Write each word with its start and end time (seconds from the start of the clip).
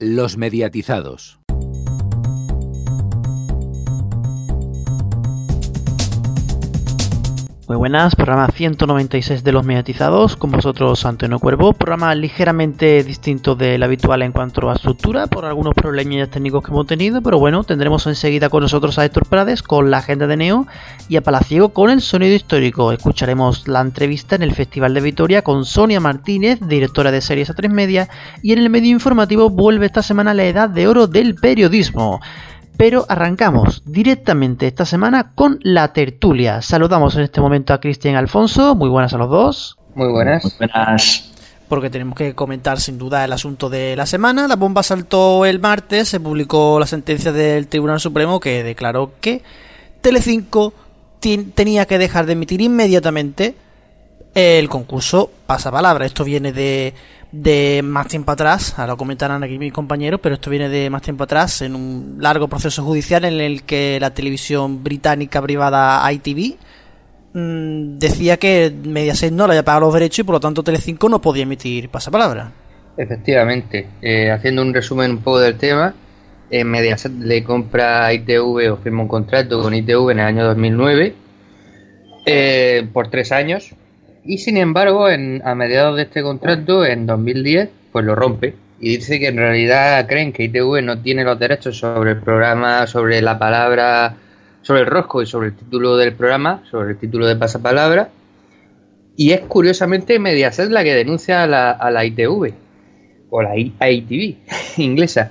Los 0.00 0.36
mediatizados. 0.36 1.40
Muy 7.68 7.76
buenas, 7.76 8.16
programa 8.16 8.48
196 8.48 9.44
de 9.44 9.52
los 9.52 9.62
mediatizados, 9.62 10.36
con 10.36 10.50
vosotros 10.50 11.04
Antonio 11.04 11.38
Cuervo, 11.38 11.74
programa 11.74 12.14
ligeramente 12.14 13.04
distinto 13.04 13.56
del 13.56 13.82
habitual 13.82 14.22
en 14.22 14.32
cuanto 14.32 14.70
a 14.70 14.74
estructura, 14.74 15.26
por 15.26 15.44
algunos 15.44 15.74
problemas 15.74 16.30
técnicos 16.30 16.64
que 16.64 16.70
hemos 16.70 16.86
tenido, 16.86 17.20
pero 17.20 17.38
bueno, 17.38 17.64
tendremos 17.64 18.06
enseguida 18.06 18.48
con 18.48 18.62
nosotros 18.62 18.98
a 18.98 19.04
Héctor 19.04 19.26
Prades 19.26 19.62
con 19.62 19.90
la 19.90 19.98
agenda 19.98 20.26
de 20.26 20.38
Neo 20.38 20.66
y 21.10 21.16
a 21.16 21.20
Palaciego 21.20 21.68
con 21.74 21.90
el 21.90 22.00
sonido 22.00 22.34
histórico. 22.34 22.90
Escucharemos 22.90 23.68
la 23.68 23.82
entrevista 23.82 24.34
en 24.34 24.44
el 24.44 24.54
Festival 24.54 24.94
de 24.94 25.02
Vitoria 25.02 25.42
con 25.42 25.66
Sonia 25.66 26.00
Martínez, 26.00 26.60
directora 26.66 27.10
de 27.10 27.20
series 27.20 27.50
a 27.50 27.54
tres 27.54 27.70
media, 27.70 28.08
y 28.42 28.54
en 28.54 28.60
el 28.60 28.70
medio 28.70 28.92
informativo 28.92 29.50
vuelve 29.50 29.84
esta 29.84 30.02
semana 30.02 30.32
la 30.32 30.44
edad 30.44 30.70
de 30.70 30.88
oro 30.88 31.06
del 31.06 31.34
periodismo 31.34 32.18
pero 32.78 33.04
arrancamos 33.08 33.82
directamente 33.86 34.68
esta 34.68 34.86
semana 34.86 35.32
con 35.34 35.58
la 35.62 35.92
tertulia. 35.92 36.62
Saludamos 36.62 37.16
en 37.16 37.22
este 37.22 37.40
momento 37.40 37.74
a 37.74 37.80
Cristian 37.80 38.14
Alfonso, 38.14 38.76
muy 38.76 38.88
buenas 38.88 39.12
a 39.12 39.18
los 39.18 39.28
dos. 39.28 39.76
Muy 39.96 40.08
buenas. 40.12 40.44
Muy 40.44 40.52
buenas. 40.58 41.28
Porque 41.68 41.90
tenemos 41.90 42.16
que 42.16 42.36
comentar 42.36 42.78
sin 42.78 42.96
duda 42.96 43.24
el 43.24 43.32
asunto 43.32 43.68
de 43.68 43.96
la 43.96 44.06
semana. 44.06 44.46
La 44.46 44.54
bomba 44.54 44.84
saltó 44.84 45.44
el 45.44 45.58
martes, 45.58 46.08
se 46.08 46.20
publicó 46.20 46.78
la 46.78 46.86
sentencia 46.86 47.32
del 47.32 47.66
Tribunal 47.66 47.98
Supremo 47.98 48.38
que 48.38 48.62
declaró 48.62 49.10
que 49.20 49.42
Telecinco 50.00 50.72
tenía 51.20 51.84
que 51.84 51.98
dejar 51.98 52.26
de 52.26 52.34
emitir 52.34 52.60
inmediatamente 52.60 53.56
el 54.34 54.68
concurso 54.68 55.32
Pasapalabra. 55.46 56.06
Esto 56.06 56.22
viene 56.22 56.52
de 56.52 56.94
de 57.30 57.82
más 57.84 58.08
tiempo 58.08 58.32
atrás, 58.32 58.74
ahora 58.78 58.92
lo 58.92 58.96
comentarán 58.96 59.42
aquí 59.42 59.58
mis 59.58 59.72
compañeros, 59.72 60.20
pero 60.22 60.36
esto 60.36 60.50
viene 60.50 60.68
de 60.68 60.88
más 60.88 61.02
tiempo 61.02 61.24
atrás, 61.24 61.60
en 61.62 61.74
un 61.74 62.16
largo 62.20 62.48
proceso 62.48 62.82
judicial 62.82 63.24
en 63.24 63.40
el 63.40 63.64
que 63.64 63.98
la 64.00 64.14
televisión 64.14 64.82
británica 64.82 65.42
privada 65.42 66.10
ITV 66.10 66.56
mmm, 67.34 67.98
decía 67.98 68.38
que 68.38 68.72
Mediaset 68.82 69.32
no 69.32 69.46
le 69.46 69.52
había 69.52 69.64
pagado 69.64 69.86
los 69.86 69.94
derechos 69.94 70.20
y 70.20 70.24
por 70.24 70.34
lo 70.34 70.40
tanto 70.40 70.62
Telecinco 70.62 71.08
no 71.08 71.20
podía 71.20 71.42
emitir 71.42 71.90
pasapalabra. 71.90 72.50
Efectivamente, 72.96 73.86
eh, 74.00 74.30
haciendo 74.30 74.62
un 74.62 74.72
resumen 74.72 75.12
un 75.12 75.18
poco 75.18 75.38
del 75.38 75.56
tema, 75.56 75.94
eh, 76.50 76.64
Mediaset 76.64 77.12
le 77.12 77.44
compra 77.44 78.06
a 78.06 78.12
ITV 78.14 78.72
o 78.72 78.76
firma 78.78 79.02
un 79.02 79.08
contrato 79.08 79.60
con 79.60 79.74
ITV 79.74 80.10
en 80.10 80.18
el 80.20 80.26
año 80.26 80.44
2009 80.46 81.14
eh, 82.24 82.88
por 82.92 83.08
tres 83.08 83.32
años 83.32 83.74
y 84.28 84.36
sin 84.36 84.58
embargo, 84.58 85.08
en, 85.08 85.40
a 85.42 85.54
mediados 85.54 85.96
de 85.96 86.02
este 86.02 86.22
contrato, 86.22 86.84
en 86.84 87.06
2010, 87.06 87.70
pues 87.90 88.04
lo 88.04 88.14
rompe. 88.14 88.54
Y 88.78 88.98
dice 88.98 89.18
que 89.18 89.28
en 89.28 89.38
realidad 89.38 90.06
creen 90.06 90.34
que 90.34 90.44
ITV 90.44 90.82
no 90.82 91.00
tiene 91.00 91.24
los 91.24 91.38
derechos 91.38 91.78
sobre 91.78 92.10
el 92.10 92.18
programa, 92.18 92.86
sobre 92.86 93.22
la 93.22 93.38
palabra, 93.38 94.16
sobre 94.60 94.82
el 94.82 94.86
rosco 94.86 95.22
y 95.22 95.26
sobre 95.26 95.48
el 95.48 95.56
título 95.56 95.96
del 95.96 96.12
programa, 96.12 96.62
sobre 96.70 96.90
el 96.90 96.98
título 96.98 97.26
de 97.26 97.36
pasapalabra. 97.36 98.10
Y 99.16 99.32
es 99.32 99.40
curiosamente 99.40 100.18
Mediaset 100.18 100.68
la 100.68 100.84
que 100.84 100.94
denuncia 100.94 101.42
a 101.42 101.46
la, 101.46 101.70
a 101.70 101.90
la 101.90 102.04
ITV, 102.04 102.52
o 103.30 103.42
la 103.42 103.56
ITV 103.56 104.36
inglesa. 104.76 105.30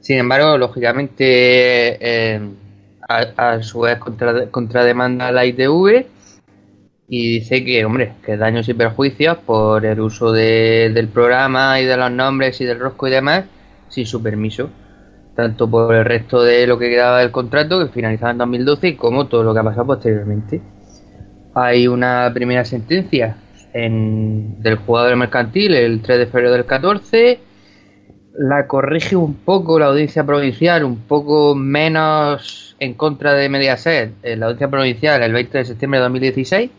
Sin 0.00 0.18
embargo, 0.18 0.56
lógicamente, 0.58 1.98
eh, 2.00 2.40
a, 3.08 3.62
su 3.62 3.80
vez 3.80 3.98
contra, 3.98 4.46
contrademanda 4.46 5.26
a 5.26 5.32
la 5.32 5.44
ITV 5.44 6.06
y 7.08 7.40
dice 7.40 7.64
que, 7.64 7.84
hombre, 7.84 8.14
que 8.24 8.36
daños 8.36 8.68
y 8.68 8.74
perjuicios 8.74 9.38
por 9.38 9.84
el 9.84 10.00
uso 10.00 10.32
del 10.32 11.08
programa 11.08 11.80
y 11.80 11.84
de 11.84 11.96
los 11.96 12.10
nombres 12.10 12.60
y 12.60 12.64
del 12.64 12.80
rosco 12.80 13.08
y 13.08 13.10
demás 13.10 13.44
sin 13.88 14.06
su 14.06 14.22
permiso, 14.22 14.70
tanto 15.36 15.68
por 15.68 15.94
el 15.94 16.04
resto 16.04 16.42
de 16.42 16.66
lo 16.66 16.78
que 16.78 16.88
quedaba 16.88 17.20
del 17.20 17.30
contrato 17.30 17.78
que 17.78 17.92
finalizaba 17.92 18.32
en 18.32 18.38
2012 18.38 18.96
como 18.96 19.26
todo 19.26 19.42
lo 19.42 19.52
que 19.52 19.60
ha 19.60 19.64
pasado 19.64 19.86
posteriormente. 19.86 20.62
Hay 21.54 21.86
una 21.86 22.30
primera 22.32 22.64
sentencia 22.64 23.36
en, 23.74 24.62
del 24.62 24.76
jugador 24.76 25.14
mercantil 25.16 25.74
el 25.74 26.00
3 26.00 26.18
de 26.18 26.26
febrero 26.26 26.52
del 26.52 26.64
14, 26.64 27.40
la 28.38 28.66
corrige 28.66 29.16
un 29.16 29.34
poco 29.34 29.78
la 29.78 29.86
audiencia 29.86 30.24
provincial, 30.24 30.84
un 30.84 31.00
poco 31.00 31.54
menos 31.54 32.74
en 32.78 32.94
contra 32.94 33.34
de 33.34 33.50
Mediaset, 33.50 34.14
en 34.22 34.40
la 34.40 34.46
audiencia 34.46 34.70
provincial 34.70 35.22
el 35.22 35.32
20 35.34 35.58
de 35.58 35.64
septiembre 35.66 36.00
de 36.00 36.04
2016 36.04 36.70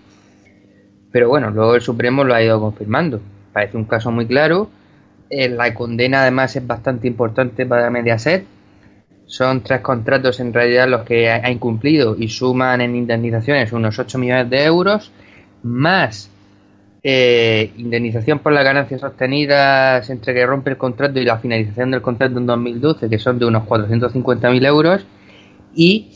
pero 1.13 1.29
bueno, 1.29 1.51
luego 1.51 1.75
el 1.75 1.81
Supremo 1.81 2.24
lo 2.24 2.34
ha 2.34 2.41
ido 2.41 2.59
confirmando. 2.59 3.22
Parece 3.53 3.78
un 3.78 3.85
caso 3.85 4.12
muy 4.12 4.25
claro. 4.25 4.68
Eh, 5.29 5.47
la 5.47 5.72
condena 5.75 6.24
además 6.24 6.56
es 6.56 6.66
bastante 6.66 7.07
importante 7.07 7.68
para 7.68 7.91
Mediaset. 7.91 8.46
Son 9.28 9.62
tres 9.62 9.81
contratos 9.81 10.40
en 10.40 10.52
realidad 10.52 10.88
los 10.88 11.03
que 11.03 11.29
ha 11.29 11.52
incumplido 11.52 12.16
y 12.18 12.29
suman 12.29 12.81
en 12.81 12.96
indemnizaciones 12.96 13.72
unos 13.73 13.97
8 13.97 14.18
millones 14.18 14.50
de 14.50 14.66
euros, 14.66 15.12
más 15.62 16.31
eh, 17.03 17.72
indemnización 17.78 18.40
por 18.40 18.52
las 18.52 18.63
ganancias 18.63 19.03
obtenidas 19.03 20.09
entre 20.09 20.34
que 20.34 20.46
rompe 20.46 20.72
el 20.72 20.78
contrato 20.78 21.19
y 21.19 21.25
la 21.25 21.38
finalización 21.38 21.91
del 21.91 22.02
contrato 22.02 22.40
en 22.40 22.47
2012, 22.47 23.07
que 23.07 23.19
son 23.19 23.38
de 23.38 23.46
unos 23.46 23.63
450.000 23.63 24.66
euros. 24.66 25.06
Y 25.75 26.09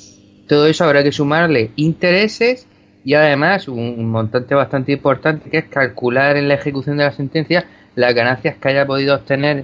todo 0.48 0.66
eso 0.66 0.86
habrá 0.86 1.04
que 1.04 1.12
sumarle 1.12 1.70
intereses 1.76 2.68
y 3.08 3.14
además 3.14 3.70
un, 3.70 4.12
montante 4.12 4.54
bastante 4.54 4.92
importante 4.92 5.50
que 5.50 5.60
es 5.60 5.66
calcular 5.70 6.36
en 6.36 6.50
la 6.50 6.56
ejecución 6.56 6.98
de 6.98 7.06
la 7.06 7.14
sentencia 7.14 7.64
las 7.96 8.14
ganancias 8.14 8.58
que 8.58 8.68
haya 8.68 8.86
podido 8.86 9.16
obtener 9.16 9.64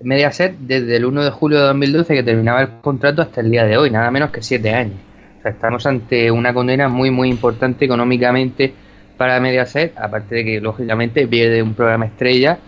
Mediaset 0.00 0.56
desde 0.60 0.94
el 0.94 1.04
1 1.04 1.24
de 1.24 1.30
julio 1.30 1.58
de 1.58 1.64
2012 1.64 2.14
que 2.14 2.22
terminaba 2.22 2.60
el 2.60 2.68
contrato 2.82 3.20
hasta 3.20 3.40
el 3.40 3.50
día 3.50 3.64
de 3.64 3.76
hoy, 3.76 3.90
nada 3.90 4.12
menos 4.12 4.30
que 4.30 4.42
7 4.42 4.72
años. 4.72 4.94
O 5.40 5.42
sea, 5.42 5.50
estamos 5.50 5.84
ante 5.86 6.30
una 6.30 6.54
condena 6.54 6.88
muy 6.88 7.10
muy 7.10 7.30
importante 7.30 7.84
económicamente 7.84 8.72
para 9.16 9.40
Mediaset, 9.40 9.98
aparte 9.98 10.36
de 10.36 10.44
que 10.44 10.60
lógicamente 10.60 11.26
pierde 11.26 11.64
un 11.64 11.74
programa 11.74 12.06
estrella 12.06 12.58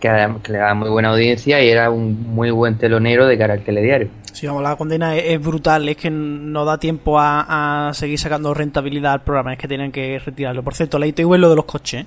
que, 0.00 0.52
le 0.52 0.58
da 0.58 0.74
muy 0.74 0.88
buena 0.88 1.10
audiencia 1.10 1.62
y 1.62 1.68
era 1.68 1.90
un 1.90 2.34
muy 2.34 2.50
buen 2.50 2.76
telonero 2.78 3.26
de 3.26 3.38
cara 3.38 3.54
al 3.54 3.62
telediario. 3.62 4.08
Sí, 4.32 4.46
vamos, 4.46 4.62
la 4.62 4.76
condena 4.76 5.16
es, 5.16 5.40
brutal, 5.40 5.88
es 5.88 5.96
que 5.96 6.10
no 6.10 6.64
da 6.64 6.78
tiempo 6.78 7.18
a, 7.18 7.90
seguir 7.94 8.18
sacando 8.18 8.52
rentabilidad 8.52 9.14
al 9.14 9.22
programa, 9.22 9.54
es 9.54 9.58
que 9.58 9.68
tienen 9.68 9.92
que 9.92 10.18
retirarlo. 10.18 10.62
Por 10.62 10.74
cierto, 10.74 10.98
la 10.98 11.06
ITV 11.06 11.34
es 11.34 11.40
lo 11.40 11.50
de 11.50 11.56
los 11.56 11.64
coches. 11.64 12.04
¿eh? 12.04 12.06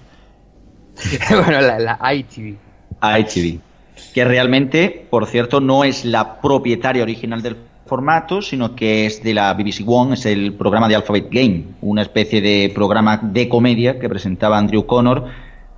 bueno, 1.32 1.62
la, 1.62 1.80
la 1.80 2.14
ITV. 2.14 2.56
ITV. 3.02 3.60
Que 4.14 4.26
realmente, 4.26 5.08
por 5.10 5.26
cierto, 5.26 5.60
no 5.60 5.84
es 5.84 6.06
la 6.06 6.40
propietaria 6.40 7.04
original 7.04 7.42
del 7.42 7.58
formato, 7.90 8.42
sino 8.42 8.76
que 8.76 9.08
es 9.08 9.24
de 9.24 9.34
la 9.34 9.52
BBC 9.56 9.82
One, 9.86 10.14
es 10.14 10.26
el 10.28 10.54
programa 10.54 10.88
de 10.88 10.96
Alphabet 10.96 11.28
Game, 11.32 11.64
una 11.82 12.04
especie 12.04 12.40
de 12.40 12.72
programa 12.74 13.18
de 13.18 13.50
comedia 13.50 14.00
que 14.00 14.08
presentaba 14.08 14.60
Andrew 14.60 14.86
Connor 14.86 15.26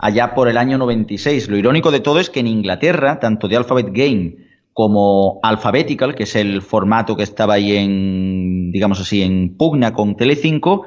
allá 0.02 0.34
por 0.34 0.50
el 0.50 0.58
año 0.58 0.78
96. 0.80 1.48
Lo 1.48 1.58
irónico 1.58 1.92
de 1.92 2.00
todo 2.00 2.20
es 2.20 2.30
que 2.30 2.42
en 2.42 2.48
Inglaterra, 2.48 3.20
tanto 3.20 3.48
de 3.48 3.56
Alphabet 3.56 3.90
Game 3.92 4.36
como 4.74 5.40
Alphabetical, 5.44 6.16
que 6.16 6.24
es 6.24 6.36
el 6.36 6.62
formato 6.62 7.16
que 7.16 7.24
estaba 7.24 7.54
ahí 7.54 7.78
en, 7.78 8.72
digamos 8.72 9.00
así, 9.00 9.22
en 9.22 9.56
pugna 9.56 9.94
con 9.94 10.18
Telecinco, 10.18 10.86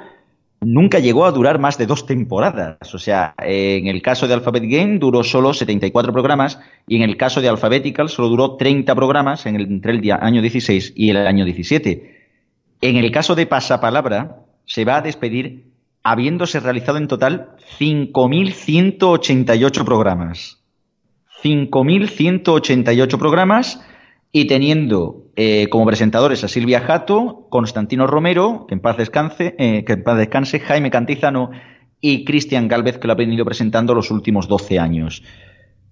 nunca 0.61 0.99
llegó 0.99 1.27
a 1.27 1.31
durar 1.31 1.61
más 1.61 1.79
de 1.79 1.87
dos 1.87 2.07
temporadas. 2.07 2.93
O 2.93 2.99
sea, 2.99 3.35
en 3.39 3.87
el 3.87 4.03
caso 4.03 4.27
de 4.27 4.35
Alphabet 4.35 4.65
Game 4.67 4.99
duró 4.99 5.23
solo 5.23 5.55
74 5.55 6.13
programas 6.13 6.59
y 6.89 6.97
en 6.97 7.03
el 7.03 7.17
caso 7.17 7.41
de 7.41 7.49
Alphabetical 7.49 8.09
solo 8.09 8.29
duró 8.29 8.57
30 8.57 8.95
programas 8.97 9.47
entre 9.47 9.93
el 9.93 10.13
año 10.13 10.43
16 10.43 10.93
y 10.97 11.11
el 11.11 11.19
año 11.19 11.45
17. 11.45 12.25
En 12.81 12.97
el 12.97 13.13
caso 13.13 13.37
de 13.37 13.47
Pasapalabra, 13.47 14.41
se 14.65 14.85
va 14.85 14.97
a 14.97 15.03
despedir 15.03 15.74
habiéndose 16.05 16.61
realizado 16.61 16.99
en 16.99 17.09
total 17.09 17.57
5.188 17.81 19.85
programas. 19.85 20.63
5.188 21.43 23.19
programas 23.19 23.81
y 24.31 24.47
teniendo 24.47 25.25
eh, 25.37 25.69
como 25.71 25.87
presentadores 25.87 26.45
a 26.45 26.49
Silvia 26.49 26.81
Jato, 26.81 27.49
Constantino 27.51 28.07
Romero, 28.07 28.67
que 28.69 28.75
en 28.75 28.81
paz 28.81 28.99
descanse, 28.99 29.57
eh, 29.59 29.85
que 29.85 29.95
en 29.95 30.05
paz 30.05 30.19
descanse 30.19 30.61
Jaime 30.61 30.91
Cantizano 30.91 31.51
y 32.01 32.25
Cristian 32.25 32.69
Galvez, 32.69 32.99
que 32.99 33.07
lo 33.07 33.15
ha 33.15 33.17
venido 33.17 33.45
presentando 33.45 33.95
los 33.95 34.11
últimos 34.11 34.49
12 34.49 34.79
años. 34.79 35.23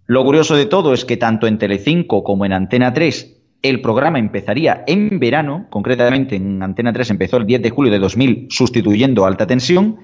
Lo 0.06 0.25
curioso 0.25 0.56
de 0.56 0.67
todo 0.67 0.93
es 0.93 1.05
que 1.05 1.17
tanto 1.17 1.47
en 1.47 1.58
Telecinco 1.58 2.23
como 2.23 2.44
en 2.44 2.53
Antena 2.53 2.93
3 2.93 3.42
el 3.62 3.81
programa 3.81 4.19
empezaría 4.19 4.82
en 4.87 5.20
verano, 5.20 5.67
concretamente 5.70 6.37
en 6.37 6.62
Antena 6.62 6.93
3 6.93 7.11
empezó 7.11 7.37
el 7.37 7.47
10 7.47 7.62
de 7.62 7.70
julio 7.70 7.93
de 7.93 8.00
2000 8.00 8.49
sustituyendo 8.50 9.25
Alta 9.25 9.47
Tensión, 9.47 9.99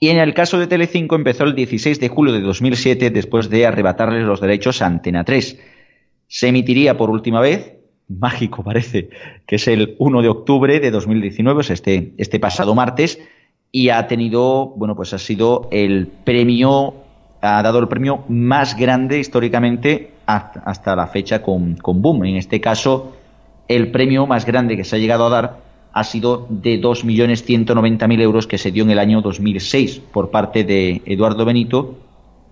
y 0.00 0.08
en 0.08 0.18
el 0.18 0.34
caso 0.34 0.58
de 0.58 0.66
Telecinco 0.66 1.14
empezó 1.14 1.44
el 1.44 1.54
16 1.54 2.00
de 2.00 2.08
julio 2.08 2.32
de 2.32 2.40
2007 2.40 3.10
después 3.10 3.48
de 3.48 3.66
arrebatarles 3.66 4.24
los 4.24 4.40
derechos 4.40 4.82
a 4.82 4.86
Antena 4.86 5.24
3. 5.24 5.58
Se 6.26 6.48
emitiría 6.48 6.96
por 6.96 7.10
última 7.10 7.40
vez, 7.40 7.74
mágico 8.08 8.64
parece, 8.64 9.10
que 9.46 9.56
es 9.56 9.68
el 9.68 9.96
1 9.98 10.22
de 10.22 10.28
octubre 10.28 10.80
de 10.80 10.90
2019, 10.90 11.58
o 11.58 11.72
este, 11.72 12.14
este 12.18 12.40
pasado 12.40 12.74
martes, 12.74 13.20
y 13.70 13.90
ha 13.90 14.06
tenido, 14.06 14.66
bueno, 14.76 14.96
pues 14.96 15.12
ha 15.14 15.18
sido 15.18 15.68
el 15.70 16.06
premio 16.06 17.03
ha 17.44 17.62
dado 17.62 17.78
el 17.78 17.88
premio 17.88 18.24
más 18.28 18.76
grande 18.76 19.18
históricamente 19.18 20.14
hasta, 20.26 20.96
la 20.96 21.06
fecha 21.06 21.42
con, 21.42 21.76
con 21.76 22.00
Boom. 22.00 22.24
En 22.24 22.36
este 22.36 22.60
caso, 22.60 23.12
el 23.68 23.90
premio 23.90 24.26
más 24.26 24.46
grande 24.46 24.76
que 24.76 24.84
se 24.84 24.96
ha 24.96 24.98
llegado 24.98 25.26
a 25.26 25.30
dar 25.30 25.58
ha 25.92 26.04
sido 26.04 26.46
de 26.48 26.80
2.190.000 26.80 28.20
euros 28.20 28.46
que 28.46 28.58
se 28.58 28.72
dio 28.72 28.82
en 28.82 28.90
el 28.90 28.98
año 28.98 29.20
2006 29.20 30.00
por 30.12 30.30
parte 30.30 30.64
de 30.64 31.02
Eduardo 31.06 31.44
Benito, 31.44 31.98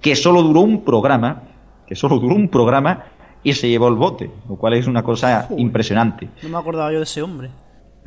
que 0.00 0.14
solo 0.14 0.42
duró 0.42 0.60
un 0.60 0.84
programa, 0.84 1.42
que 1.86 1.96
solo 1.96 2.18
duró 2.18 2.36
un 2.36 2.48
programa 2.48 3.04
y 3.42 3.54
se 3.54 3.68
llevó 3.68 3.88
el 3.88 3.96
bote, 3.96 4.30
lo 4.48 4.56
cual 4.56 4.74
es 4.74 4.86
una 4.86 5.02
cosa 5.02 5.48
impresionante. 5.56 6.28
No 6.42 6.50
me 6.50 6.58
acordaba 6.58 6.92
yo 6.92 6.98
de 6.98 7.04
ese 7.04 7.22
hombre. 7.22 7.50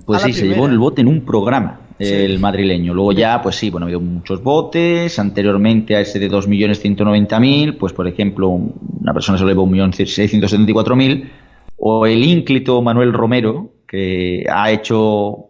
Pues 0.06 0.22
sí, 0.22 0.34
se 0.34 0.48
llevó 0.48 0.68
el 0.68 0.78
bote 0.78 1.02
en 1.02 1.08
un 1.08 1.26
programa, 1.26 1.80
el 2.00 2.40
madrileño. 2.40 2.94
Luego 2.94 3.12
ya, 3.12 3.42
pues 3.42 3.56
sí, 3.56 3.70
bueno, 3.70 3.86
ha 3.86 3.88
habido 3.88 4.02
muchos 4.02 4.44
botes. 4.44 5.18
Anteriormente 5.20 5.96
a 5.96 6.02
ese 6.02 6.20
de 6.20 6.30
2.190.000, 6.30 7.78
pues 7.78 7.94
por 7.94 8.08
ejemplo, 8.08 8.50
una 8.50 9.14
persona 9.14 9.38
se 9.38 9.44
lo 9.44 9.50
llevó 9.50 9.66
1.674.000. 9.68 11.30
O 11.78 12.06
el 12.06 12.24
ínclito 12.24 12.82
Manuel 12.82 13.14
Romero, 13.14 13.72
que 13.88 14.46
ha 14.52 14.72
hecho 14.72 15.48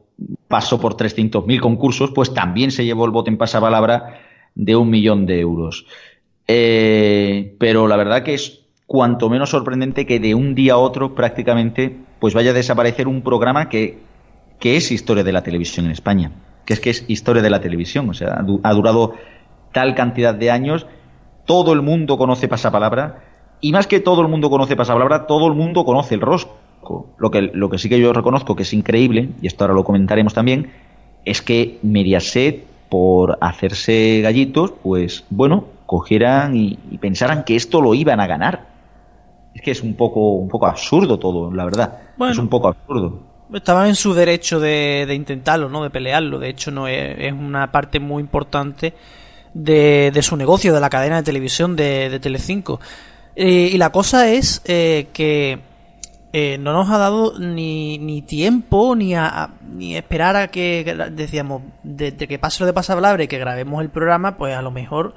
paso 0.47 0.79
por 0.79 0.95
300.000 0.95 1.59
concursos, 1.59 2.11
pues 2.11 2.33
también 2.33 2.71
se 2.71 2.85
llevó 2.85 3.05
el 3.05 3.11
bote 3.11 3.29
en 3.29 3.37
pasapalabra 3.37 4.21
de 4.55 4.75
un 4.75 4.89
millón 4.89 5.25
de 5.25 5.39
euros. 5.39 5.85
Eh, 6.47 7.55
pero 7.59 7.87
la 7.87 7.97
verdad 7.97 8.23
que 8.23 8.35
es 8.35 8.61
cuanto 8.85 9.29
menos 9.29 9.49
sorprendente 9.49 10.05
que 10.05 10.19
de 10.19 10.35
un 10.35 10.53
día 10.53 10.73
a 10.73 10.77
otro 10.77 11.15
prácticamente 11.15 11.95
pues 12.19 12.33
vaya 12.33 12.51
a 12.51 12.53
desaparecer 12.53 13.07
un 13.07 13.21
programa 13.23 13.67
que, 13.67 13.97
que 14.65 14.77
es 14.77 14.91
historia 14.91 15.23
de 15.23 15.31
la 15.31 15.43
televisión 15.43 15.85
en 15.85 15.91
España, 15.91 16.31
que 16.65 16.73
es 16.73 16.79
que 16.79 16.89
es 16.89 17.05
historia 17.07 17.43
de 17.43 17.51
la 17.51 17.61
televisión, 17.61 18.09
o 18.09 18.15
sea, 18.15 18.43
ha 18.63 18.73
durado 18.73 19.13
tal 19.71 19.93
cantidad 19.93 20.33
de 20.33 20.49
años, 20.49 20.87
todo 21.45 21.71
el 21.71 21.83
mundo 21.83 22.17
conoce 22.17 22.47
pasapalabra 22.47 23.21
y 23.61 23.71
más 23.73 23.85
que 23.85 23.99
todo 23.99 24.23
el 24.23 24.27
mundo 24.27 24.49
conoce 24.49 24.75
pasapalabra, 24.75 25.27
todo 25.27 25.45
el 25.45 25.53
mundo 25.53 25.85
conoce 25.85 26.15
el 26.15 26.21
rosco. 26.21 27.13
Lo 27.19 27.29
que, 27.29 27.43
lo 27.43 27.69
que 27.69 27.77
sí 27.77 27.89
que 27.89 27.99
yo 27.99 28.11
reconozco 28.11 28.55
que 28.55 28.63
es 28.63 28.73
increíble, 28.73 29.29
y 29.39 29.45
esto 29.45 29.65
ahora 29.65 29.75
lo 29.75 29.83
comentaremos 29.83 30.33
también, 30.33 30.71
es 31.25 31.43
que 31.43 31.77
Mediaset, 31.83 32.65
por 32.89 33.37
hacerse 33.41 34.21
gallitos, 34.23 34.73
pues 34.81 35.25
bueno, 35.29 35.65
cogieran 35.85 36.57
y, 36.57 36.79
y 36.89 36.97
pensaran 36.97 37.43
que 37.43 37.55
esto 37.55 37.81
lo 37.81 37.93
iban 37.93 38.19
a 38.19 38.25
ganar 38.25 38.65
es 39.53 39.61
que 39.61 39.69
es 39.69 39.83
un 39.83 39.93
poco, 39.93 40.31
un 40.31 40.49
poco 40.49 40.65
absurdo 40.65 41.19
todo, 41.19 41.53
la 41.53 41.65
verdad. 41.65 41.99
es 42.31 42.37
un 42.39 42.47
poco 42.47 42.69
absurdo. 42.69 43.34
Estaban 43.53 43.87
en 43.87 43.95
su 43.95 44.13
derecho 44.13 44.59
de, 44.59 45.07
intentarlo, 45.13 45.69
¿no? 45.69 45.83
De 45.83 45.89
pelearlo. 45.89 46.39
De 46.39 46.49
hecho, 46.49 46.71
no 46.71 46.87
es, 46.87 47.31
una 47.33 47.71
parte 47.71 47.99
muy 47.99 48.21
importante 48.21 48.93
de, 49.53 50.19
su 50.21 50.35
negocio, 50.35 50.73
de 50.73 50.79
la 50.79 50.89
cadena 50.89 51.17
de 51.17 51.23
televisión 51.23 51.75
de, 51.75 52.09
de 52.09 52.19
Telecinco. 52.19 52.79
Eh, 53.35 53.69
y 53.73 53.77
la 53.77 53.91
cosa 53.91 54.29
es 54.29 54.61
eh, 54.65 55.09
que 55.11 55.59
eh, 56.31 56.57
no 56.57 56.73
nos 56.73 56.89
ha 56.89 56.97
dado 56.97 57.39
ni, 57.39 57.97
ni 57.97 58.21
tiempo 58.21 58.95
ni 58.95 59.13
a, 59.15 59.51
ni 59.61 59.95
esperar 59.95 60.35
a 60.35 60.47
que 60.49 60.83
decíamos 61.11 61.61
desde 61.83 62.27
que 62.27 62.39
pase 62.39 62.61
lo 62.61 62.67
de 62.67 62.73
pasapalabra 62.73 63.23
y 63.23 63.27
que 63.27 63.37
grabemos 63.37 63.81
el 63.81 63.89
programa 63.89 64.37
pues 64.37 64.53
a 64.53 64.61
lo 64.61 64.69
mejor 64.71 65.15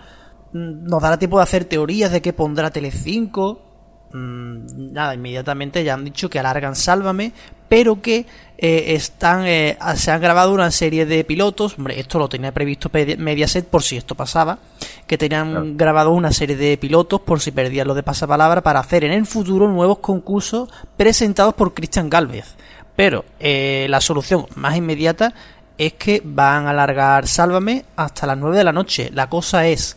mm, 0.53 0.85
nos 0.85 1.03
dará 1.03 1.19
tiempo 1.19 1.39
de 1.39 1.43
hacer 1.43 1.65
teorías 1.65 2.11
de 2.13 2.23
qué 2.23 2.33
pondrá 2.33 2.71
Telecinco 2.71 3.68
Mm, 4.13 4.93
nada, 4.93 5.15
inmediatamente 5.15 5.85
ya 5.85 5.95
han 5.95 6.05
dicho 6.05 6.31
que 6.31 6.39
alargan 6.39 6.75
Sálvame, 6.75 7.33
pero 7.69 8.01
que 8.01 8.27
eh, 8.57 8.95
están 8.95 9.47
eh, 9.47 9.77
se 9.97 10.11
han 10.11 10.21
grabado 10.21 10.53
una 10.53 10.71
serie 10.71 11.07
de 11.07 11.23
pilotos, 11.25 11.77
hombre, 11.77 12.01
esto 12.01 12.19
lo 12.19 12.29
tenía 12.29 12.53
previsto 12.53 12.91
Mediaset 12.93 13.67
por 13.67 13.83
si 13.83 13.97
esto 13.97 14.15
pasaba, 14.15 14.59
que 15.07 15.19
tenían 15.19 15.77
grabado 15.77 16.11
una 16.13 16.33
serie 16.33 16.57
de 16.57 16.77
pilotos 16.79 17.21
por 17.21 17.41
si 17.41 17.53
perdían 17.53 17.87
lo 17.87 17.95
de 17.95 18.03
pasapalabra 18.03 18.63
para 18.63 18.81
hacer 18.81 19.05
en 19.05 19.13
el 19.13 19.27
futuro 19.27 19.69
nuevos 19.69 19.99
concursos 19.99 20.71
presentados 20.97 21.55
por 21.55 21.75
Cristian 21.75 22.09
Galvez. 22.09 22.57
Pero 22.97 23.25
eh, 23.39 23.87
la 23.91 24.01
solución 24.01 24.47
más 24.57 24.77
inmediata 24.77 25.35
es 25.77 25.93
que 25.93 26.21
van 26.25 26.67
a 26.67 26.71
alargar 26.71 27.29
Sálvame 27.29 27.85
hasta 27.95 28.27
las 28.27 28.37
9 28.39 28.57
de 28.57 28.65
la 28.65 28.73
noche. 28.73 29.11
La 29.15 29.29
cosa 29.29 29.69
es, 29.69 29.97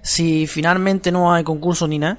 si 0.00 0.46
finalmente 0.46 1.10
no 1.10 1.34
hay 1.34 1.42
concurso 1.42 1.88
ni 1.88 1.98
nada, 1.98 2.18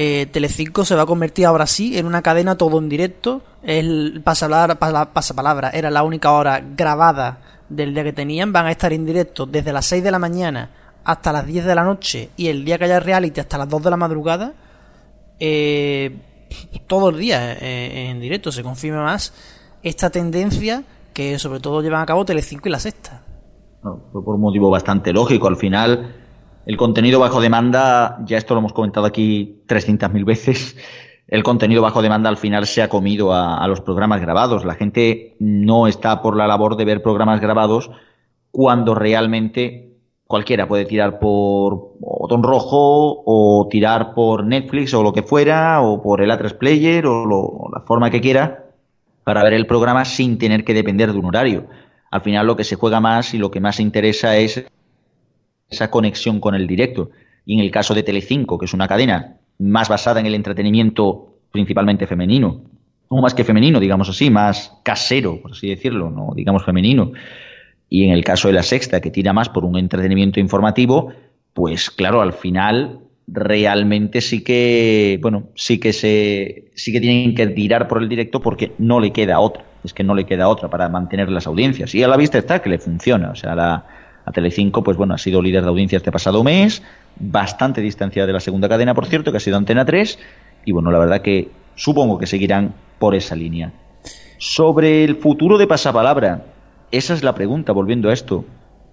eh, 0.00 0.26
Telecinco 0.26 0.84
se 0.84 0.94
va 0.94 1.02
a 1.02 1.06
convertir 1.06 1.44
ahora 1.44 1.66
sí 1.66 1.98
en 1.98 2.06
una 2.06 2.22
cadena 2.22 2.56
todo 2.56 2.78
en 2.78 2.88
directo. 2.88 3.42
El 3.64 4.22
pasapalabra, 4.22 5.70
era 5.70 5.90
la 5.90 6.04
única 6.04 6.30
hora 6.30 6.62
grabada 6.76 7.40
del 7.68 7.92
día 7.92 8.04
que 8.04 8.12
tenían. 8.12 8.52
Van 8.52 8.66
a 8.66 8.70
estar 8.70 8.92
en 8.92 9.04
directo 9.04 9.44
desde 9.44 9.72
las 9.72 9.86
6 9.86 10.04
de 10.04 10.12
la 10.12 10.20
mañana 10.20 10.70
hasta 11.02 11.32
las 11.32 11.44
10 11.44 11.64
de 11.64 11.74
la 11.74 11.82
noche 11.82 12.30
y 12.36 12.46
el 12.46 12.64
día 12.64 12.78
que 12.78 12.84
haya 12.84 13.00
reality 13.00 13.40
hasta 13.40 13.58
las 13.58 13.68
2 13.68 13.82
de 13.82 13.90
la 13.90 13.96
madrugada. 13.96 14.52
Eh, 15.40 16.16
todo 16.86 17.08
el 17.08 17.18
día 17.18 17.54
eh, 17.54 18.10
en 18.10 18.20
directo 18.20 18.52
se 18.52 18.62
confirma 18.62 19.02
más 19.02 19.34
esta 19.82 20.10
tendencia 20.10 20.84
que 21.12 21.40
sobre 21.40 21.58
todo 21.58 21.82
llevan 21.82 22.02
a 22.02 22.06
cabo 22.06 22.24
Telecinco 22.24 22.68
y 22.68 22.70
la 22.70 22.78
Sexta. 22.78 23.24
por 23.82 24.34
un 24.36 24.42
motivo 24.42 24.70
bastante 24.70 25.12
lógico. 25.12 25.48
Al 25.48 25.56
final 25.56 26.27
el 26.68 26.76
contenido 26.76 27.18
bajo 27.18 27.40
demanda, 27.40 28.18
ya 28.26 28.36
esto 28.36 28.52
lo 28.52 28.60
hemos 28.60 28.74
comentado 28.74 29.06
aquí 29.06 29.62
300.000 29.68 30.24
veces, 30.26 30.76
el 31.26 31.42
contenido 31.42 31.80
bajo 31.80 32.02
demanda 32.02 32.28
al 32.28 32.36
final 32.36 32.66
se 32.66 32.82
ha 32.82 32.90
comido 32.90 33.32
a, 33.32 33.66
los 33.68 33.80
programas 33.80 34.20
grabados. 34.20 34.66
La 34.66 34.74
gente 34.74 35.34
no 35.40 35.86
está 35.86 36.20
por 36.20 36.36
la 36.36 36.46
labor 36.46 36.76
de 36.76 36.84
ver 36.84 37.00
programas 37.00 37.40
grabados 37.40 37.90
cuando 38.50 38.94
realmente 38.94 39.94
cualquiera 40.26 40.68
puede 40.68 40.84
tirar 40.84 41.18
por 41.18 41.94
botón 42.00 42.42
rojo 42.42 43.22
o 43.24 43.66
tirar 43.70 44.12
por 44.12 44.44
Netflix 44.44 44.92
o 44.92 45.02
lo 45.02 45.14
que 45.14 45.22
fuera 45.22 45.80
o 45.80 46.02
por 46.02 46.20
el 46.20 46.30
A3 46.30 46.58
Player 46.58 47.06
o 47.06 47.70
la 47.72 47.80
forma 47.80 48.10
que 48.10 48.20
quiera 48.20 48.66
para 49.24 49.42
ver 49.42 49.54
el 49.54 49.66
programa 49.66 50.04
sin 50.04 50.36
tener 50.36 50.64
que 50.64 50.74
depender 50.74 51.14
de 51.14 51.18
un 51.18 51.24
horario. 51.24 51.66
Al 52.10 52.20
final 52.20 52.46
lo 52.46 52.56
que 52.56 52.64
se 52.64 52.76
juega 52.76 53.00
más 53.00 53.32
y 53.32 53.38
lo 53.38 53.50
que 53.50 53.60
más 53.60 53.80
interesa 53.80 54.36
es 54.36 54.66
esa 55.68 55.90
conexión 55.90 56.40
con 56.40 56.54
el 56.54 56.66
directo. 56.66 57.10
Y 57.44 57.54
en 57.54 57.60
el 57.60 57.70
caso 57.70 57.94
de 57.94 58.02
Telecinco, 58.02 58.58
que 58.58 58.66
es 58.66 58.74
una 58.74 58.88
cadena 58.88 59.36
más 59.58 59.88
basada 59.88 60.20
en 60.20 60.26
el 60.26 60.34
entretenimiento 60.34 61.34
principalmente 61.50 62.06
femenino, 62.06 62.62
o 63.08 63.22
más 63.22 63.34
que 63.34 63.44
femenino, 63.44 63.80
digamos 63.80 64.08
así, 64.08 64.30
más 64.30 64.78
casero, 64.82 65.40
por 65.40 65.52
así 65.52 65.68
decirlo, 65.68 66.10
no 66.10 66.32
digamos 66.34 66.64
femenino. 66.64 67.12
Y 67.88 68.04
en 68.04 68.10
el 68.10 68.22
caso 68.22 68.48
de 68.48 68.54
la 68.54 68.62
sexta, 68.62 69.00
que 69.00 69.10
tira 69.10 69.32
más 69.32 69.48
por 69.48 69.64
un 69.64 69.78
entretenimiento 69.78 70.40
informativo, 70.40 71.12
pues 71.54 71.90
claro, 71.90 72.20
al 72.20 72.34
final 72.34 73.00
realmente 73.26 74.20
sí 74.20 74.44
que, 74.44 75.18
bueno, 75.22 75.48
sí 75.54 75.80
que 75.80 75.92
se, 75.92 76.70
sí 76.74 76.92
que 76.92 77.00
tienen 77.00 77.34
que 77.34 77.46
tirar 77.48 77.88
por 77.88 78.02
el 78.02 78.08
directo 78.08 78.40
porque 78.40 78.72
no 78.78 79.00
le 79.00 79.12
queda 79.12 79.40
otra. 79.40 79.64
Es 79.84 79.94
que 79.94 80.04
no 80.04 80.14
le 80.14 80.26
queda 80.26 80.48
otra 80.48 80.68
para 80.68 80.88
mantener 80.88 81.30
las 81.30 81.46
audiencias. 81.46 81.94
Y 81.94 82.02
a 82.02 82.08
la 82.08 82.16
vista 82.16 82.36
está 82.36 82.60
que 82.60 82.68
le 82.68 82.78
funciona. 82.78 83.30
O 83.30 83.34
sea, 83.34 83.54
la, 83.54 83.86
a 84.28 84.32
Telecinco, 84.32 84.82
pues 84.82 84.96
bueno, 84.96 85.14
ha 85.14 85.18
sido 85.18 85.40
líder 85.40 85.62
de 85.62 85.68
audiencia 85.68 85.96
este 85.96 86.12
pasado 86.12 86.44
mes, 86.44 86.82
bastante 87.16 87.80
distanciada 87.80 88.26
de 88.26 88.34
la 88.34 88.40
segunda 88.40 88.68
cadena, 88.68 88.94
por 88.94 89.06
cierto, 89.06 89.30
que 89.30 89.38
ha 89.38 89.40
sido 89.40 89.56
Antena 89.56 89.84
3, 89.84 90.18
y 90.64 90.72
bueno, 90.72 90.90
la 90.90 90.98
verdad 90.98 91.22
que 91.22 91.50
supongo 91.74 92.18
que 92.18 92.26
seguirán 92.26 92.74
por 92.98 93.14
esa 93.14 93.34
línea. 93.34 93.72
Sobre 94.38 95.04
el 95.04 95.16
futuro 95.16 95.58
de 95.58 95.66
Pasapalabra, 95.66 96.44
esa 96.92 97.14
es 97.14 97.22
la 97.22 97.34
pregunta, 97.34 97.72
volviendo 97.72 98.10
a 98.10 98.12
esto. 98.12 98.44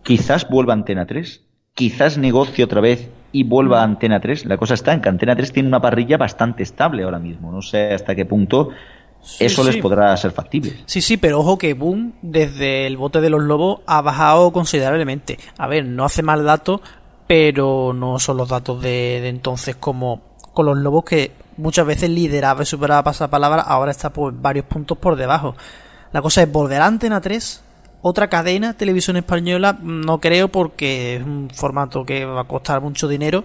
Quizás 0.03 0.47
vuelva 0.49 0.73
Antena 0.73 1.05
3, 1.05 1.41
quizás 1.73 2.17
negocie 2.17 2.63
otra 2.63 2.81
vez 2.81 3.09
y 3.31 3.43
vuelva 3.43 3.81
a 3.81 3.83
Antena 3.83 4.19
3. 4.19 4.45
La 4.45 4.57
cosa 4.57 4.73
está 4.73 4.93
en 4.93 5.01
que 5.01 5.09
Antena 5.09 5.35
3 5.35 5.51
tiene 5.51 5.67
una 5.67 5.81
parrilla 5.81 6.17
bastante 6.17 6.63
estable 6.63 7.03
ahora 7.03 7.19
mismo. 7.19 7.51
No 7.51 7.61
sé 7.61 7.93
hasta 7.93 8.15
qué 8.15 8.25
punto 8.25 8.69
eso 9.39 9.63
les 9.63 9.77
podrá 9.77 10.15
ser 10.17 10.31
factible. 10.31 10.83
Sí, 10.85 11.01
sí, 11.01 11.17
pero 11.17 11.39
ojo 11.39 11.57
que 11.57 11.73
Boom, 11.73 12.13
desde 12.21 12.87
el 12.87 12.97
bote 12.97 13.21
de 13.21 13.29
los 13.29 13.43
lobos, 13.43 13.81
ha 13.85 14.01
bajado 14.01 14.51
considerablemente. 14.51 15.39
A 15.57 15.67
ver, 15.67 15.85
no 15.85 16.05
hace 16.05 16.23
mal 16.23 16.43
datos, 16.45 16.81
pero 17.27 17.93
no 17.93 18.19
son 18.19 18.37
los 18.37 18.49
datos 18.49 18.81
de, 18.81 19.27
entonces 19.27 19.75
como 19.75 20.21
con 20.53 20.65
los 20.65 20.77
lobos 20.77 21.03
que 21.03 21.31
muchas 21.57 21.85
veces 21.85 22.09
lideraba 22.09 22.63
y 22.63 22.65
superaba 22.65 23.03
pasapalabra, 23.03 23.61
ahora 23.61 23.91
está 23.91 24.11
por 24.11 24.33
varios 24.33 24.65
puntos 24.65 24.97
por 24.97 25.15
debajo. 25.15 25.55
La 26.13 26.21
cosa 26.21 26.43
es 26.43 26.51
volver 26.51 26.81
a 26.81 26.85
Antena 26.85 27.19
3, 27.19 27.61
otra 28.01 28.29
cadena, 28.29 28.73
televisión 28.73 29.17
española, 29.17 29.77
no 29.81 30.19
creo 30.21 30.47
porque 30.47 31.17
es 31.17 31.23
un 31.23 31.49
formato 31.53 32.05
que 32.05 32.25
va 32.25 32.41
a 32.41 32.47
costar 32.47 32.79
mucho 32.79 33.07
dinero. 33.07 33.43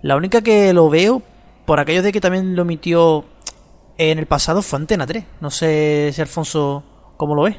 La 0.00 0.16
única 0.16 0.40
que 0.40 0.72
lo 0.72 0.88
veo, 0.88 1.22
por 1.66 1.80
aquello 1.80 2.02
de 2.02 2.12
que 2.12 2.20
también 2.20 2.56
lo 2.56 2.62
emitió 2.62 3.24
en 4.00 4.18
el 4.18 4.24
pasado 4.24 4.62
fue 4.62 4.78
Antena 4.78 5.06
3. 5.06 5.24
No 5.42 5.50
sé 5.50 6.10
si 6.12 6.22
Alfonso, 6.22 6.82
¿cómo 7.18 7.34
lo 7.34 7.42
ve? 7.42 7.56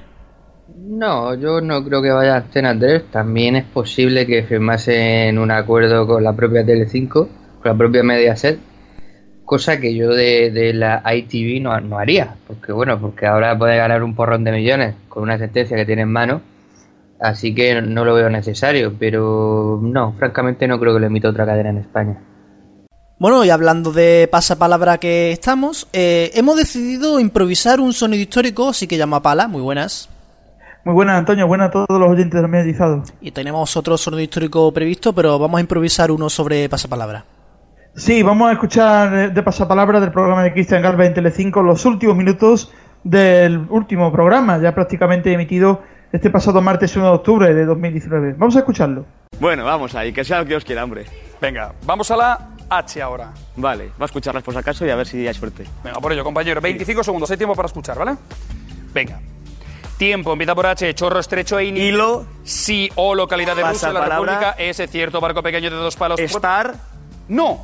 No, 0.75 1.35
yo 1.35 1.61
no 1.61 1.83
creo 1.83 2.01
que 2.01 2.09
vaya 2.09 2.33
a 2.33 2.37
Antena 2.37 2.77
3. 2.77 3.11
También 3.11 3.55
es 3.55 3.65
posible 3.65 4.25
que 4.25 4.41
firmasen 4.43 5.37
un 5.37 5.51
acuerdo 5.51 6.07
con 6.07 6.23
la 6.23 6.33
propia 6.33 6.65
Tele5, 6.65 7.09
con 7.11 7.29
la 7.63 7.75
propia 7.75 8.01
Mediaset, 8.01 8.59
cosa 9.45 9.79
que 9.79 9.93
yo 9.95 10.09
de, 10.09 10.71
la 10.73 11.03
ITV 11.05 11.61
no, 11.61 11.79
no, 11.79 11.99
haría, 11.99 12.37
porque 12.47 12.71
bueno, 12.71 12.99
porque 12.99 13.27
ahora 13.27 13.55
puede 13.55 13.77
ganar 13.77 14.01
un 14.01 14.15
porrón 14.15 14.43
de 14.43 14.51
millones 14.51 14.95
con 15.09 15.21
una 15.21 15.37
sentencia 15.37 15.77
que 15.77 15.85
tiene 15.85 16.01
en 16.03 16.11
mano. 16.11 16.41
Así 17.19 17.53
que 17.53 17.79
no 17.83 18.03
lo 18.03 18.15
veo 18.15 18.31
necesario, 18.31 18.95
pero 18.97 19.79
no, 19.83 20.13
francamente 20.13 20.67
no 20.67 20.79
creo 20.79 20.95
que 20.95 21.01
lo 21.01 21.05
emita 21.05 21.29
otra 21.29 21.45
cadena 21.45 21.69
en 21.69 21.77
España. 21.77 22.17
Bueno, 23.21 23.45
y 23.45 23.51
hablando 23.51 23.91
de 23.91 24.27
pasapalabra 24.31 24.97
que 24.97 25.31
estamos, 25.31 25.87
eh, 25.93 26.31
hemos 26.33 26.57
decidido 26.57 27.19
improvisar 27.19 27.79
un 27.79 27.93
sonido 27.93 28.19
histórico, 28.19 28.69
así 28.69 28.87
que 28.87 28.97
llama 28.97 29.17
a 29.17 29.21
Pala, 29.21 29.47
muy 29.47 29.61
buenas. 29.61 30.09
Muy 30.85 30.95
buenas, 30.95 31.19
Antonio, 31.19 31.45
buenas 31.45 31.67
a 31.67 31.71
todos 31.71 31.99
los 31.99 32.09
oyentes 32.09 32.41
del 32.41 32.49
mediatizado. 32.49 33.03
Y 33.21 33.29
tenemos 33.29 33.77
otro 33.77 33.95
sonido 33.95 34.23
histórico 34.23 34.73
previsto, 34.73 35.13
pero 35.13 35.37
vamos 35.37 35.59
a 35.59 35.61
improvisar 35.61 36.09
uno 36.09 36.31
sobre 36.31 36.67
pasapalabra. 36.67 37.23
Sí, 37.93 38.23
vamos 38.23 38.49
a 38.49 38.53
escuchar 38.53 39.31
de 39.31 39.43
pasapalabra 39.43 39.99
del 39.99 40.11
programa 40.11 40.41
de 40.41 40.53
Cristian 40.53 40.81
Galvez 40.81 41.09
en 41.09 41.13
Telecinco 41.13 41.61
los 41.61 41.85
últimos 41.85 42.17
minutos 42.17 42.73
del 43.03 43.67
último 43.69 44.11
programa, 44.11 44.57
ya 44.57 44.73
prácticamente 44.73 45.31
emitido 45.31 45.83
este 46.11 46.31
pasado 46.31 46.59
martes 46.63 46.95
1 46.95 47.05
de 47.05 47.11
octubre 47.11 47.53
de 47.53 47.65
2019. 47.65 48.33
Vamos 48.33 48.55
a 48.55 48.59
escucharlo. 48.59 49.05
Bueno, 49.39 49.63
vamos 49.63 49.93
ahí, 49.93 50.11
que 50.11 50.23
sea 50.23 50.39
lo 50.39 50.45
que 50.47 50.55
os 50.55 50.65
quiera, 50.65 50.83
hombre. 50.83 51.05
Venga, 51.39 51.73
vamos 51.85 52.11
a 52.11 52.17
la 52.17 52.50
H 52.71 53.01
ahora. 53.01 53.33
Vale, 53.57 53.91
va 53.99 54.03
a 54.03 54.05
escucharlas 54.05 54.43
por 54.43 54.53
si 54.53 54.59
acaso 54.59 54.85
y 54.85 54.89
a 54.89 54.95
ver 54.95 55.05
si 55.05 55.27
hay 55.27 55.33
suerte. 55.33 55.65
Venga, 55.83 55.99
por 55.99 56.13
ello, 56.13 56.23
compañero. 56.23 56.61
25 56.61 57.03
segundos, 57.03 57.29
hay 57.29 57.37
tiempo 57.37 57.53
para 57.53 57.65
escuchar, 57.65 57.97
¿vale? 57.97 58.15
Venga. 58.93 59.19
Tiempo, 59.97 60.31
empieza 60.31 60.55
por 60.55 60.65
H, 60.65 60.95
chorro 60.95 61.19
estrecho 61.19 61.59
e 61.59 61.65
Hilo. 61.65 62.25
Sí 62.43 62.89
o 62.95 63.13
localidad 63.13 63.55
de 63.55 63.63
Rusia, 63.63 63.89
la 63.91 63.99
Pasapalabra. 63.99 64.33
República, 64.35 64.55
ese 64.57 64.87
cierto 64.87 65.19
barco 65.19 65.43
pequeño 65.43 65.69
de 65.69 65.75
dos 65.75 65.97
palos. 65.97 66.19
Estar. 66.19 66.75
No. 67.27 67.59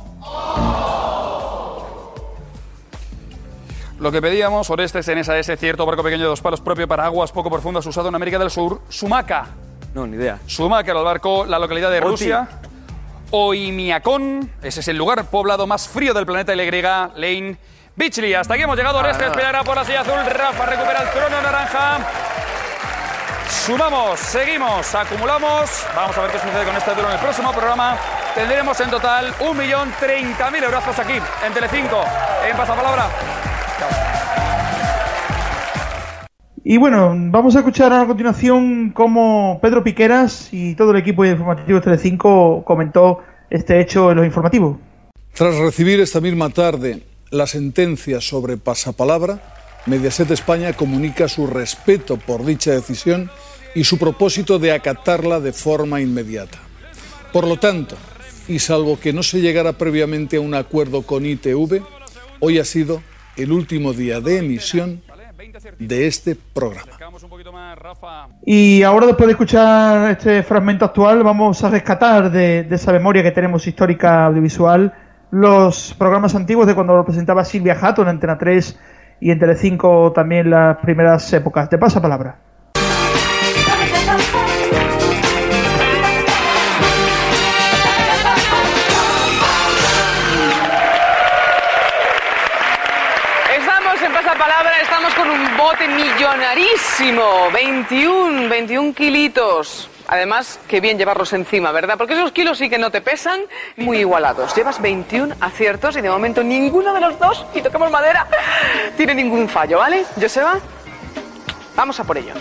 Lo 3.98 4.12
que 4.12 4.22
pedíamos, 4.22 4.68
Orestes, 4.70 5.08
en 5.08 5.18
esa 5.18 5.38
ese 5.38 5.56
cierto 5.56 5.84
barco 5.86 6.02
pequeño 6.02 6.24
de 6.24 6.28
dos 6.28 6.40
palos 6.40 6.60
propio 6.60 6.86
para 6.86 7.06
aguas 7.06 7.32
poco 7.32 7.50
profundas 7.50 7.84
usado 7.86 8.08
en 8.10 8.14
América 8.14 8.38
del 8.38 8.50
Sur, 8.50 8.82
Sumaca. 8.88 9.46
No, 9.94 10.06
ni 10.06 10.16
idea. 10.16 10.38
Sumaca 10.46 10.90
era 10.90 11.00
el 11.00 11.04
barco, 11.04 11.46
la 11.46 11.58
localidad 11.58 11.90
de. 11.90 12.00
Rusia. 12.00 12.46
Oimiakon, 13.30 14.50
ese 14.62 14.80
es 14.80 14.88
el 14.88 14.96
lugar 14.96 15.24
poblado 15.26 15.66
más 15.66 15.88
frío 15.88 16.14
del 16.14 16.24
planeta 16.24 16.54
LY, 16.54 16.82
Lane 16.82 17.56
Beachley. 17.94 18.34
Hasta 18.34 18.54
aquí 18.54 18.62
hemos 18.62 18.76
llegado, 18.76 18.98
Orestes 18.98 19.30
peleará 19.30 19.62
por 19.64 19.76
la 19.76 19.84
silla 19.84 20.00
azul, 20.00 20.18
Rafa 20.24 20.66
recupera 20.66 21.02
el 21.02 21.10
trono 21.10 21.42
naranja. 21.42 21.98
Sumamos, 23.50 24.18
seguimos, 24.20 24.94
acumulamos. 24.94 25.86
Vamos 25.94 26.16
a 26.16 26.22
ver 26.22 26.30
qué 26.30 26.38
sucede 26.38 26.64
con 26.64 26.76
este 26.76 26.90
duelo 26.92 27.08
en 27.08 27.14
el 27.14 27.20
próximo 27.20 27.52
programa. 27.52 27.96
Tendremos 28.34 28.80
en 28.80 28.90
total 28.90 29.34
1.030.000 29.40 30.64
euros 30.64 30.98
aquí, 30.98 31.20
en 31.44 31.52
Telecinco, 31.52 32.02
en 32.48 32.56
Pasapalabra. 32.56 33.08
Y 36.70 36.76
bueno, 36.76 37.14
vamos 37.30 37.56
a 37.56 37.60
escuchar 37.60 37.94
a 37.94 38.06
continuación 38.06 38.90
cómo 38.90 39.58
Pedro 39.62 39.82
Piqueras 39.82 40.50
y 40.52 40.74
todo 40.74 40.90
el 40.90 40.98
equipo 40.98 41.22
de 41.22 41.30
informativos 41.30 41.82
Telecinco 41.82 42.62
comentó 42.62 43.20
este 43.48 43.80
hecho 43.80 44.10
en 44.10 44.18
los 44.18 44.26
informativos. 44.26 44.76
Tras 45.32 45.56
recibir 45.56 45.98
esta 45.98 46.20
misma 46.20 46.50
tarde 46.50 47.04
la 47.30 47.46
sentencia 47.46 48.20
sobre 48.20 48.58
pasapalabra, 48.58 49.40
Mediaset 49.86 50.30
España 50.30 50.74
comunica 50.74 51.26
su 51.26 51.46
respeto 51.46 52.18
por 52.18 52.44
dicha 52.44 52.72
decisión 52.72 53.30
y 53.74 53.84
su 53.84 53.96
propósito 53.96 54.58
de 54.58 54.72
acatarla 54.72 55.40
de 55.40 55.54
forma 55.54 56.02
inmediata. 56.02 56.58
Por 57.32 57.46
lo 57.46 57.56
tanto, 57.56 57.96
y 58.46 58.58
salvo 58.58 59.00
que 59.00 59.14
no 59.14 59.22
se 59.22 59.40
llegara 59.40 59.72
previamente 59.72 60.36
a 60.36 60.42
un 60.42 60.52
acuerdo 60.52 61.00
con 61.00 61.24
ITV, 61.24 61.80
hoy 62.40 62.58
ha 62.58 62.64
sido 62.66 63.00
el 63.38 63.52
último 63.52 63.94
día 63.94 64.20
de 64.20 64.40
emisión 64.40 65.00
de 65.78 66.06
este 66.06 66.34
programa. 66.34 66.92
Y 68.44 68.82
ahora, 68.82 69.06
después 69.06 69.26
de 69.26 69.32
escuchar 69.32 70.10
este 70.10 70.42
fragmento 70.42 70.84
actual, 70.84 71.22
vamos 71.22 71.62
a 71.62 71.70
rescatar 71.70 72.30
de, 72.30 72.64
de 72.64 72.74
esa 72.74 72.92
memoria 72.92 73.22
que 73.22 73.30
tenemos 73.30 73.66
histórica 73.66 74.26
audiovisual 74.26 74.92
los 75.30 75.94
programas 75.98 76.34
antiguos 76.34 76.66
de 76.66 76.74
cuando 76.74 76.96
lo 76.96 77.04
presentaba 77.04 77.44
Silvia 77.44 77.74
Jato 77.74 78.02
en 78.02 78.08
Antena 78.08 78.38
3 78.38 78.78
y 79.20 79.30
en 79.30 79.38
Telecinco 79.38 80.12
también 80.12 80.50
las 80.50 80.78
primeras 80.78 81.30
épocas. 81.32 81.68
Te 81.68 81.78
pasa 81.78 82.00
palabra. 82.00 82.47
Millonarísimo, 95.96 97.50
21, 97.52 98.48
21 98.48 98.94
kilitos. 98.94 99.90
Además, 100.06 100.58
qué 100.68 100.80
bien 100.80 100.96
llevarlos 100.96 101.32
encima, 101.34 101.70
¿verdad? 101.70 101.96
Porque 101.98 102.14
esos 102.14 102.32
kilos 102.32 102.56
sí 102.58 102.70
que 102.70 102.78
no 102.78 102.90
te 102.90 103.00
pesan, 103.02 103.40
muy 103.76 103.98
igualados. 103.98 104.54
Llevas 104.56 104.80
21 104.80 105.34
aciertos 105.40 105.96
y 105.96 106.00
de 106.00 106.08
momento 106.08 106.42
ninguno 106.42 106.94
de 106.94 107.00
los 107.00 107.18
dos, 107.18 107.44
y 107.54 107.60
tocamos 107.60 107.90
madera, 107.90 108.26
tiene 108.96 109.14
ningún 109.14 109.48
fallo, 109.48 109.78
¿vale? 109.78 110.04
Joseba, 110.18 110.58
vamos 111.76 112.00
a 112.00 112.04
por 112.04 112.16
ello. 112.16 112.32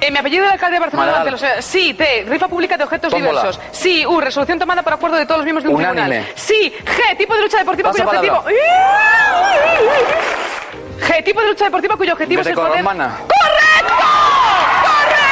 Eh, 0.00 0.10
mi 0.10 0.18
apellido 0.18 0.42
del 0.42 0.52
alcalde 0.52 0.74
de 0.74 0.80
Barcelona 0.80 1.10
durante 1.10 1.30
los... 1.30 1.64
Sí, 1.64 1.94
T, 1.94 2.26
rifa 2.28 2.48
pública 2.48 2.76
de 2.76 2.84
objetos 2.84 3.10
Tómbola. 3.10 3.40
diversos. 3.40 3.60
Sí, 3.70 4.04
U, 4.04 4.20
resolución 4.20 4.58
tomada 4.58 4.82
por 4.82 4.92
acuerdo 4.92 5.16
de 5.16 5.24
todos 5.24 5.38
los 5.38 5.44
miembros 5.44 5.62
de 5.62 5.70
un 5.70 5.76
Unánime. 5.76 6.02
tribunal. 6.08 6.32
Sí, 6.34 6.74
G, 6.84 7.16
tipo 7.16 7.34
de 7.36 7.40
lucha 7.42 7.58
deportiva 7.58 7.90
cuyo 7.92 8.04
objetivo... 8.04 8.44
G, 11.00 11.24
tipo 11.24 11.40
de 11.40 11.48
lucha 11.48 11.64
deportiva 11.64 11.96
cuyo 11.96 12.12
objetivo 12.12 12.40
es 12.40 12.46
Vete 12.46 12.54
con 12.54 12.66
poder... 12.66 12.78
Romana. 12.78 13.18
¡Correcto! 13.18 13.94
¡Correcto! 14.82 15.24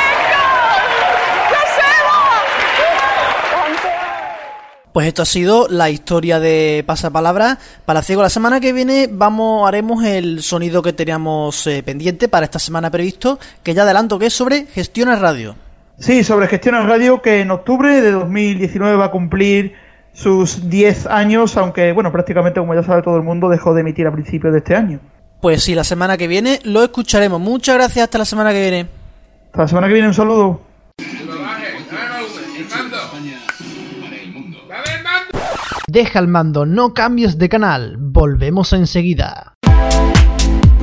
Pues 4.93 5.07
esto 5.07 5.23
ha 5.23 5.27
sido 5.27 5.69
la 5.71 5.89
historia 5.89 6.39
de 6.39 6.85
Pasapalabra. 6.87 7.59
Para 7.87 8.03
Ciego, 8.03 8.21
la 8.21 8.29
semana 8.29 8.61
que 8.61 8.75
viene 8.75 9.09
vamos 9.11 9.67
haremos 9.67 10.05
el 10.05 10.43
sonido 10.43 10.83
que 10.83 10.93
teníamos 10.93 11.67
eh, 11.67 11.83
pendiente 11.83 12.29
para 12.29 12.45
esta 12.45 12.59
semana 12.59 12.91
previsto, 12.91 13.39
que 13.63 13.73
ya 13.73 13.85
adelanto 13.85 14.19
que 14.19 14.27
es 14.27 14.35
sobre 14.35 14.67
gestiones 14.67 15.19
radio. 15.19 15.57
Sí, 15.99 16.25
sobre 16.25 16.49
Gestiones 16.49 16.85
Radio, 16.85 17.23
que 17.23 17.41
en 17.41 17.51
octubre 17.51 18.01
de 18.01 18.11
2019 18.11 18.97
va 18.97 19.07
a 19.07 19.11
cumplir 19.11 19.75
sus 20.13 20.69
10 20.69 21.07
años, 21.07 21.57
aunque, 21.57 21.93
bueno, 21.93 22.11
prácticamente, 22.11 22.61
como 22.61 22.75
ya 22.75 22.83
sabe 22.83 23.03
todo 23.03 23.17
el 23.17 23.23
mundo, 23.23 23.49
dejó 23.49 23.73
de 23.73 23.83
emitir 23.83 24.07
a 24.07 24.13
principios 24.13 24.53
de 24.53 24.59
este 24.59 24.75
año. 24.75 25.01
Pues 25.43 25.65
sí, 25.65 25.75
la 25.75 25.83
semana 25.83 26.17
que 26.17 26.29
viene 26.29 26.61
lo 26.63 26.85
escucharemos. 26.85 27.41
Muchas 27.41 27.75
gracias, 27.75 28.05
hasta 28.05 28.17
la 28.17 28.25
semana 28.25 28.53
que 28.53 28.61
viene. 28.61 28.89
Hasta 29.47 29.63
la 29.63 29.67
semana 29.67 29.89
que 29.89 29.95
viene, 29.95 30.07
un 30.07 30.15
saludo. 30.15 30.61
Deja 35.89 36.19
el 36.21 36.29
mando, 36.29 36.65
no 36.65 36.95
cambies 36.95 37.39
de 37.39 37.49
canal. 37.49 37.97
Volvemos 37.99 38.73
enseguida. 38.73 39.52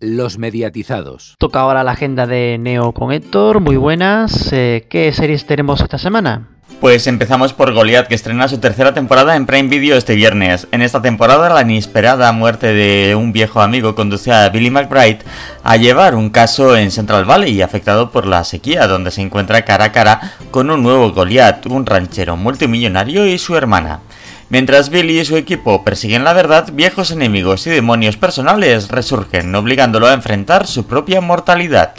Los 0.00 0.36
mediatizados. 0.36 1.36
Toca 1.38 1.60
ahora 1.60 1.82
la 1.82 1.92
agenda 1.92 2.26
de 2.26 2.58
Neo 2.58 2.92
con 2.92 3.12
Héctor. 3.12 3.60
Muy 3.60 3.76
buenas. 3.76 4.52
Eh, 4.52 4.86
¿Qué 4.90 5.10
series 5.12 5.46
tenemos 5.46 5.80
esta 5.80 5.96
semana? 5.96 6.48
Pues 6.80 7.06
empezamos 7.06 7.54
por 7.54 7.72
Goliath, 7.72 8.06
que 8.06 8.14
estrena 8.14 8.48
su 8.48 8.58
tercera 8.58 8.92
temporada 8.92 9.34
en 9.34 9.46
Prime 9.46 9.70
Video 9.70 9.96
este 9.96 10.14
viernes. 10.14 10.68
En 10.72 10.82
esta 10.82 11.00
temporada, 11.00 11.48
la 11.48 11.62
inesperada 11.62 12.30
muerte 12.32 12.74
de 12.74 13.14
un 13.14 13.32
viejo 13.32 13.62
amigo 13.62 13.94
conduce 13.94 14.30
a 14.30 14.50
Billy 14.50 14.70
McBride 14.70 15.20
a 15.64 15.76
llevar 15.78 16.14
un 16.14 16.28
caso 16.28 16.76
en 16.76 16.90
Central 16.90 17.24
Valley 17.24 17.62
afectado 17.62 18.10
por 18.10 18.26
la 18.26 18.44
sequía, 18.44 18.86
donde 18.86 19.10
se 19.10 19.22
encuentra 19.22 19.64
cara 19.64 19.86
a 19.86 19.92
cara 19.92 20.34
con 20.50 20.68
un 20.70 20.82
nuevo 20.82 21.12
Goliath, 21.12 21.64
un 21.66 21.86
ranchero 21.86 22.36
multimillonario 22.36 23.26
y 23.26 23.38
su 23.38 23.56
hermana. 23.56 24.00
Mientras 24.48 24.90
Billy 24.90 25.18
y 25.18 25.24
su 25.24 25.36
equipo 25.36 25.82
persiguen 25.82 26.22
la 26.22 26.32
verdad, 26.32 26.70
viejos 26.72 27.10
enemigos 27.10 27.66
y 27.66 27.70
demonios 27.70 28.16
personales 28.16 28.88
resurgen, 28.88 29.52
obligándolo 29.54 30.06
a 30.06 30.12
enfrentar 30.12 30.68
su 30.68 30.86
propia 30.86 31.20
mortalidad. 31.20 31.94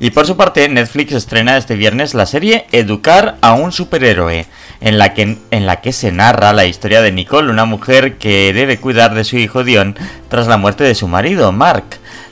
Y 0.00 0.10
por 0.10 0.26
su 0.26 0.38
parte, 0.38 0.68
Netflix 0.70 1.12
estrena 1.12 1.58
este 1.58 1.76
viernes 1.76 2.14
la 2.14 2.24
serie 2.24 2.66
Educar 2.72 3.36
a 3.42 3.52
un 3.52 3.72
superhéroe, 3.72 4.46
en 4.80 4.98
la, 4.98 5.12
que, 5.12 5.38
en 5.50 5.66
la 5.66 5.80
que 5.82 5.92
se 5.92 6.12
narra 6.12 6.54
la 6.54 6.64
historia 6.64 7.02
de 7.02 7.12
Nicole, 7.12 7.50
una 7.50 7.66
mujer 7.66 8.16
que 8.16 8.54
debe 8.54 8.78
cuidar 8.78 9.14
de 9.14 9.24
su 9.24 9.36
hijo 9.36 9.62
Dion 9.62 9.96
tras 10.28 10.46
la 10.46 10.56
muerte 10.56 10.84
de 10.84 10.94
su 10.94 11.08
marido, 11.08 11.52
Mark. 11.52 11.84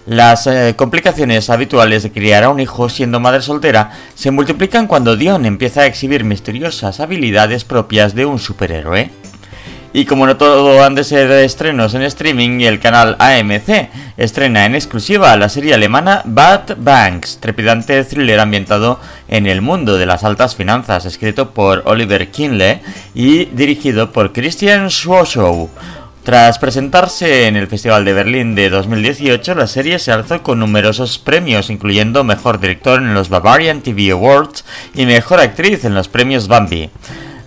Las 0.06 0.46
eh, 0.46 0.74
complicaciones 0.76 1.48
habituales 1.48 2.02
de 2.02 2.12
criar 2.12 2.44
a 2.44 2.50
un 2.50 2.60
hijo 2.60 2.90
siendo 2.90 3.20
madre 3.20 3.40
soltera 3.40 3.92
se 4.14 4.30
multiplican 4.30 4.86
cuando 4.86 5.16
Dion 5.16 5.46
empieza 5.46 5.82
a 5.82 5.86
exhibir 5.86 6.24
misteriosas 6.24 7.00
habilidades 7.00 7.64
propias 7.64 8.14
de 8.14 8.26
un 8.26 8.38
superhéroe. 8.38 9.10
Y 9.96 10.06
como 10.06 10.26
no 10.26 10.36
todo 10.36 10.82
han 10.82 10.96
de 10.96 11.04
ser 11.04 11.30
estrenos 11.30 11.94
en 11.94 12.02
streaming, 12.02 12.62
el 12.62 12.80
canal 12.80 13.14
AMC 13.20 13.90
estrena 14.16 14.66
en 14.66 14.74
exclusiva 14.74 15.36
la 15.36 15.48
serie 15.48 15.72
alemana 15.72 16.22
Bad 16.24 16.78
Banks, 16.78 17.38
trepidante 17.38 18.02
thriller 18.02 18.40
ambientado 18.40 18.98
en 19.28 19.46
el 19.46 19.62
mundo 19.62 19.96
de 19.96 20.06
las 20.06 20.24
altas 20.24 20.56
finanzas, 20.56 21.04
escrito 21.04 21.50
por 21.50 21.84
Oliver 21.86 22.32
Kinley 22.32 22.80
y 23.14 23.44
dirigido 23.44 24.10
por 24.10 24.32
Christian 24.32 24.90
Schwoschow. 24.90 25.70
Tras 26.24 26.58
presentarse 26.58 27.46
en 27.46 27.54
el 27.54 27.68
Festival 27.68 28.04
de 28.04 28.14
Berlín 28.14 28.56
de 28.56 28.70
2018, 28.70 29.54
la 29.54 29.68
serie 29.68 30.00
se 30.00 30.10
alzó 30.10 30.42
con 30.42 30.58
numerosos 30.58 31.20
premios, 31.20 31.70
incluyendo 31.70 32.24
Mejor 32.24 32.58
Director 32.58 33.00
en 33.00 33.14
los 33.14 33.28
Bavarian 33.28 33.80
TV 33.80 34.10
Awards 34.10 34.64
y 34.92 35.06
Mejor 35.06 35.38
Actriz 35.38 35.84
en 35.84 35.94
los 35.94 36.08
premios 36.08 36.48
Bambi. 36.48 36.90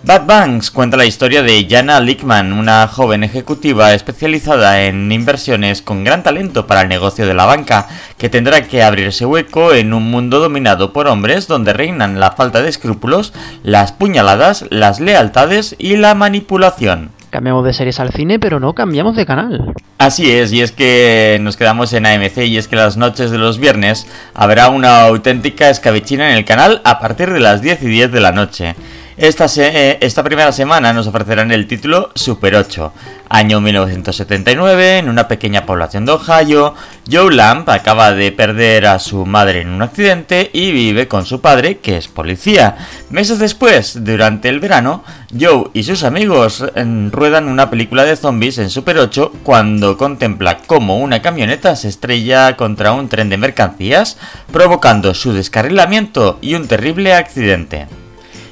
Bad 0.04 0.26
Banks 0.26 0.70
cuenta 0.70 0.96
la 0.96 1.06
historia 1.06 1.42
de 1.42 1.66
Jana 1.68 2.00
Lickman, 2.00 2.52
una 2.52 2.86
joven 2.86 3.24
ejecutiva 3.24 3.92
especializada 3.94 4.84
en 4.84 5.10
inversiones 5.10 5.82
con 5.82 6.04
gran 6.04 6.22
talento 6.22 6.68
para 6.68 6.82
el 6.82 6.88
negocio 6.88 7.26
de 7.26 7.34
la 7.34 7.46
banca, 7.46 7.88
que 8.16 8.28
tendrá 8.28 8.62
que 8.62 8.84
abrirse 8.84 9.26
hueco 9.26 9.74
en 9.74 9.92
un 9.92 10.08
mundo 10.08 10.38
dominado 10.38 10.92
por 10.92 11.08
hombres 11.08 11.48
donde 11.48 11.72
reinan 11.72 12.20
la 12.20 12.30
falta 12.30 12.62
de 12.62 12.68
escrúpulos, 12.68 13.32
las 13.64 13.90
puñaladas, 13.90 14.66
las 14.70 15.00
lealtades 15.00 15.74
y 15.78 15.96
la 15.96 16.14
manipulación. 16.14 17.10
Cambiamos 17.30 17.64
de 17.64 17.74
series 17.74 18.00
al 18.00 18.12
cine, 18.12 18.38
pero 18.38 18.60
no 18.60 18.74
cambiamos 18.74 19.16
de 19.16 19.26
canal. 19.26 19.74
Así 19.98 20.30
es, 20.30 20.52
y 20.52 20.62
es 20.62 20.70
que 20.70 21.38
nos 21.42 21.56
quedamos 21.56 21.92
en 21.92 22.06
AMC 22.06 22.38
y 22.38 22.56
es 22.56 22.68
que 22.68 22.76
las 22.76 22.96
noches 22.96 23.32
de 23.32 23.38
los 23.38 23.58
viernes 23.58 24.06
habrá 24.32 24.68
una 24.68 25.02
auténtica 25.02 25.68
escabechina 25.68 26.30
en 26.30 26.36
el 26.36 26.44
canal 26.44 26.80
a 26.84 27.00
partir 27.00 27.32
de 27.32 27.40
las 27.40 27.60
10 27.60 27.82
y 27.82 27.86
10 27.88 28.12
de 28.12 28.20
la 28.20 28.32
noche. 28.32 28.76
Esta, 29.18 29.46
eh, 29.56 29.98
esta 30.00 30.22
primera 30.22 30.52
semana 30.52 30.92
nos 30.92 31.08
ofrecerán 31.08 31.50
el 31.50 31.66
título 31.66 32.12
Super 32.14 32.54
8. 32.54 32.92
Año 33.28 33.60
1979, 33.60 34.98
en 34.98 35.08
una 35.08 35.26
pequeña 35.26 35.66
población 35.66 36.06
de 36.06 36.12
Ohio, 36.12 36.76
Joe 37.10 37.34
Lamp 37.34 37.68
acaba 37.68 38.12
de 38.12 38.30
perder 38.30 38.86
a 38.86 39.00
su 39.00 39.26
madre 39.26 39.62
en 39.62 39.70
un 39.70 39.82
accidente 39.82 40.50
y 40.52 40.70
vive 40.70 41.08
con 41.08 41.26
su 41.26 41.40
padre, 41.40 41.78
que 41.78 41.96
es 41.96 42.06
policía. 42.06 42.76
Meses 43.10 43.40
después, 43.40 44.04
durante 44.04 44.48
el 44.48 44.60
verano, 44.60 45.02
Joe 45.36 45.64
y 45.74 45.82
sus 45.82 46.04
amigos 46.04 46.64
mm, 46.76 47.10
ruedan 47.10 47.48
una 47.48 47.70
película 47.70 48.04
de 48.04 48.14
zombies 48.14 48.58
en 48.58 48.70
Super 48.70 48.98
8 48.98 49.32
cuando 49.42 49.98
contempla 49.98 50.58
cómo 50.58 50.98
una 50.98 51.22
camioneta 51.22 51.74
se 51.74 51.88
estrella 51.88 52.56
contra 52.56 52.92
un 52.92 53.08
tren 53.08 53.30
de 53.30 53.36
mercancías, 53.36 54.16
provocando 54.52 55.12
su 55.12 55.32
descarrilamiento 55.32 56.38
y 56.40 56.54
un 56.54 56.68
terrible 56.68 57.14
accidente. 57.14 57.88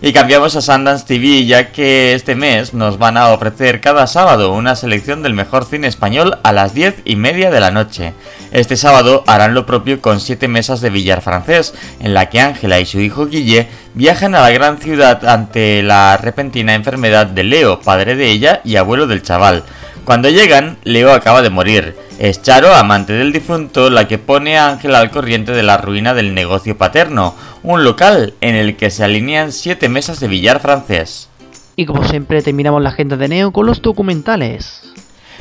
Y 0.02 0.12
cambiamos 0.12 0.54
a 0.54 0.60
Sundance 0.60 1.06
TV 1.06 1.46
ya 1.46 1.72
que 1.72 2.12
este 2.12 2.34
mes 2.34 2.74
nos 2.74 2.98
van 2.98 3.16
a 3.16 3.30
ofrecer 3.30 3.80
cada 3.80 4.06
sábado 4.06 4.52
una 4.52 4.76
selección 4.76 5.22
del 5.22 5.32
mejor 5.32 5.64
cine 5.64 5.86
español 5.86 6.38
a 6.42 6.52
las 6.52 6.74
10 6.74 6.96
y 7.06 7.16
media 7.16 7.50
de 7.50 7.60
la 7.60 7.70
noche. 7.70 8.12
Este 8.52 8.76
sábado 8.76 9.24
harán 9.26 9.54
lo 9.54 9.64
propio 9.64 10.02
con 10.02 10.20
7 10.20 10.48
mesas 10.48 10.82
de 10.82 10.90
billar 10.90 11.22
francés, 11.22 11.72
en 11.98 12.12
la 12.12 12.28
que 12.28 12.40
Ángela 12.40 12.78
y 12.78 12.84
su 12.84 13.00
hijo 13.00 13.26
Guille 13.26 13.68
viajan 13.94 14.34
a 14.34 14.42
la 14.42 14.50
gran 14.50 14.78
ciudad 14.78 15.24
ante 15.26 15.82
la 15.82 16.18
repentina 16.18 16.74
enfermedad 16.74 17.26
de 17.26 17.44
Leo, 17.44 17.80
padre 17.80 18.16
de 18.16 18.30
ella 18.30 18.60
y 18.64 18.76
abuelo 18.76 19.06
del 19.06 19.22
chaval. 19.22 19.64
Cuando 20.06 20.30
llegan, 20.30 20.76
Leo 20.84 21.12
acaba 21.12 21.42
de 21.42 21.50
morir. 21.50 21.96
Es 22.20 22.40
Charo, 22.40 22.72
amante 22.72 23.12
del 23.12 23.32
difunto, 23.32 23.90
la 23.90 24.06
que 24.06 24.18
pone 24.18 24.56
a 24.56 24.68
Ángela 24.68 25.00
al 25.00 25.10
corriente 25.10 25.50
de 25.50 25.64
la 25.64 25.78
ruina 25.78 26.14
del 26.14 26.32
negocio 26.32 26.78
paterno, 26.78 27.34
un 27.64 27.82
local 27.82 28.34
en 28.40 28.54
el 28.54 28.76
que 28.76 28.92
se 28.92 29.02
alinean 29.02 29.50
siete 29.50 29.88
mesas 29.88 30.20
de 30.20 30.28
billar 30.28 30.60
francés. 30.60 31.28
Y 31.74 31.86
como 31.86 32.06
siempre 32.06 32.40
terminamos 32.40 32.80
la 32.84 32.90
agenda 32.90 33.16
de 33.16 33.26
Neo 33.26 33.50
con 33.50 33.66
los 33.66 33.82
documentales. 33.82 34.80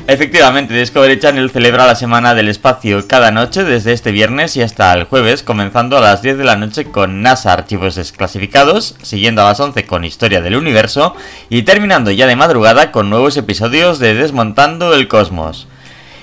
Efectivamente, 0.06 0.74
Discovery 0.74 1.18
Channel 1.18 1.50
celebra 1.50 1.86
la 1.86 1.96
Semana 1.96 2.34
del 2.34 2.48
Espacio 2.48 3.08
cada 3.08 3.30
noche 3.30 3.64
desde 3.64 3.92
este 3.92 4.12
viernes 4.12 4.56
y 4.56 4.62
hasta 4.62 4.92
el 4.92 5.04
jueves, 5.04 5.42
comenzando 5.42 5.96
a 5.96 6.00
las 6.00 6.22
10 6.22 6.38
de 6.38 6.44
la 6.44 6.56
noche 6.56 6.84
con 6.84 7.22
NASA 7.22 7.52
Archivos 7.52 7.96
Desclasificados, 7.96 8.94
siguiendo 9.02 9.42
a 9.42 9.46
las 9.46 9.58
11 9.58 9.84
con 9.86 10.04
Historia 10.04 10.42
del 10.42 10.56
Universo 10.56 11.16
y 11.48 11.62
terminando 11.62 12.10
ya 12.12 12.26
de 12.26 12.36
madrugada 12.36 12.92
con 12.92 13.10
nuevos 13.10 13.36
episodios 13.36 13.98
de 13.98 14.14
Desmontando 14.14 14.94
el 14.94 15.08
Cosmos. 15.08 15.66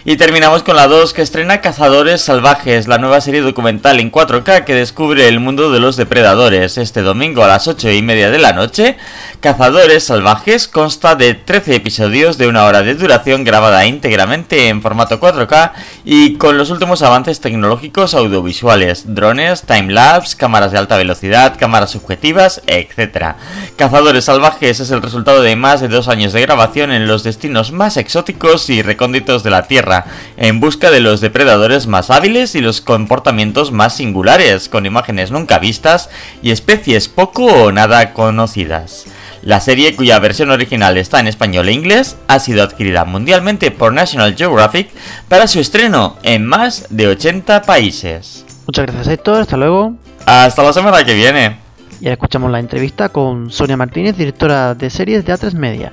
Y 0.06 0.18
terminamos 0.18 0.63
con 0.63 0.76
la 0.76 0.89
2 0.89 1.13
que 1.13 1.22
estrena 1.22 1.62
Cazadores 1.62 2.22
Salvajes, 2.22 2.89
la 2.89 2.98
nueva 2.98 3.22
serie 3.22 3.39
documental 3.39 4.02
en 4.02 4.12
4K 4.12 4.66
que 4.66 4.76
descubre 4.76 5.30
el 5.30 5.39
mundo 5.39 5.72
de 5.72 5.80
los 5.80 5.96
depredadores. 5.96 6.78
Este 6.78 7.02
domingo 7.02 7.42
a 7.42 7.48
las 7.48 7.70
8 7.70 7.89
y 7.92 8.02
media 8.02 8.30
de 8.30 8.38
la 8.38 8.52
noche, 8.52 8.98
Cazadores 9.39 10.04
Salvajes 10.04 10.68
consta 10.68 11.16
de 11.16 11.36
13 11.36 11.76
episodios 11.76 12.38
de 12.38 12.48
una 12.48 12.66
hora 12.66 12.82
de 12.82 12.96
duración 12.96 13.46
grabada 13.46 13.86
íntegramente 13.86 14.68
en 14.68 14.82
formato 14.82 15.22
4K 15.22 15.72
y 16.04 16.36
con 16.36 16.58
los 16.58 16.70
últimos 16.70 17.02
avances 17.02 17.39
tecnológicos 17.39 18.13
audiovisuales, 18.13 19.16
drones, 19.16 19.62
timelapse, 19.62 20.36
cámaras 20.36 20.74
de 20.74 20.80
alta 20.80 20.98
velocidad, 20.98 21.56
cámaras 21.58 21.92
subjetivas, 21.92 22.62
etc. 22.68 23.36
Cazadores 23.78 24.26
Salvajes 24.26 24.82
es 24.82 24.92
el 24.92 25.02
resultado 25.02 25.42
de 25.42 25.56
más 25.56 25.80
de 25.80 25.88
dos 25.88 26.10
años 26.10 26.34
de 26.34 26.42
grabación 26.42 26.92
en 26.92 27.08
los 27.08 27.24
destinos 27.24 27.72
más 27.72 27.96
exóticos 27.96 28.70
y 28.70 28.82
recónditos 28.82 29.44
de 29.44 29.50
la 29.50 29.63
Tierra 29.66 29.92
en 30.38 30.60
busca 30.60 30.91
de 30.91 30.99
los 30.99 31.21
depredadores 31.21 31.88
más 31.88 32.10
hábiles 32.10 32.56
y 32.56 32.62
los 32.62 32.82
comportamientos 32.82 33.71
más 33.71 33.95
singulares, 33.95 34.69
con 34.69 34.86
imágenes 34.86 35.32
nunca 35.32 35.60
vistas 35.60 36.10
y 36.41 36.51
especies 36.51 37.08
poco 37.08 37.45
o 37.45 37.71
nada 37.71 38.13
conocidas. 38.13 39.06
La 39.41 39.60
serie, 39.60 39.93
cuya 39.95 40.19
versión 40.19 40.51
original 40.51 40.97
está 40.97 41.19
en 41.19 41.27
español 41.27 41.67
e 41.67 41.73
inglés, 41.73 42.15
ha 42.27 42.39
sido 42.39 42.63
adquirida 42.63 43.03
mundialmente 43.03 43.71
por 43.71 43.91
National 43.91 44.36
Geographic 44.38 44.89
para 45.27 45.47
su 45.47 45.60
estreno 45.60 46.15
en 46.23 46.45
más 46.45 46.88
de 46.89 47.08
80 47.08 47.63
países. 47.63 48.45
Muchas 48.65 48.86
gracias 48.86 49.08
Héctor, 49.10 49.41
hasta 49.41 49.58
luego. 49.58 49.95
Hasta 50.25 50.63
la 50.63 50.71
semana 50.71 51.03
que 51.03 51.13
viene. 51.13 51.58
Y 51.99 52.06
ahora 52.06 52.13
escuchamos 52.13 52.51
la 52.51 52.60
entrevista 52.60 53.10
con 53.10 53.51
Sonia 53.51 53.75
Martínez, 53.75 54.15
directora 54.15 54.75
de 54.75 54.89
series 54.89 55.25
de 55.25 55.34
A3 55.34 55.53
Media. 55.53 55.91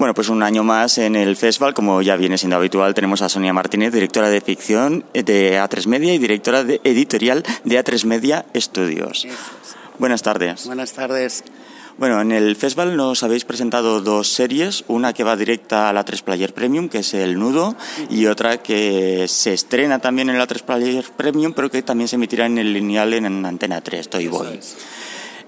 Bueno, 0.00 0.14
pues 0.14 0.30
un 0.30 0.42
año 0.42 0.64
más 0.64 0.96
en 0.96 1.14
el 1.14 1.36
festival, 1.36 1.74
como 1.74 2.00
ya 2.00 2.16
viene 2.16 2.38
siendo 2.38 2.56
habitual, 2.56 2.94
tenemos 2.94 3.20
a 3.20 3.28
Sonia 3.28 3.52
Martínez, 3.52 3.92
directora 3.92 4.30
de 4.30 4.40
ficción 4.40 5.04
de 5.12 5.60
A3 5.60 5.86
Media 5.88 6.14
y 6.14 6.18
directora 6.18 6.64
de 6.64 6.80
editorial 6.84 7.44
de 7.64 7.84
A3 7.84 8.06
Media 8.06 8.46
Estudios. 8.54 9.26
Buenas 9.98 10.22
tardes. 10.22 10.64
Buenas 10.64 10.94
tardes. 10.94 11.44
Bueno, 11.98 12.18
en 12.22 12.32
el 12.32 12.56
festival 12.56 12.96
nos 12.96 13.22
habéis 13.24 13.44
presentado 13.44 14.00
dos 14.00 14.28
series, 14.28 14.84
una 14.88 15.12
que 15.12 15.22
va 15.22 15.36
directa 15.36 15.90
a 15.90 15.92
la 15.92 16.02
3 16.02 16.22
Player 16.22 16.54
Premium, 16.54 16.88
que 16.88 17.00
es 17.00 17.12
El 17.12 17.38
Nudo, 17.38 17.76
y 18.08 18.24
otra 18.24 18.62
que 18.62 19.26
se 19.28 19.52
estrena 19.52 19.98
también 19.98 20.30
en 20.30 20.38
la 20.38 20.46
3 20.46 20.62
Player 20.62 21.04
Premium, 21.14 21.52
pero 21.52 21.70
que 21.70 21.82
también 21.82 22.08
se 22.08 22.16
emitirá 22.16 22.46
en 22.46 22.56
el 22.56 22.72
lineal 22.72 23.12
en 23.12 23.44
Antena 23.44 23.82
3, 23.82 24.08
Toy 24.08 24.28
Boy. 24.28 24.60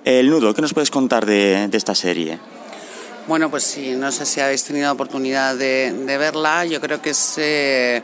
El 0.05 0.29
Nudo, 0.29 0.53
¿qué 0.53 0.61
nos 0.61 0.75
puedes 0.75 0.91
contar 0.91 1.25
de, 1.25 1.69
de 1.69 1.79
esta 1.79 1.95
serie? 1.95 2.39
Bueno, 3.29 3.51
pues 3.51 3.63
sí, 3.63 3.95
no 3.95 4.11
sé 4.11 4.27
si 4.27 4.41
habéis 4.41 4.65
tenido 4.65 4.91
oportunidad 4.91 5.55
de, 5.55 5.93
verla. 6.19 6.65
Yo 6.65 6.81
creo 6.81 7.01
que 7.01 7.11
es, 7.11 7.35
eh, 7.39 8.03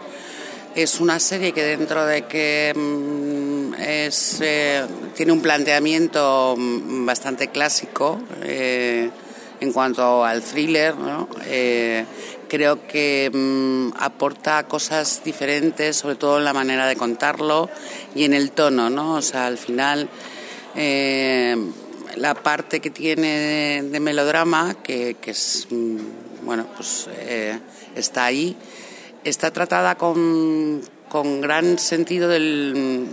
es 0.76 1.00
una 1.00 1.18
serie 1.18 1.52
que 1.52 1.64
dentro 1.64 2.06
de 2.06 2.22
que 2.26 2.72
mm, 2.76 3.74
es, 3.80 4.38
eh, 4.40 4.84
tiene 5.16 5.32
un 5.32 5.42
planteamiento 5.42 6.54
mm, 6.56 7.04
bastante 7.04 7.48
clásico 7.48 8.20
eh, 8.42 9.10
en 9.60 9.72
cuanto 9.72 10.24
al 10.24 10.40
thriller, 10.42 10.96
¿no? 10.96 11.28
creo 12.48 12.86
que 12.86 13.28
mm, 13.30 14.00
aporta 14.00 14.68
cosas 14.68 15.22
diferentes, 15.24 15.96
sobre 15.96 16.14
todo 16.14 16.38
en 16.38 16.44
la 16.44 16.52
manera 16.52 16.86
de 16.86 16.94
contarlo 16.94 17.68
y 18.14 18.22
en 18.24 18.34
el 18.34 18.52
tono, 18.52 18.88
¿no? 18.88 19.16
O 19.16 19.22
sea, 19.22 19.46
al 19.46 19.58
final 19.58 20.08
la 22.18 22.34
parte 22.34 22.80
que 22.80 22.90
tiene 22.90 23.82
de, 23.82 24.00
melodrama, 24.00 24.76
que, 24.82 25.16
es, 25.24 25.66
mm, 25.70 25.96
bueno, 26.44 26.66
pues 26.76 27.08
eh, 27.12 27.58
está 27.94 28.24
ahí, 28.24 28.56
está 29.24 29.50
tratada 29.50 29.96
con, 29.96 30.82
con 31.08 31.40
gran 31.40 31.78
sentido 31.78 32.28
del 32.28 33.06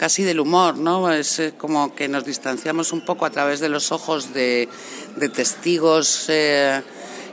casi 0.00 0.22
del 0.22 0.40
humor, 0.40 0.78
¿no? 0.78 1.12
Es 1.12 1.38
eh, 1.40 1.52
como 1.58 1.94
que 1.94 2.08
nos 2.08 2.24
distanciamos 2.24 2.92
un 2.92 3.04
poco 3.04 3.26
a 3.26 3.30
través 3.30 3.60
de 3.60 3.68
los 3.68 3.92
ojos 3.92 4.32
de, 4.32 4.66
de 5.16 5.28
testigos 5.28 6.24
eh, 6.28 6.80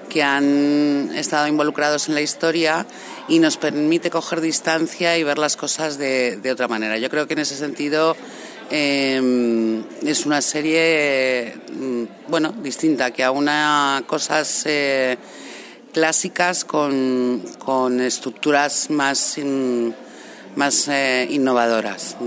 que 0.10 0.22
han 0.22 1.10
estado 1.16 1.48
involucrados 1.48 2.10
en 2.10 2.16
la 2.16 2.22
historia 2.22 2.86
y 3.30 3.40
nos 3.40 3.56
permite 3.56 4.10
coger 4.10 4.42
distancia 4.42 5.18
y 5.18 5.24
ver 5.24 5.38
las 5.38 5.56
cosas 5.56 5.98
de, 5.98 6.36
de 6.36 6.52
otra 6.52 6.68
manera. 6.68 6.98
Yo 6.98 7.10
creo 7.10 7.26
que 7.26 7.36
en 7.36 7.40
ese 7.40 7.56
sentido 7.56 8.18
eh, 8.70 9.82
es 10.04 10.26
una 10.26 10.42
serie, 10.42 11.56
mm, 11.74 12.04
bueno, 12.28 12.54
distinta, 12.62 13.12
que 13.12 13.24
aúna 13.24 14.04
cosas 14.08 14.64
eh, 14.66 15.18
clásicas 15.94 16.66
con, 16.66 17.42
con, 17.60 18.02
estructuras 18.02 18.90
más, 18.90 19.40
más 20.56 20.88
eh, 20.88 21.28
innovadoras. 21.30 22.18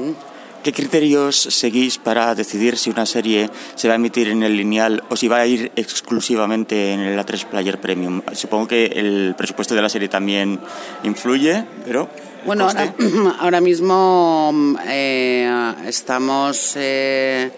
¿Qué 0.62 0.72
criterios 0.72 1.36
seguís 1.36 1.96
para 1.96 2.34
decidir 2.34 2.76
si 2.76 2.90
una 2.90 3.06
serie 3.06 3.48
se 3.76 3.88
va 3.88 3.94
a 3.94 3.96
emitir 3.96 4.28
en 4.28 4.42
el 4.42 4.58
lineal 4.58 5.02
o 5.08 5.16
si 5.16 5.26
va 5.26 5.38
a 5.38 5.46
ir 5.46 5.72
exclusivamente 5.74 6.92
en 6.92 7.00
el 7.00 7.18
A3 7.18 7.46
Player 7.46 7.80
Premium? 7.80 8.20
Supongo 8.34 8.68
que 8.68 8.86
el 8.86 9.34
presupuesto 9.38 9.74
de 9.74 9.80
la 9.80 9.88
serie 9.88 10.08
también 10.08 10.60
influye, 11.02 11.64
pero... 11.84 12.08
Bueno, 12.44 12.64
ahora, 12.68 12.94
ahora, 13.40 13.60
mismo 13.60 14.52
eh, 14.86 15.74
estamos, 15.86 16.74
eh, 16.76 17.50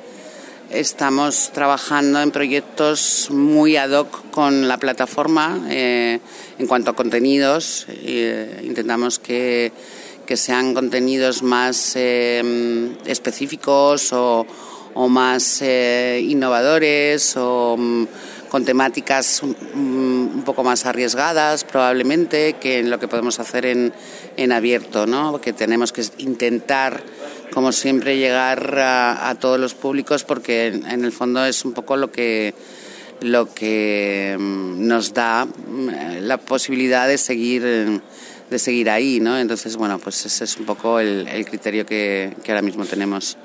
estamos 0.71 1.51
trabajando 1.53 2.21
en 2.21 2.31
proyectos 2.31 3.29
muy 3.31 3.77
ad 3.77 3.90
hoc 3.90 4.31
con 4.31 4.68
la 4.68 4.79
plataforma 4.79 5.66
eh, 5.71 6.21
en 6.59 6.66
cuanto 6.66 6.90
a 6.90 6.95
contenidos. 6.95 7.87
intentamos 8.62 9.18
que 9.18 9.73
que 10.27 10.37
sean 10.37 10.75
contenidos 10.75 11.42
más 11.42 11.92
eh, 11.97 12.92
específicos 13.05 14.12
o, 14.12 14.47
más 15.09 15.62
eh, 15.62 16.25
innovadores 16.29 17.35
o 17.37 17.77
con 18.52 18.66
temáticas 18.66 19.40
mm, 19.42 20.34
un 20.34 20.42
poco 20.44 20.62
más 20.62 20.84
arriesgadas 20.84 21.64
probablemente 21.64 22.56
que 22.60 22.80
en 22.80 22.90
lo 22.90 23.00
que 23.00 23.08
podemos 23.08 23.40
hacer 23.40 23.64
en, 23.64 23.94
en 24.36 24.52
abierto, 24.52 25.06
¿no? 25.06 25.40
que 25.40 25.54
tenemos 25.54 25.90
que 25.90 26.04
intentar 26.18 27.02
como 27.54 27.72
siempre 27.72 28.18
llegar 28.18 28.78
a, 28.78 29.34
todos 29.40 29.58
los 29.58 29.72
públicos 29.72 30.24
porque 30.24 30.66
en, 30.66 31.02
el 31.02 31.12
fondo 31.12 31.42
es 31.46 31.64
un 31.64 31.72
poco 31.72 31.96
lo 31.96 32.12
que 32.12 32.52
lo 33.22 33.54
que 33.54 34.36
mm, 34.38 34.86
nos 34.86 35.14
da 35.14 35.48
la 36.20 36.36
posibilidad 36.36 37.08
de 37.08 37.16
seguir 37.16 38.02
de 38.50 38.58
seguir 38.58 38.90
ahí, 38.90 39.18
¿no? 39.18 39.38
Entonces, 39.38 39.78
bueno, 39.78 39.98
pues 39.98 40.26
ese 40.26 40.44
es 40.44 40.58
un 40.58 40.66
poco 40.66 41.00
el, 41.00 41.26
criterio 41.46 41.86
que, 41.86 42.36
ahora 42.46 42.60
mismo 42.60 42.84
tenemos. 42.84 43.38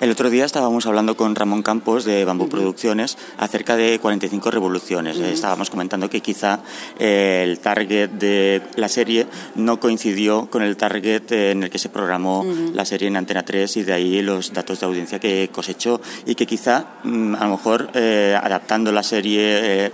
El 0.00 0.12
otro 0.12 0.30
día 0.30 0.44
estábamos 0.44 0.86
hablando 0.86 1.16
con 1.16 1.34
Ramón 1.34 1.64
Campos 1.64 2.04
de 2.04 2.24
Bambú 2.24 2.48
Producciones 2.48 3.18
acerca 3.36 3.74
de 3.74 3.98
45 3.98 4.52
revoluciones. 4.52 5.18
Estábamos 5.18 5.70
comentando 5.70 6.08
que 6.08 6.20
quizá 6.20 6.60
eh, 7.00 7.42
el 7.44 7.58
target 7.58 8.08
de 8.10 8.62
la 8.76 8.88
serie 8.88 9.26
no 9.56 9.80
coincidió 9.80 10.48
con 10.50 10.62
el 10.62 10.76
target 10.76 11.32
en 11.32 11.64
el 11.64 11.70
que 11.70 11.80
se 11.80 11.88
programó 11.88 12.46
la 12.72 12.84
serie 12.84 13.08
en 13.08 13.16
Antena 13.16 13.44
3 13.44 13.76
y 13.78 13.82
de 13.82 13.92
ahí 13.92 14.22
los 14.22 14.52
datos 14.52 14.78
de 14.78 14.86
audiencia 14.86 15.18
que 15.18 15.50
cosechó 15.52 16.00
y 16.26 16.36
que 16.36 16.46
quizá 16.46 16.84
mm, 17.02 17.34
a 17.34 17.44
lo 17.44 17.50
mejor 17.50 17.90
eh, 17.94 18.38
adaptando 18.40 18.92
la 18.92 19.02
serie 19.02 19.86
eh, 19.86 19.92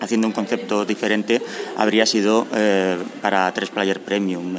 haciendo 0.00 0.28
un 0.28 0.32
concepto 0.32 0.84
diferente, 0.84 1.42
habría 1.76 2.06
sido 2.06 2.46
eh, 2.54 2.96
para 3.20 3.52
tres 3.52 3.70
player 3.70 4.00
premium, 4.00 4.56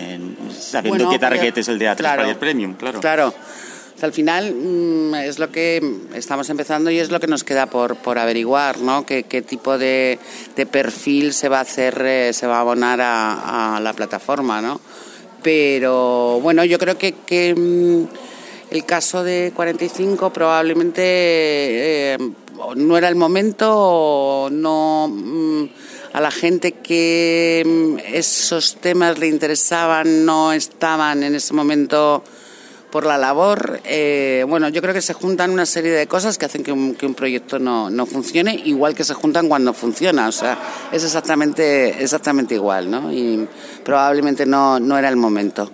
sabiendo 0.51 1.09
qué 1.09 1.19
target 1.19 1.57
es 1.57 1.67
el 1.69 1.79
de 1.79 1.89
A3 1.89 2.15
player 2.15 2.37
premium, 2.37 2.73
claro. 2.73 2.99
Claro. 2.99 3.33
Al 4.01 4.13
final 4.13 4.53
mm, 4.53 5.15
es 5.15 5.39
lo 5.39 5.51
que 5.51 5.81
estamos 6.13 6.49
empezando 6.49 6.91
y 6.91 6.99
es 6.99 7.09
lo 7.11 7.19
que 7.19 7.27
nos 7.27 7.43
queda 7.43 7.65
por, 7.67 7.95
por 7.95 8.19
averiguar, 8.19 8.79
¿no? 8.79 9.05
¿Qué, 9.05 9.23
qué 9.23 9.41
tipo 9.41 9.77
de, 9.77 10.19
de, 10.55 10.65
perfil 10.65 11.33
se 11.33 11.49
va 11.49 11.59
a 11.59 11.61
hacer, 11.61 12.01
eh, 12.05 12.33
se 12.33 12.47
va 12.47 12.57
a 12.57 12.61
abonar 12.61 12.99
a, 13.01 13.79
la 13.81 13.93
plataforma, 13.93 14.61
¿no? 14.61 14.79
Pero 15.41 16.39
bueno, 16.41 16.63
yo 16.65 16.77
creo 16.77 16.97
que, 16.97 17.13
que 17.13 17.55
mm, 17.55 18.07
el 18.71 18.85
caso 18.85 19.23
de 19.23 19.51
45 19.55 20.31
probablemente 20.31 21.01
eh, 22.13 22.17
no 22.75 22.97
era 22.97 23.07
el 23.07 23.15
momento 23.15 24.49
no 24.51 25.07
mm, 25.09 25.63
a 26.13 26.21
la 26.21 26.31
gente 26.31 26.73
que 26.73 27.97
esos 28.11 28.75
temas 28.75 29.19
le 29.19 29.27
interesaban 29.27 30.25
no 30.25 30.51
estaban 30.51 31.23
en 31.23 31.35
ese 31.35 31.53
momento 31.53 32.23
por 32.97 33.05
la 33.05 33.19
labor. 33.19 33.79
Eh, 33.83 34.43
bueno, 34.47 34.69
yo 34.69 34.81
creo 34.81 34.91
que 34.91 35.03
se 35.03 35.13
juntan 35.13 35.51
una 35.51 35.67
serie 35.67 35.91
de 35.91 36.07
cosas 36.07 36.39
que 36.39 36.45
hacen 36.45 36.63
que 36.63 36.71
un, 36.71 36.95
que 36.95 37.05
un 37.05 37.13
proyecto 37.13 37.59
no, 37.59 37.91
no, 37.91 38.07
funcione, 38.07 38.59
igual 38.65 38.95
que 38.95 39.03
se 39.03 39.13
juntan 39.13 39.47
cuando 39.47 39.71
funciona. 39.75 40.27
O 40.27 40.31
sea, 40.31 40.57
es 40.91 41.03
exactamente, 41.03 42.01
exactamente 42.01 42.55
igual, 42.55 42.89
¿no? 42.89 43.13
Y 43.13 43.47
probablemente 43.85 44.47
no, 44.47 44.79
no 44.79 44.97
era 44.97 45.09
el 45.09 45.15
momento. 45.15 45.71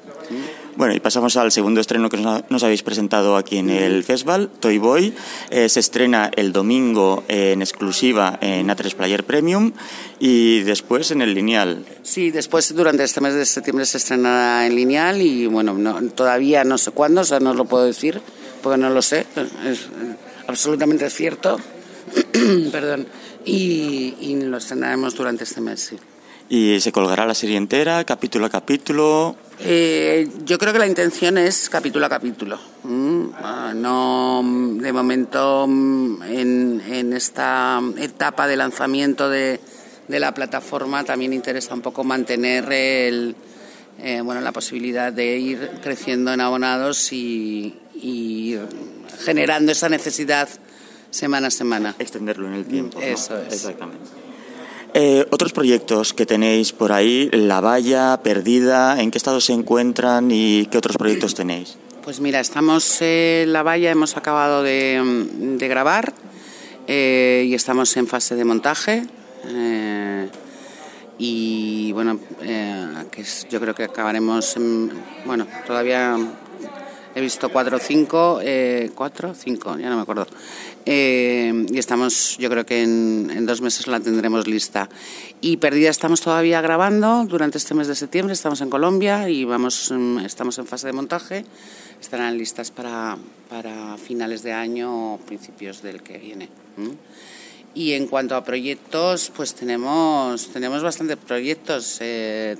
Bueno, 0.76 0.96
y 0.96 1.00
pasamos 1.00 1.38
al 1.38 1.52
segundo 1.52 1.82
estreno 1.82 2.10
que 2.10 2.18
nos, 2.18 2.64
habéis 2.64 2.82
presentado 2.82 3.38
aquí 3.38 3.58
en 3.58 3.70
el 3.70 4.04
festival, 4.04 4.50
Toy 4.60 4.80
Boy. 4.80 5.14
Eh, 5.52 5.70
se 5.70 5.80
estrena 5.80 6.32
el 6.36 6.52
domingo 6.52 7.24
en 7.28 7.62
exclusiva 7.62 8.40
en 8.42 8.70
A3 8.70 8.96
Player 8.96 9.24
Premium 9.24 9.72
y 10.20 10.62
después 10.62 11.12
en 11.12 11.22
el 11.22 11.36
lineal. 11.36 11.86
Sí, 12.02 12.32
después 12.32 12.74
durante 12.74 13.04
este 13.04 13.22
mes 13.22 13.36
de 13.36 13.46
septiembre 13.46 13.86
se 13.86 13.98
estrenará 13.98 14.66
en 14.66 14.76
lineal 14.76 15.22
y 15.22 15.46
bueno, 15.46 15.78
todavía 16.16 16.64
no 16.64 16.80
sé 16.80 16.92
cuándo, 16.92 17.22
o 17.22 17.26
sea, 17.26 17.40
no 17.40 17.54
lo 17.54 17.66
puedo 17.66 17.86
decir 17.86 18.20
porque 18.64 18.80
no 18.80 18.90
lo 18.90 19.02
sé, 19.02 19.28
es 19.66 19.88
absolutamente 20.48 21.10
cierto. 21.10 21.60
Perdón. 22.72 23.08
Y, 23.46 24.16
y, 24.22 24.36
lo 24.42 24.58
estrenaremos 24.58 25.16
durante 25.16 25.44
este 25.44 25.60
mes, 25.60 25.82
sí. 25.82 25.98
¿Y 26.50 26.80
se 26.80 26.92
colgará 26.92 27.26
la 27.26 27.34
serie 27.34 27.58
entera, 27.58 28.04
capítulo 28.06 28.46
a 28.46 28.50
capítulo? 28.50 29.36
Eh, 29.66 30.28
yo 30.46 30.58
creo 30.58 30.74
que 30.74 30.80
la 30.80 30.88
intención 30.88 31.38
es 31.38 31.70
capítulo 31.70 32.06
a 32.06 32.10
capítulo. 32.10 32.60
Mm, 32.84 33.28
ah, 33.36 33.74
no, 33.74 34.42
de 34.82 34.92
momento, 34.92 35.66
mm, 35.68 36.22
en, 36.24 37.14
esta 37.14 37.82
etapa 37.98 38.48
de 38.48 38.58
lanzamiento 38.58 39.30
de, 39.30 39.60
la 40.10 40.34
plataforma, 40.34 41.04
también 41.06 41.34
interesa 41.34 41.74
un 41.74 41.82
poco 41.82 42.04
mantener 42.04 42.72
el, 42.72 43.36
eh, 44.00 44.22
bueno, 44.22 44.42
la 44.42 44.52
posibilidad 44.52 45.14
de 45.14 45.38
ir 45.38 45.72
creciendo 45.82 46.34
en 46.34 46.42
abonados 46.42 47.14
y, 47.14 47.80
y 47.96 48.58
generando 49.24 49.72
esa 49.72 49.88
necesidad 49.88 50.50
semana 51.10 51.48
a 51.48 51.52
semana. 51.52 51.96
Extenderlo 52.00 52.48
en 52.48 52.54
el 52.54 52.66
tiempo. 52.66 53.00
Eso 53.00 53.38
es. 53.38 53.54
Exactamente. 53.54 54.23
Eh, 54.96 55.26
otros 55.32 55.54
proyectos 55.54 56.14
que 56.14 56.28
tenéis 56.28 56.72
por 56.72 56.92
ahí, 56.92 57.28
La 57.34 57.62
Valla, 57.62 58.20
Perdida, 58.22 59.02
¿en 59.02 59.10
qué 59.10 59.18
estado 59.18 59.42
se 59.42 59.52
encuentran 59.52 60.30
y 60.30 60.68
qué 60.68 60.78
otros 60.78 60.98
proyectos 60.98 61.34
tenéis? 61.34 61.78
Pues 62.04 62.20
mira, 62.20 62.40
estamos 62.40 63.02
en 63.02 63.52
La 63.52 63.64
Valla, 63.64 63.90
hemos 63.90 64.18
acabado 64.18 64.62
de, 64.62 65.58
grabar 65.62 66.14
eh, 66.88 67.44
y 67.48 67.56
estamos 67.56 67.98
en 67.98 68.06
fase 68.06 68.36
de 68.36 68.46
montaje. 68.46 69.04
Eh, 69.48 70.30
y 71.18 71.92
bueno, 71.94 72.20
que 72.40 73.26
yo 73.50 73.60
creo 73.60 73.74
que 73.74 73.86
acabaremos, 73.86 74.56
bueno, 75.26 75.48
todavía 75.66 76.18
he 77.16 77.22
visto 77.22 77.50
cuatro 77.50 77.78
o 77.78 77.80
cinco, 77.80 78.42
cuatro, 78.94 79.34
cinco, 79.34 79.76
ya 79.80 79.90
no 79.90 79.96
me 79.96 80.02
acuerdo. 80.04 80.28
Eh, 80.86 81.66
y 81.72 81.78
estamos, 81.78 82.38
yo 82.38 82.50
creo 82.50 82.66
que 82.66 82.84
en, 82.84 83.46
dos 83.46 83.62
meses 83.62 83.88
la 83.88 84.00
tendremos 84.00 84.48
lista. 84.48 84.90
Y 85.42 85.58
Perdida 85.58 85.90
estamos 85.90 86.22
todavía 86.22 86.62
grabando 86.62 87.26
durante 87.26 87.58
este 87.58 87.74
mes 87.74 87.88
de 87.88 87.96
septiembre, 87.96 88.34
estamos 88.34 88.62
en 88.62 88.70
Colombia 88.70 89.30
y 89.30 89.46
vamos, 89.46 89.92
mm, 89.96 90.20
estamos 90.20 90.58
en 90.58 90.66
fase 90.66 90.88
de 90.88 90.94
montaje. 90.94 91.46
Estarán 92.02 92.38
listas 92.38 92.72
para, 92.72 93.18
para 93.50 93.98
finales 93.98 94.44
de 94.44 94.52
año 94.52 95.14
o 95.14 95.18
principios 95.20 95.82
del 95.82 96.04
que 96.04 96.18
viene. 96.18 96.50
Y 97.74 97.94
en 97.94 98.08
cuanto 98.08 98.36
a 98.36 98.44
proyectos, 98.44 99.32
pues 99.34 99.54
tenemos, 99.54 100.50
tenemos 100.50 100.84
bastantes 100.84 101.18
proyectos. 101.18 101.98
Eh, 102.02 102.58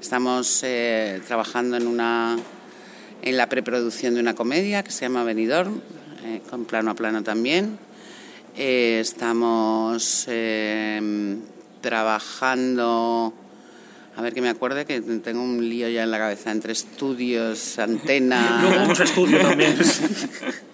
estamos 0.00 0.62
eh, 0.64 1.20
trabajando 1.26 1.76
en 1.76 1.86
una 1.86 2.36
en 3.22 3.36
la 3.36 3.48
preproducción 3.48 4.14
de 4.14 4.20
una 4.20 4.34
comedia 4.34 4.82
que 4.82 4.90
se 4.90 5.02
llama 5.02 5.22
Venidor 5.22 5.68
eh, 6.24 6.40
con 6.48 6.64
plano 6.64 6.90
a 6.90 6.94
plano 6.94 7.22
también. 7.22 7.78
Eh, 8.56 8.98
estamos 9.00 10.26
em, 10.28 11.40
trabajando, 11.80 13.32
a 14.14 14.22
ver 14.22 14.34
que 14.34 14.42
me 14.42 14.50
acuerde, 14.50 14.84
que 14.84 15.00
tengo 15.00 15.42
un 15.42 15.68
lío 15.68 15.88
ya 15.88 16.02
en 16.02 16.10
la 16.10 16.18
cabeza 16.18 16.50
entre 16.50 16.72
estudios, 16.72 17.78
antena. 17.78 18.58
Luego 18.62 18.76
vamos 18.76 19.00
a 19.00 19.04
estudio 19.04 19.40
también. 19.40 19.76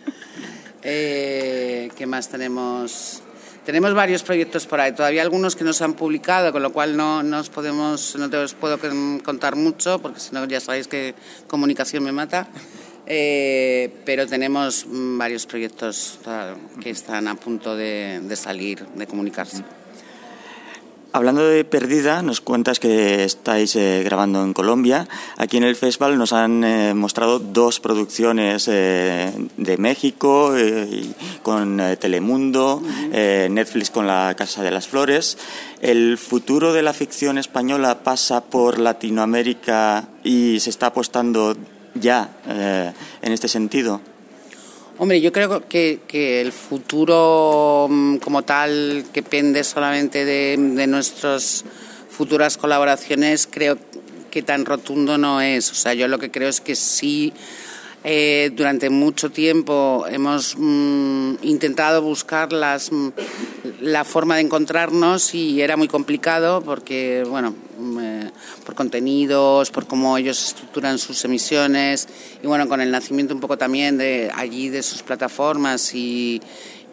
eh, 0.82 1.90
¿Qué 1.96 2.06
más 2.06 2.28
tenemos? 2.28 3.22
Tenemos 3.64 3.94
varios 3.94 4.22
proyectos 4.22 4.66
por 4.66 4.80
ahí, 4.80 4.92
todavía 4.92 5.22
algunos 5.22 5.54
que 5.54 5.62
no 5.62 5.72
se 5.72 5.84
han 5.84 5.94
publicado, 5.94 6.52
con 6.52 6.62
lo 6.62 6.72
cual 6.72 6.96
no, 6.96 7.22
no, 7.22 7.38
os 7.38 7.50
podemos, 7.50 8.16
no 8.16 8.30
te 8.30 8.38
os 8.38 8.54
puedo 8.54 8.78
contar 9.22 9.56
mucho, 9.56 9.98
porque 10.00 10.20
si 10.20 10.34
no 10.34 10.44
ya 10.46 10.58
sabéis 10.58 10.88
que 10.88 11.14
comunicación 11.46 12.02
me 12.02 12.12
mata. 12.12 12.48
Eh, 13.10 13.90
pero 14.04 14.26
tenemos 14.26 14.84
varios 14.86 15.46
proyectos 15.46 16.18
que 16.82 16.90
están 16.90 17.26
a 17.26 17.36
punto 17.36 17.74
de, 17.74 18.20
salir, 18.36 18.84
de 18.84 19.06
comunicarse. 19.06 19.64
Hablando 21.10 21.48
de 21.48 21.64
Perdida, 21.64 22.20
nos 22.20 22.42
cuentas 22.42 22.78
que 22.78 23.24
estáis 23.24 23.74
eh, 23.76 24.02
grabando 24.04 24.44
en 24.44 24.52
Colombia. 24.52 25.08
Aquí 25.38 25.56
en 25.56 25.64
el 25.64 25.74
festival 25.74 26.18
nos 26.18 26.34
han 26.34 26.62
eh, 26.64 26.92
mostrado 26.92 27.38
dos 27.38 27.80
producciones 27.80 28.66
de 28.66 29.76
México 29.78 30.52
con 31.42 31.80
Telemundo, 31.98 32.82
Netflix 33.10 33.90
con 33.90 34.06
La 34.06 34.34
Casa 34.36 34.62
de 34.62 34.70
las 34.70 34.86
Flores. 34.86 35.38
¿El 35.80 36.18
futuro 36.18 36.74
de 36.74 36.82
la 36.82 36.92
ficción 36.92 37.38
española 37.38 38.04
pasa 38.04 38.44
por 38.44 38.78
Latinoamérica 38.78 40.08
y 40.22 40.60
se 40.60 40.68
está 40.68 40.88
apostando 40.88 41.56
ya 41.94 42.30
eh, 42.46 42.92
en 43.22 43.32
este 43.32 43.48
sentido? 43.48 44.00
Hombre, 44.98 45.20
yo 45.20 45.32
creo 45.32 45.68
que, 45.68 46.00
que 46.08 46.40
el 46.40 46.52
futuro 46.52 47.86
mm, 47.88 48.16
como 48.16 48.42
tal, 48.42 49.04
que 49.12 49.22
pende 49.22 49.62
solamente 49.62 50.24
de, 50.24 50.56
de 50.58 50.86
nuestras 50.86 51.64
futuras 52.10 52.56
colaboraciones, 52.56 53.48
creo 53.50 53.78
que 54.30 54.42
tan 54.42 54.64
rotundo 54.64 55.16
no 55.18 55.40
es. 55.40 55.70
O 55.70 55.74
sea, 55.74 55.94
yo 55.94 56.08
lo 56.08 56.18
que 56.18 56.30
creo 56.30 56.48
es 56.48 56.60
que 56.60 56.74
sí 56.74 57.32
eh, 58.04 58.50
durante 58.54 58.90
mucho 58.90 59.30
tiempo 59.30 60.06
hemos 60.08 60.54
mm, 60.56 61.34
intentado 61.42 62.00
buscar 62.00 62.52
las, 62.52 62.92
mm, 62.92 63.08
la 63.80 64.04
forma 64.04 64.36
de 64.36 64.42
encontrarnos 64.42 65.34
y 65.34 65.60
era 65.60 65.76
muy 65.76 65.88
complicado 65.88 66.62
porque, 66.62 67.24
bueno, 67.28 67.54
mm, 67.78 67.98
eh, 68.00 68.30
por 68.64 68.76
contenidos, 68.76 69.70
por 69.70 69.88
cómo 69.88 70.16
ellos 70.16 70.46
estructuran 70.46 70.98
sus 70.98 71.24
emisiones 71.24 72.08
y, 72.40 72.46
bueno, 72.46 72.68
con 72.68 72.80
el 72.80 72.92
nacimiento 72.92 73.34
un 73.34 73.40
poco 73.40 73.58
también 73.58 73.98
de 73.98 74.30
allí 74.32 74.68
de 74.68 74.84
sus 74.84 75.02
plataformas 75.02 75.92
y, 75.92 76.40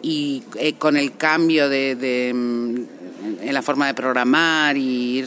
y 0.02 0.42
eh, 0.56 0.72
con 0.72 0.96
el 0.96 1.16
cambio 1.16 1.68
de, 1.68 1.94
de, 1.94 2.30
en 2.30 3.54
la 3.54 3.62
forma 3.62 3.86
de 3.86 3.94
programar 3.94 4.76
y 4.76 5.24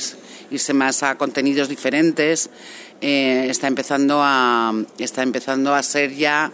irse 0.52 0.74
más 0.74 1.04
a 1.04 1.15
contenidos 1.15 1.70
diferentes. 1.70 2.50
Eh, 3.02 3.48
está, 3.50 3.68
empezando 3.68 4.20
a, 4.22 4.74
está 4.98 5.24
empezando 5.24 5.74
a 5.74 5.82
ser 5.82 6.14
ya 6.16 6.52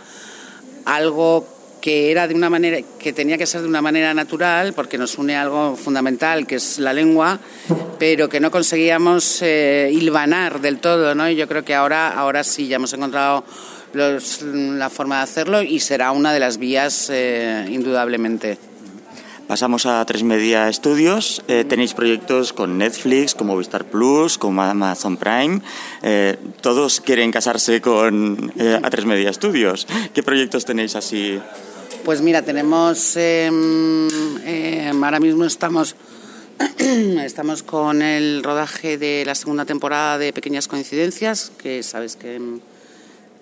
algo 0.86 1.47
que 1.81 2.12
era 2.12 2.27
de 2.27 2.36
una 2.36 2.51
manera 2.51 2.79
que 2.99 3.13
tenía 3.13 3.38
que 3.38 3.47
ser 3.47 3.62
de 3.62 3.67
una 3.67 3.81
manera 3.81 4.13
natural 4.13 4.73
porque 4.73 4.97
nos 4.97 5.17
une 5.17 5.36
algo 5.36 5.75
fundamental 5.75 6.45
que 6.45 6.55
es 6.55 6.77
la 6.77 6.93
lengua 6.93 7.39
pero 7.97 8.29
que 8.29 8.39
no 8.39 8.51
conseguíamos 8.51 9.41
eh, 9.41 9.89
hilvanar 9.91 10.62
del 10.62 10.77
todo 10.79 11.15
no 11.15 11.27
y 11.29 11.36
yo 11.36 11.47
creo 11.47 11.65
que 11.65 11.73
ahora 11.73 12.10
ahora 12.10 12.43
sí 12.43 12.67
ya 12.67 12.75
hemos 12.75 12.93
encontrado 12.93 13.43
la 13.93 14.89
forma 14.89 15.17
de 15.17 15.23
hacerlo 15.23 15.63
y 15.63 15.79
será 15.79 16.12
una 16.12 16.34
de 16.34 16.39
las 16.39 16.58
vías 16.58 17.10
eh, 17.12 17.65
indudablemente 17.71 18.60
Pasamos 19.47 19.86
a 19.86 20.03
Tres 20.05 20.23
Media 20.23 20.73
Studios. 20.73 21.43
Eh, 21.47 21.65
tenéis 21.69 21.93
proyectos 21.93 22.51
con 22.51 22.79
Netflix, 22.79 23.36
con 23.36 23.45
Movistar 23.45 23.86
Plus, 23.86 24.39
con 24.39 24.58
Amazon 24.60 25.17
Prime. 25.17 25.62
Eh, 26.01 26.36
todos 26.62 26.99
quieren 26.99 27.31
casarse 27.31 27.79
con 27.79 28.51
eh, 28.58 28.79
a 28.81 28.89
Tres 28.89 29.05
Media 29.05 29.31
Studios. 29.31 29.86
¿Qué 30.15 30.23
proyectos 30.23 30.65
tenéis 30.65 30.95
así? 30.95 31.39
Pues 32.03 32.21
mira, 32.21 32.41
tenemos. 32.41 33.15
Em, 33.17 34.10
em, 34.47 35.03
ahora 35.03 35.19
mismo 35.19 35.45
estamos. 35.45 35.95
estamos 37.23 37.62
con 37.62 38.01
el 38.01 38.41
rodaje 38.41 38.97
de 38.97 39.25
la 39.27 39.36
segunda 39.36 39.65
temporada 39.65 40.17
de 40.17 40.34
Pequeñas 40.34 40.67
Coincidencias, 40.67 41.51
que 41.62 41.84
sabes 41.84 42.15
que, 42.15 42.41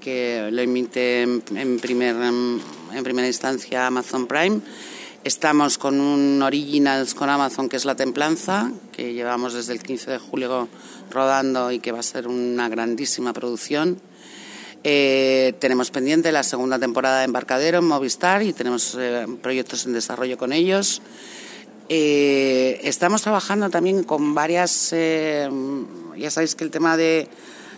que 0.02 0.50
lo 0.52 0.62
emite 0.62 1.22
en, 1.22 1.80
primer, 1.80 2.18
en 2.18 3.04
primera 3.04 3.28
instancia 3.28 3.88
Amazon 3.88 4.28
Prime. 4.28 4.60
Estamos 5.24 5.78
con 5.78 6.02
un 6.02 6.42
Originals 6.42 7.14
con 7.14 7.30
Amazon 7.30 7.70
que 7.70 7.78
es 7.78 7.86
La 7.86 7.96
Templanza, 7.96 8.74
que 8.92 9.14
llevamos 9.14 9.54
desde 9.54 9.72
el 9.72 9.82
15 9.82 10.12
de 10.12 10.18
julio 10.18 10.68
rodando 11.12 11.72
y 11.72 11.80
que 11.80 11.94
va 11.94 12.00
a 12.00 12.04
ser 12.04 12.28
una 12.28 12.68
grandísima 12.68 13.32
producción. 13.32 14.02
Eh, 14.84 15.54
tenemos 15.60 15.92
pendiente 15.92 16.30
la 16.34 16.44
segunda 16.44 16.78
temporada 16.78 17.20
de 17.20 17.24
Embarcadero 17.24 17.78
en 17.78 17.86
Movistar 17.86 18.44
y 18.44 18.52
tenemos 18.52 18.98
eh, 19.00 19.26
proyectos 19.42 19.86
en 19.86 19.94
desarrollo 19.94 20.38
con 20.38 20.52
ellos. 20.52 21.02
Eh, 21.88 22.82
estamos 22.84 23.22
trabajando 23.22 23.70
también 23.70 24.04
con 24.04 24.36
varias, 24.36 24.90
ya 24.92 26.32
sabéis 26.32 26.56
que 26.56 26.66
el 26.66 26.72
tema 26.72 26.98
de 26.98 27.30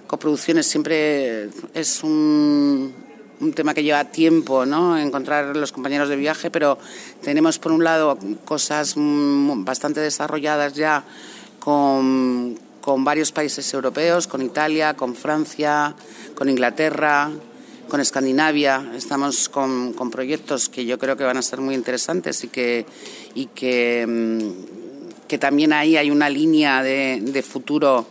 coproducciones 0.07 0.65
siempre 0.65 1.51
es 1.75 2.01
un, 2.01 3.04
un 3.39 3.53
tema 3.53 3.73
que 3.73 3.83
lleva 3.83 4.05
tiempo, 4.05 4.65
¿no? 4.65 4.97
Encontrar 4.97 5.55
los 5.55 5.71
compañeros 5.71 6.09
de 6.09 6.15
viaje, 6.15 6.49
pero 6.49 6.77
tenemos 7.21 7.59
por 7.59 7.71
un 7.71 7.83
lado 7.83 8.17
cosas 8.45 8.95
bastante 8.97 9.99
desarrolladas 9.99 10.73
ya 10.73 11.03
con, 11.59 12.57
varios 12.97 13.31
países 13.31 13.73
europeos, 13.73 14.27
con 14.27 14.41
Italia, 14.41 14.95
con 14.95 15.15
Francia, 15.15 15.95
con 16.35 16.49
Inglaterra, 16.49 17.31
con 17.89 17.99
Escandinavia. 17.99 18.91
Estamos 18.95 19.49
con, 19.49 19.93
proyectos 20.11 20.69
que 20.69 20.85
yo 20.85 20.97
creo 20.97 21.17
que 21.17 21.23
van 21.23 21.37
a 21.37 21.41
ser 21.41 21.61
muy 21.61 21.75
interesantes 21.75 22.43
y 22.43 22.47
que, 22.47 22.85
y 23.33 23.47
que, 23.47 24.05
mm, 24.07 25.27
que 25.27 25.37
también 25.37 25.73
ahí 25.73 25.97
hay 25.97 26.11
una 26.11 26.29
línea 26.29 26.83
de, 26.83 27.19
de 27.21 27.41
futuro 27.41 28.05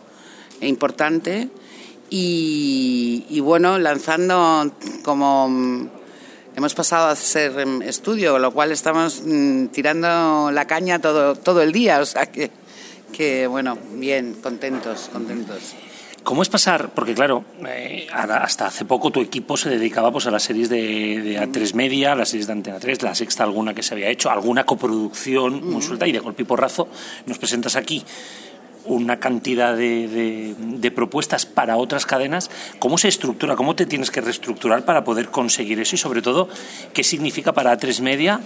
importante 0.60 1.48
y, 2.16 3.40
bueno, 3.40 3.78
lanzando 3.78 4.70
como 5.04 5.48
mm, 5.48 5.88
hemos 6.56 6.74
pasado 6.74 7.08
a 7.08 7.16
ser 7.16 7.56
estudio, 7.84 8.38
lo 8.38 8.50
cual 8.52 8.72
estamos 8.72 9.22
mm, 9.24 9.66
tirando 9.66 10.50
la 10.50 10.66
caña 10.66 10.98
todo, 10.98 11.36
todo 11.36 11.62
el 11.62 11.72
día, 11.72 12.00
o 12.00 12.06
sea 12.06 12.26
que, 12.26 12.50
que 13.12 13.46
bueno, 13.46 13.78
bien, 13.92 14.34
contentos, 14.42 15.10
contentos. 15.12 15.74
¿Cómo 16.24 16.42
es 16.42 16.48
pasar? 16.48 16.88
Porque 16.94 17.12
claro, 17.12 17.44
eh, 17.68 18.06
hasta 18.10 18.66
hace 18.66 18.86
poco 18.86 19.10
tu 19.10 19.20
equipo 19.20 19.58
se 19.58 19.68
dedicaba 19.68 20.10
pues, 20.10 20.26
a 20.26 20.30
las 20.30 20.42
series 20.42 20.70
de, 20.70 21.38
A3 21.38 21.74
Media, 21.74 22.14
las 22.14 22.30
series 22.30 22.46
de 22.46 22.54
Antena 22.54 22.80
3, 22.80 23.02
la 23.02 23.14
sexta 23.14 23.44
alguna 23.44 23.74
que 23.74 23.82
se 23.82 23.92
había 23.92 24.08
hecho, 24.08 24.30
alguna 24.30 24.64
coproducción 24.64 25.62
muy 25.70 25.82
suelta 25.82 26.06
y 26.06 26.12
de 26.12 26.20
golpe 26.20 26.42
y 26.42 26.46
porrazo 26.46 26.88
nos 27.26 27.36
presentas 27.36 27.76
aquí 27.76 28.02
una 28.84 29.18
cantidad 29.18 29.76
de, 29.76 30.92
propuestas 30.94 31.46
para 31.46 31.76
otras 31.76 32.06
cadenas, 32.06 32.50
¿cómo 32.78 32.98
se 32.98 33.08
estructura? 33.08 33.56
¿Cómo 33.56 33.74
te 33.74 33.86
tienes 33.86 34.10
que 34.10 34.20
reestructurar 34.20 34.84
para 34.84 35.04
poder 35.04 35.30
conseguir 35.30 35.80
eso? 35.80 35.96
Y 35.96 35.98
sobre 35.98 36.22
todo, 36.22 36.48
¿qué 36.92 37.02
significa 37.02 37.52
para 37.52 37.76
A3 37.76 38.00
Media? 38.00 38.40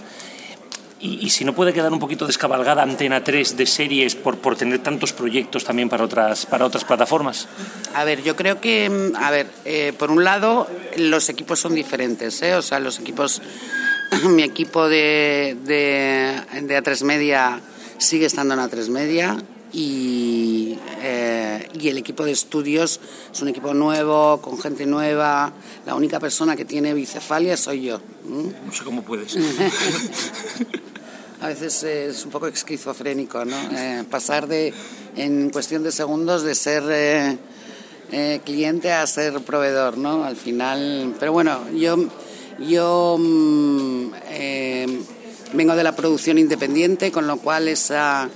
Y, 1.01 1.29
si 1.29 1.45
no 1.45 1.55
puede 1.55 1.71
quedar 1.71 1.93
un 1.93 1.99
poquito 1.99 2.27
descabalgada 2.27 2.83
Antena 2.83 3.23
3 3.23 3.55
de 3.55 3.65
series 3.65 4.15
por, 4.15 4.37
por 4.37 4.57
tener 4.57 4.79
tantos 4.79 5.13
proyectos 5.13 5.63
también 5.63 5.87
para 5.87 6.03
otras, 6.03 6.45
para 6.45 6.65
otras 6.65 6.83
plataformas. 6.83 7.47
A 7.93 8.03
ver, 8.03 8.21
yo 8.21 8.35
creo 8.35 8.59
que, 8.59 8.89
mm, 8.89 9.15
a 9.15 9.31
ver, 9.31 9.47
eh, 9.63 9.93
por 9.97 10.11
un 10.11 10.25
lado, 10.25 10.67
los 10.97 11.29
equipos 11.29 11.61
son 11.61 11.73
diferentes, 11.73 12.41
¿eh? 12.41 12.55
O 12.55 12.61
sea, 12.61 12.81
los 12.81 12.99
equipos, 12.99 13.41
mi 14.25 14.43
equipo 14.43 14.89
de, 14.89 15.55
de, 15.63 16.33
de 16.63 16.83
A3 16.83 17.03
Media 17.05 17.61
sigue 17.97 18.25
estando 18.25 18.55
en 18.55 18.59
A3 18.59 18.89
Media, 18.89 19.37
y, 19.71 20.77
eh, 21.01 21.69
y, 21.79 21.89
el 21.89 21.99
equipo 21.99 22.25
de 22.25 22.31
estudios 22.31 22.99
es 23.31 23.41
un 23.41 23.49
equipo 23.49 23.73
nuevo, 23.73 24.41
con 24.41 24.59
gente 24.59 24.85
nueva. 24.85 25.53
La 25.85 25.95
única 25.95 26.19
persona 26.19 26.55
que 26.55 26.65
tiene 26.65 26.93
bicefalia 26.93 27.55
soy 27.55 27.83
yo. 27.83 28.01
No 28.25 28.73
sé 28.73 28.83
cómo 28.83 29.03
puedes. 29.03 29.37
a 31.41 31.47
veces 31.47 31.83
es 31.83 32.25
un 32.25 32.31
poco 32.31 32.47
esquizofrénico, 32.47 33.45
¿no? 33.45 33.55
Eh, 33.71 34.03
pasar 34.09 34.47
de, 34.47 34.73
en 35.15 35.51
cuestión 35.51 35.83
de 35.83 35.91
segundos, 35.91 36.41
de 36.41 36.55
ser 36.55 37.37
eh, 38.11 38.41
cliente 38.43 38.91
a 38.91 39.05
ser 39.05 39.39
proveedor, 39.41 39.99
¿no? 39.99 40.23
Al 40.23 40.35
final. 40.35 41.13
Pero 41.19 41.31
bueno, 41.31 41.69
yo, 41.71 41.95
yo 42.57 43.17
mm, 43.19 44.09
vengo 45.53 45.75
de 45.75 45.83
la 45.83 45.95
producción 45.95 46.39
independiente, 46.39 47.11
con 47.11 47.27
lo 47.27 47.37
cual 47.37 47.67
esa 47.67 48.29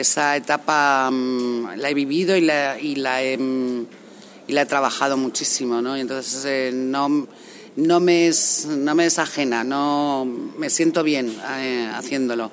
esa 0.00 0.36
etapa 0.36 1.10
mm, 1.10 1.76
la 1.76 1.90
he 1.90 1.94
vivido 1.94 2.36
y 2.36 2.40
la, 2.40 2.78
y 2.80 2.96
la, 2.96 3.22
he, 3.22 3.36
mm, 3.38 3.86
trabajado 4.68 5.16
muchísimo, 5.16 5.80
¿no? 5.80 5.96
Y 5.96 6.00
entonces 6.00 6.44
eh, 6.44 6.70
no, 6.74 7.28
no, 7.76 8.00
me 8.00 8.26
es, 8.26 8.66
no 8.66 8.94
me 8.94 9.06
es 9.06 9.18
ajena, 9.18 9.64
no, 9.64 10.24
me 10.58 10.70
siento 10.70 11.02
bien 11.02 11.34
eh, 11.58 11.90
haciéndolo. 11.94 12.50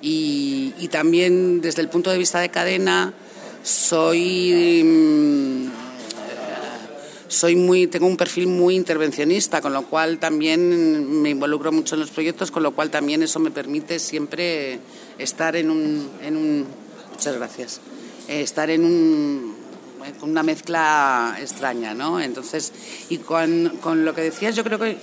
Y, 0.00 0.72
también 0.90 1.60
desde 1.60 1.80
el 1.80 1.88
punto 1.88 2.10
de 2.10 2.18
vista 2.18 2.40
de 2.40 2.50
cadena 2.50 3.14
soy... 3.62 4.82
Mm, 4.84 5.82
soy 7.28 7.56
muy, 7.56 7.86
tengo 7.86 8.06
un 8.06 8.18
perfil 8.18 8.46
muy 8.46 8.76
intervencionista, 8.76 9.62
con 9.62 9.72
lo 9.72 9.86
cual 9.86 10.18
también 10.18 11.22
me 11.22 11.30
involucro 11.30 11.72
mucho 11.72 11.94
en 11.94 12.02
los 12.02 12.10
proyectos, 12.10 12.50
con 12.50 12.62
lo 12.62 12.72
cual 12.72 12.90
también 12.90 13.22
eso 13.22 13.40
me 13.40 13.50
permite 13.50 13.98
siempre 13.98 14.78
estar 15.16 15.56
en 15.56 15.70
un 15.70 16.66
muchas 17.22 17.36
gracias, 17.36 17.80
eh, 18.26 18.42
estar 18.42 18.68
en 18.68 18.84
un, 18.84 19.54
una 20.22 20.42
mezcla 20.42 21.36
extraña, 21.38 21.94
¿no? 21.94 22.18
Entonces, 22.18 22.72
y 23.10 23.18
con, 23.18 23.78
con, 23.80 24.04
lo 24.04 24.12
que 24.12 24.22
decías, 24.22 24.56
yo 24.56 24.64
creo 24.64 24.80
que 24.80 24.98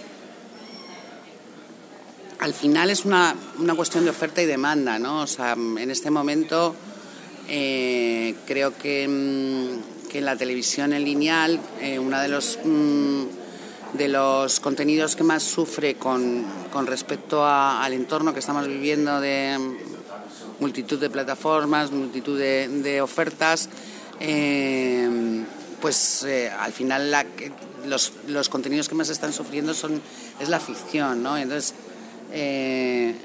al 2.40 2.54
final 2.54 2.90
es 2.90 3.06
una, 3.06 3.34
una 3.58 3.74
cuestión 3.74 4.04
de 4.04 4.10
oferta 4.10 4.42
y 4.42 4.48
demanda, 4.48 5.00
¿no? 5.00 5.22
O 5.22 5.28
sea, 5.28 5.54
en 5.54 5.90
este 5.90 6.12
momento 6.12 6.76
eh, 7.48 8.36
creo 8.46 8.78
que, 8.78 9.08
mm, 9.08 10.10
que, 10.10 10.20
la 10.20 10.36
televisión 10.36 10.92
en 10.92 11.06
lineal, 11.06 11.58
eh, 11.80 12.00
uno 12.00 12.20
de 12.20 12.28
los... 12.28 12.60
Mm, 12.66 13.24
de 13.94 14.08
los 14.08 14.60
contenidos 14.60 15.16
que 15.16 15.24
más 15.24 15.42
sufre 15.42 15.96
con, 15.96 16.46
con 16.72 16.86
respecto 16.86 17.44
al 17.44 17.92
entorno 17.92 18.34
que 18.36 18.40
estamos 18.40 18.68
viviendo 18.68 19.20
de 19.20 19.58
multitud 20.60 21.00
de 21.00 21.10
plataformas, 21.10 21.92
multitud 21.92 22.38
de, 22.38 23.02
ofertas, 23.02 23.70
eh, 24.20 25.44
pues 25.82 26.24
eh, 26.24 26.50
al 26.50 26.74
final 26.74 27.12
la, 27.12 27.26
los, 27.86 28.14
los, 28.28 28.50
contenidos 28.50 28.90
que 28.90 28.96
más 28.96 29.10
están 29.10 29.34
sufriendo 29.34 29.74
son 29.74 30.02
es 30.40 30.50
la 30.50 30.60
ficción, 30.60 31.24
¿no? 31.24 31.38
Entonces 31.38 31.74
eh, 32.32 33.16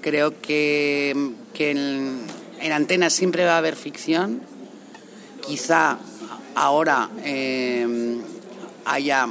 creo 0.00 0.40
que, 0.40 1.32
que 1.52 1.70
en, 1.72 2.20
en, 2.60 2.72
Antena 2.72 3.10
siempre 3.10 3.44
va 3.44 3.54
a 3.54 3.58
haber 3.58 3.76
ficción. 3.76 4.42
Quizá 5.46 5.98
ahora 6.54 7.08
haya 8.84 9.28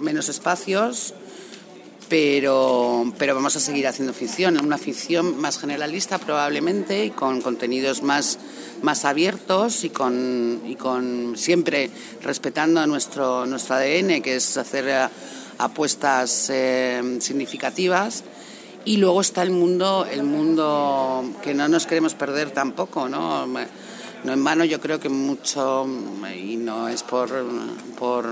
menos 0.00 0.28
espacios, 0.28 1.14
pero, 2.10 3.10
pero 3.18 3.36
vamos 3.36 3.54
a 3.54 3.60
seguir 3.60 3.86
haciendo 3.86 4.12
ficción, 4.12 4.58
una 4.58 4.76
ficción 4.76 5.40
más 5.40 5.58
generalista 5.58 6.18
probablemente 6.18 7.04
y 7.04 7.10
con 7.10 7.40
contenidos 7.40 8.02
más, 8.02 8.38
más 8.82 9.04
abiertos 9.04 9.84
y 9.84 9.90
con, 9.90 10.60
y 10.66 10.74
con 10.74 11.36
siempre 11.36 11.88
respetando 12.20 12.84
nuestro, 12.88 13.46
nuestro 13.46 13.76
ADN, 13.76 14.22
que 14.22 14.34
es 14.34 14.56
hacer 14.56 14.88
eh, 14.88 15.08
apuestas 15.58 16.50
eh, 16.50 17.18
significativas. 17.20 18.24
Y 18.84 18.96
luego 18.96 19.20
está 19.20 19.42
el 19.42 19.50
mundo, 19.50 20.04
el 20.10 20.24
mundo 20.24 21.22
que 21.42 21.54
no 21.54 21.68
nos 21.68 21.86
queremos 21.86 22.14
perder 22.14 22.50
tampoco, 22.50 23.08
¿no? 23.08 23.46
No 23.46 24.32
en 24.32 24.44
vano 24.44 24.64
yo 24.64 24.80
creo 24.80 24.98
que 24.98 25.08
mucho, 25.08 25.86
y 26.34 26.56
no 26.56 26.88
es 26.88 27.02
por, 27.02 27.30
por 27.98 28.26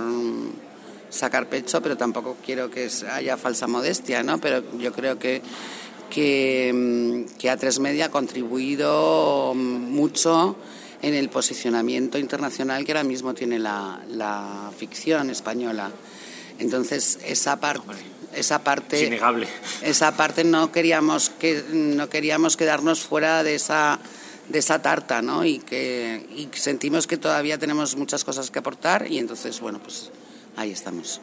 sacar 1.10 1.48
pecho, 1.48 1.80
pero 1.82 1.96
tampoco 1.96 2.36
quiero 2.44 2.70
que 2.70 2.88
haya 3.10 3.36
falsa 3.36 3.66
modestia, 3.66 4.22
¿no? 4.22 4.38
Pero 4.38 4.62
yo 4.78 4.92
creo 4.92 5.18
que, 5.18 5.42
que, 6.10 6.72
mm, 6.74 7.38
que 7.38 7.50
A3 7.50 7.80
Media 7.80 8.06
ha 8.06 8.10
contribuido 8.10 9.54
mucho 9.54 10.56
en 11.02 11.14
el 11.14 11.28
posicionamiento 11.28 12.18
internacional 12.18 12.84
que 12.84 12.92
ahora 12.92 13.04
mismo 13.04 13.34
tiene 13.34 13.58
la, 13.58 14.00
la 14.08 14.70
ficción 14.76 15.30
española. 15.30 15.90
Entonces, 16.58 17.20
esa 17.24 17.60
parte 17.60 17.94
esa 18.34 18.62
parte 18.62 19.06
innegable. 19.06 19.48
esa 19.82 20.16
parte 20.16 20.44
no 20.44 20.70
queríamos 20.70 21.30
que 21.30 21.64
no 21.72 22.08
queríamos 22.10 22.56
quedarnos 22.56 23.00
fuera 23.00 23.42
de 23.42 23.54
esa 23.54 23.98
de 24.48 24.58
esa 24.58 24.82
tarta 24.82 25.22
no 25.22 25.44
y 25.44 25.58
que 25.58 26.26
y 26.36 26.48
sentimos 26.56 27.06
que 27.06 27.16
todavía 27.16 27.58
tenemos 27.58 27.96
muchas 27.96 28.24
cosas 28.24 28.50
que 28.50 28.58
aportar 28.58 29.10
y 29.10 29.18
entonces 29.18 29.60
bueno 29.60 29.78
pues 29.78 30.10
ahí 30.58 30.72
estamos. 30.72 31.20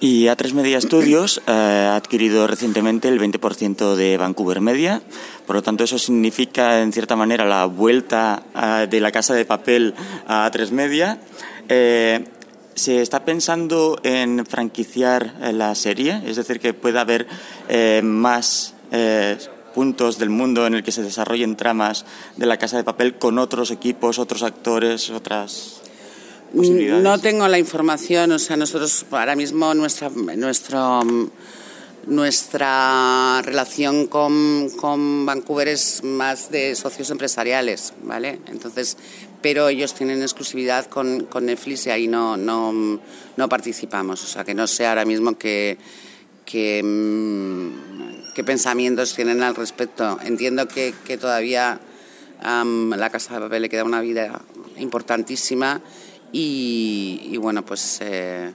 Y 0.00 0.26
A3 0.26 0.52
Media 0.52 0.80
Studios 0.80 1.42
eh, 1.48 1.50
ha 1.50 1.96
adquirido 1.96 2.46
recientemente 2.46 3.08
el 3.08 3.20
20% 3.20 3.96
de 3.96 4.16
Vancouver 4.16 4.60
Media, 4.60 5.02
por 5.44 5.56
lo 5.56 5.62
tanto 5.62 5.82
eso 5.82 5.98
significa 5.98 6.80
en 6.82 6.92
cierta 6.92 7.16
manera 7.16 7.44
la 7.44 7.66
vuelta 7.66 8.44
eh, 8.54 8.86
de 8.88 9.00
la 9.00 9.10
casa 9.10 9.34
de 9.34 9.44
papel 9.44 9.94
a 10.28 10.48
A3 10.48 10.70
Media. 10.70 11.18
Eh, 11.68 12.24
¿Se 12.76 13.02
está 13.02 13.24
pensando 13.24 13.98
en 14.04 14.46
franquiciar 14.46 15.34
la 15.52 15.74
serie? 15.74 16.22
Es 16.24 16.36
decir, 16.36 16.60
que 16.60 16.74
pueda 16.74 17.00
haber 17.00 17.26
más 18.04 18.74
puntos 19.74 20.16
del 20.18 20.30
mundo 20.30 20.64
en 20.64 20.74
el 20.74 20.84
que 20.84 20.92
se 20.92 21.02
desarrollen 21.02 21.56
tramas 21.56 22.04
de 22.36 22.46
la 22.46 22.56
casa 22.56 22.76
de 22.76 22.84
papel 22.84 23.18
con 23.18 23.40
otros 23.40 23.72
equipos, 23.72 24.20
otros 24.20 24.44
actores, 24.44 25.10
otras 25.10 25.77
no 26.52 27.18
tengo 27.20 27.46
la 27.48 27.58
información, 27.58 28.32
o 28.32 28.38
sea, 28.38 28.56
nosotros 28.56 29.04
ahora 29.10 29.36
mismo 29.36 29.74
nuestra, 29.74 30.08
nuestro, 30.10 31.02
nuestra 32.06 33.42
relación 33.42 34.06
con, 34.06 34.70
con 34.70 35.26
Vancouver 35.26 35.68
es 35.68 36.02
más 36.04 36.50
de 36.50 36.74
socios 36.74 37.10
empresariales, 37.10 37.92
¿vale? 38.02 38.40
Entonces, 38.46 38.96
pero 39.42 39.68
ellos 39.68 39.94
tienen 39.94 40.22
exclusividad 40.22 40.86
con, 40.86 41.24
con 41.24 41.46
Netflix 41.46 41.86
y 41.86 41.90
ahí 41.90 42.08
no, 42.08 42.36
no, 42.36 43.00
no, 43.36 43.48
participamos, 43.48 44.24
o 44.24 44.26
sea, 44.26 44.44
que 44.44 44.54
no 44.54 44.66
sé 44.66 44.86
ahora 44.86 45.04
mismo 45.04 45.36
qué, 45.36 45.76
qué, 46.46 46.82
mm, 46.82 48.32
qué 48.34 48.42
pensamientos 48.42 49.14
tienen 49.14 49.42
al 49.42 49.54
respecto. 49.54 50.18
Entiendo 50.24 50.66
que, 50.66 50.94
que 51.04 51.18
todavía 51.18 51.78
la 52.42 53.10
Casa 53.10 53.34
de 53.34 53.40
Papel 53.40 53.62
le 53.62 53.68
queda 53.68 53.84
una 53.84 54.00
vida 54.00 54.40
importantísima 54.78 55.82
y, 56.32 57.36
bueno, 57.38 57.64
pues 57.64 58.00
eh, 58.02 58.52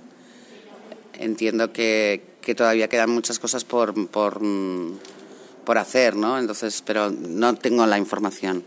entiendo 1.13 1.71
que, 1.73 2.33
todavía 2.55 2.87
quedan 2.87 3.09
muchas 3.09 3.39
cosas 3.39 3.63
por, 3.63 4.07
por, 4.09 4.41
por, 5.65 5.77
hacer, 5.77 6.15
¿no? 6.15 6.37
Entonces, 6.37 6.83
pero 6.85 7.09
no 7.09 7.55
tengo 7.55 7.85
la 7.85 7.97
información. 7.97 8.63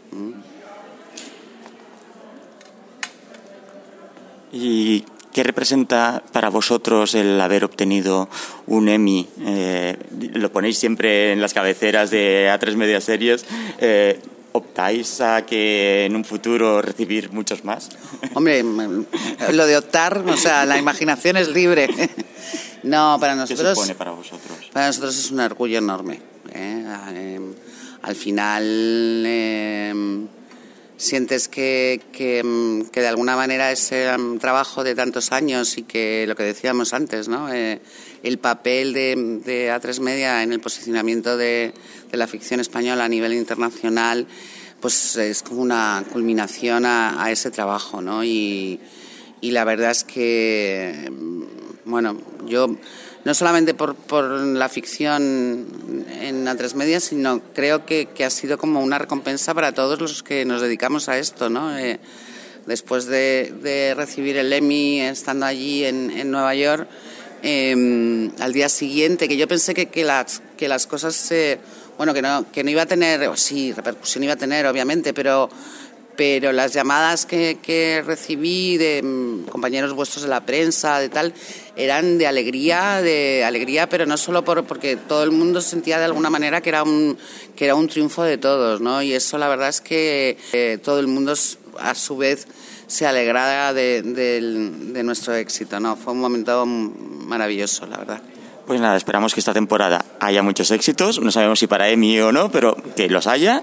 ¿Y 4.52 5.04
qué 5.32 5.42
representa 5.42 6.22
para 6.32 6.48
vosotros 6.48 7.14
el 7.14 7.40
haber 7.40 7.64
obtenido 7.64 8.28
un 8.66 8.88
Emmy? 8.88 9.28
Eh, 9.40 9.96
lo 10.32 10.50
ponéis 10.50 10.78
siempre 10.78 11.32
en 11.32 11.40
las 11.40 11.52
cabeceras 11.52 12.10
de 12.10 12.48
A3 12.48 12.76
Media 12.76 13.00
Series. 13.00 13.44
Eh, 13.78 14.20
¿Optáis 14.56 15.20
a 15.20 15.44
que 15.44 16.06
en 16.06 16.16
un 16.16 16.24
futuro 16.24 16.80
recibir 16.80 17.30
muchos 17.30 17.62
más? 17.62 17.90
Hombre, 18.34 18.62
lo 18.62 19.66
de 19.66 19.76
optar, 19.76 20.24
o 20.26 20.36
sea, 20.38 20.64
la 20.64 20.78
imaginación 20.78 21.36
es 21.36 21.48
libre. 21.48 21.88
No, 22.82 23.16
para 23.18 23.34
nosotros. 23.34 23.70
¿Qué 23.70 23.74
supone 23.74 23.94
para 23.96 24.12
vosotros? 24.12 24.70
Para 24.72 24.86
nosotros 24.86 25.18
es 25.18 25.32
un 25.32 25.40
orgullo 25.40 25.78
enorme. 25.78 26.20
¿eh? 26.54 26.84
Em, 27.16 27.52
al 28.02 28.14
final 28.14 29.24
em, 29.26 30.28
sientes 30.96 31.48
que, 31.48 32.00
em, 32.16 32.86
que, 32.86 33.00
de 33.00 33.08
alguna 33.08 33.34
manera 33.34 33.72
ese 33.72 34.08
trabajo 34.38 34.84
de 34.84 34.94
tantos 34.94 35.32
años 35.32 35.78
y 35.78 35.82
que 35.82 36.26
lo 36.28 36.36
que 36.36 36.44
decíamos 36.44 36.94
antes, 36.94 37.26
¿no? 37.26 37.52
Eh, 37.52 37.80
el 38.26 38.38
papel 38.38 38.92
de, 38.92 39.40
de 39.44 39.70
A3 39.70 40.00
Media 40.00 40.42
en 40.42 40.52
el 40.52 40.60
posicionamiento 40.60 41.36
de, 41.36 41.72
la 42.12 42.26
ficción 42.26 42.60
española 42.60 43.04
a 43.04 43.08
nivel 43.08 43.34
internacional, 43.34 44.26
pues 44.80 45.16
es 45.16 45.42
como 45.42 45.60
una 45.60 46.02
culminación 46.12 46.86
a, 46.86 47.30
ese 47.30 47.50
trabajo, 47.50 48.00
¿no? 48.00 48.24
Y, 48.24 48.80
la 49.42 49.64
verdad 49.64 49.92
es 49.92 50.02
que, 50.02 51.12
bueno, 51.84 52.18
yo 52.46 52.76
no 53.24 53.34
solamente 53.34 53.74
por, 53.74 53.94
por 53.94 54.24
la 54.24 54.68
ficción 54.68 55.66
en 56.20 56.46
A3 56.46 56.74
Media, 56.74 56.98
sino 56.98 57.40
creo 57.54 57.86
que, 57.86 58.08
ha 58.24 58.30
sido 58.30 58.58
como 58.58 58.82
una 58.82 58.98
recompensa 58.98 59.54
para 59.54 59.72
todos 59.72 60.00
los 60.00 60.24
que 60.24 60.44
nos 60.44 60.62
dedicamos 60.62 61.08
a 61.08 61.18
esto, 61.18 61.48
¿no? 61.48 61.78
Eh, 61.78 62.00
después 62.66 63.06
de, 63.06 63.94
recibir 63.96 64.36
el 64.36 64.52
Emmy 64.52 65.00
estando 65.00 65.46
allí 65.46 65.84
en 65.84 66.30
Nueva 66.30 66.54
York, 66.56 66.88
em, 67.46 68.30
al 68.40 68.52
día 68.52 68.68
siguiente, 68.68 69.28
que 69.28 69.36
yo 69.36 69.46
pensé 69.46 69.72
que, 69.72 69.86
que, 69.86 70.04
las, 70.04 70.42
que 70.56 70.68
las 70.68 70.86
cosas 70.86 71.14
se 71.14 71.58
bueno, 71.96 72.12
que 72.12 72.22
no, 72.22 72.50
que 72.52 72.62
no 72.62 72.70
iba 72.70 72.82
a 72.82 72.86
tener, 72.86 73.28
sí, 73.36 73.72
repercusión 73.72 74.24
iba 74.24 74.34
a 74.34 74.36
tener, 74.36 74.66
obviamente, 74.66 75.14
pero, 75.14 75.48
pero 76.16 76.52
las 76.52 76.72
llamadas 76.72 77.24
que, 77.24 77.58
que 77.62 78.02
recibí 78.04 78.76
de 78.76 79.02
mm, 79.02 79.44
compañeros 79.46 79.94
vuestros 79.94 80.22
de 80.22 80.28
la 80.28 80.44
prensa, 80.44 80.98
de 80.98 81.08
tal, 81.08 81.32
eran 81.76 82.18
de 82.18 82.26
alegría, 82.26 83.02
de 83.02 83.44
alegría, 83.44 83.88
pero 83.88 84.06
no 84.06 84.16
solo 84.16 84.44
por, 84.44 84.64
porque 84.64 84.96
todo 84.96 85.22
el 85.24 85.30
mundo 85.30 85.60
sentía 85.60 85.98
de 85.98 86.06
alguna 86.06 86.30
manera 86.30 86.60
que 86.60 86.70
era 86.70 86.82
un, 86.82 87.18
que 87.54 87.66
era 87.66 87.74
un 87.74 87.86
triunfo 87.88 88.22
de 88.22 88.38
todos, 88.38 88.80
¿no? 88.80 89.02
Y 89.02 89.12
eso 89.12 89.38
la 89.38 89.48
verdad 89.48 89.68
es 89.68 89.80
que 89.80 90.38
eh, 90.52 90.78
todo 90.82 90.98
el 90.98 91.06
mundo 91.06 91.34
a 91.78 91.94
su 91.94 92.16
vez 92.16 92.48
se 92.86 93.06
alegraba 93.06 93.72
de, 93.72 94.02
de 94.02 95.02
nuestro 95.02 95.34
éxito, 95.34 95.78
¿no? 95.78 95.96
Fue 95.96 96.12
un 96.12 96.20
momento 96.20 96.64
maravilloso, 96.66 97.86
la 97.86 97.98
verdad. 97.98 98.22
Pues 98.66 98.80
nada, 98.80 98.96
esperamos 98.96 99.32
que 99.32 99.38
esta 99.38 99.54
temporada 99.54 100.04
haya 100.18 100.42
muchos 100.42 100.72
éxitos. 100.72 101.20
No 101.20 101.30
sabemos 101.30 101.60
si 101.60 101.68
para 101.68 101.88
Emi 101.88 102.18
o 102.18 102.32
no, 102.32 102.50
pero 102.50 102.76
que 102.96 103.08
los 103.08 103.28
haya 103.28 103.62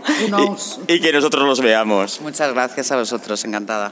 y, 0.88 1.00
que 1.02 1.12
nosotros 1.12 1.46
los 1.46 1.60
veamos. 1.60 2.22
Muchas 2.22 2.54
gracias 2.54 2.90
a 2.94 2.96
vosotros, 2.96 3.44
encantada. 3.44 3.92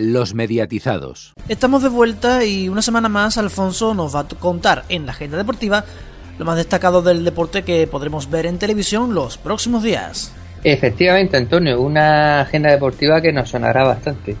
Los 0.00 0.32
mediatizados. 0.32 1.34
Estamos 1.48 1.82
de 1.82 1.88
vuelta 1.88 2.44
y 2.44 2.68
una 2.68 2.82
semana 2.82 3.08
más 3.08 3.36
Alfonso 3.36 3.94
nos 3.94 4.14
va 4.14 4.20
a 4.20 4.28
contar 4.28 4.84
en 4.88 5.06
la 5.06 5.10
agenda 5.10 5.36
deportiva 5.36 5.84
lo 6.38 6.44
más 6.44 6.56
destacado 6.56 7.02
del 7.02 7.24
deporte 7.24 7.64
que 7.64 7.88
podremos 7.88 8.30
ver 8.30 8.46
en 8.46 8.60
televisión 8.60 9.12
los 9.12 9.38
próximos 9.38 9.82
días. 9.82 10.32
Efectivamente, 10.62 11.36
Antonio, 11.36 11.80
una 11.80 12.42
agenda 12.42 12.70
deportiva 12.70 13.20
que 13.20 13.32
nos 13.32 13.50
sonará 13.50 13.82
bastante. 13.82 14.36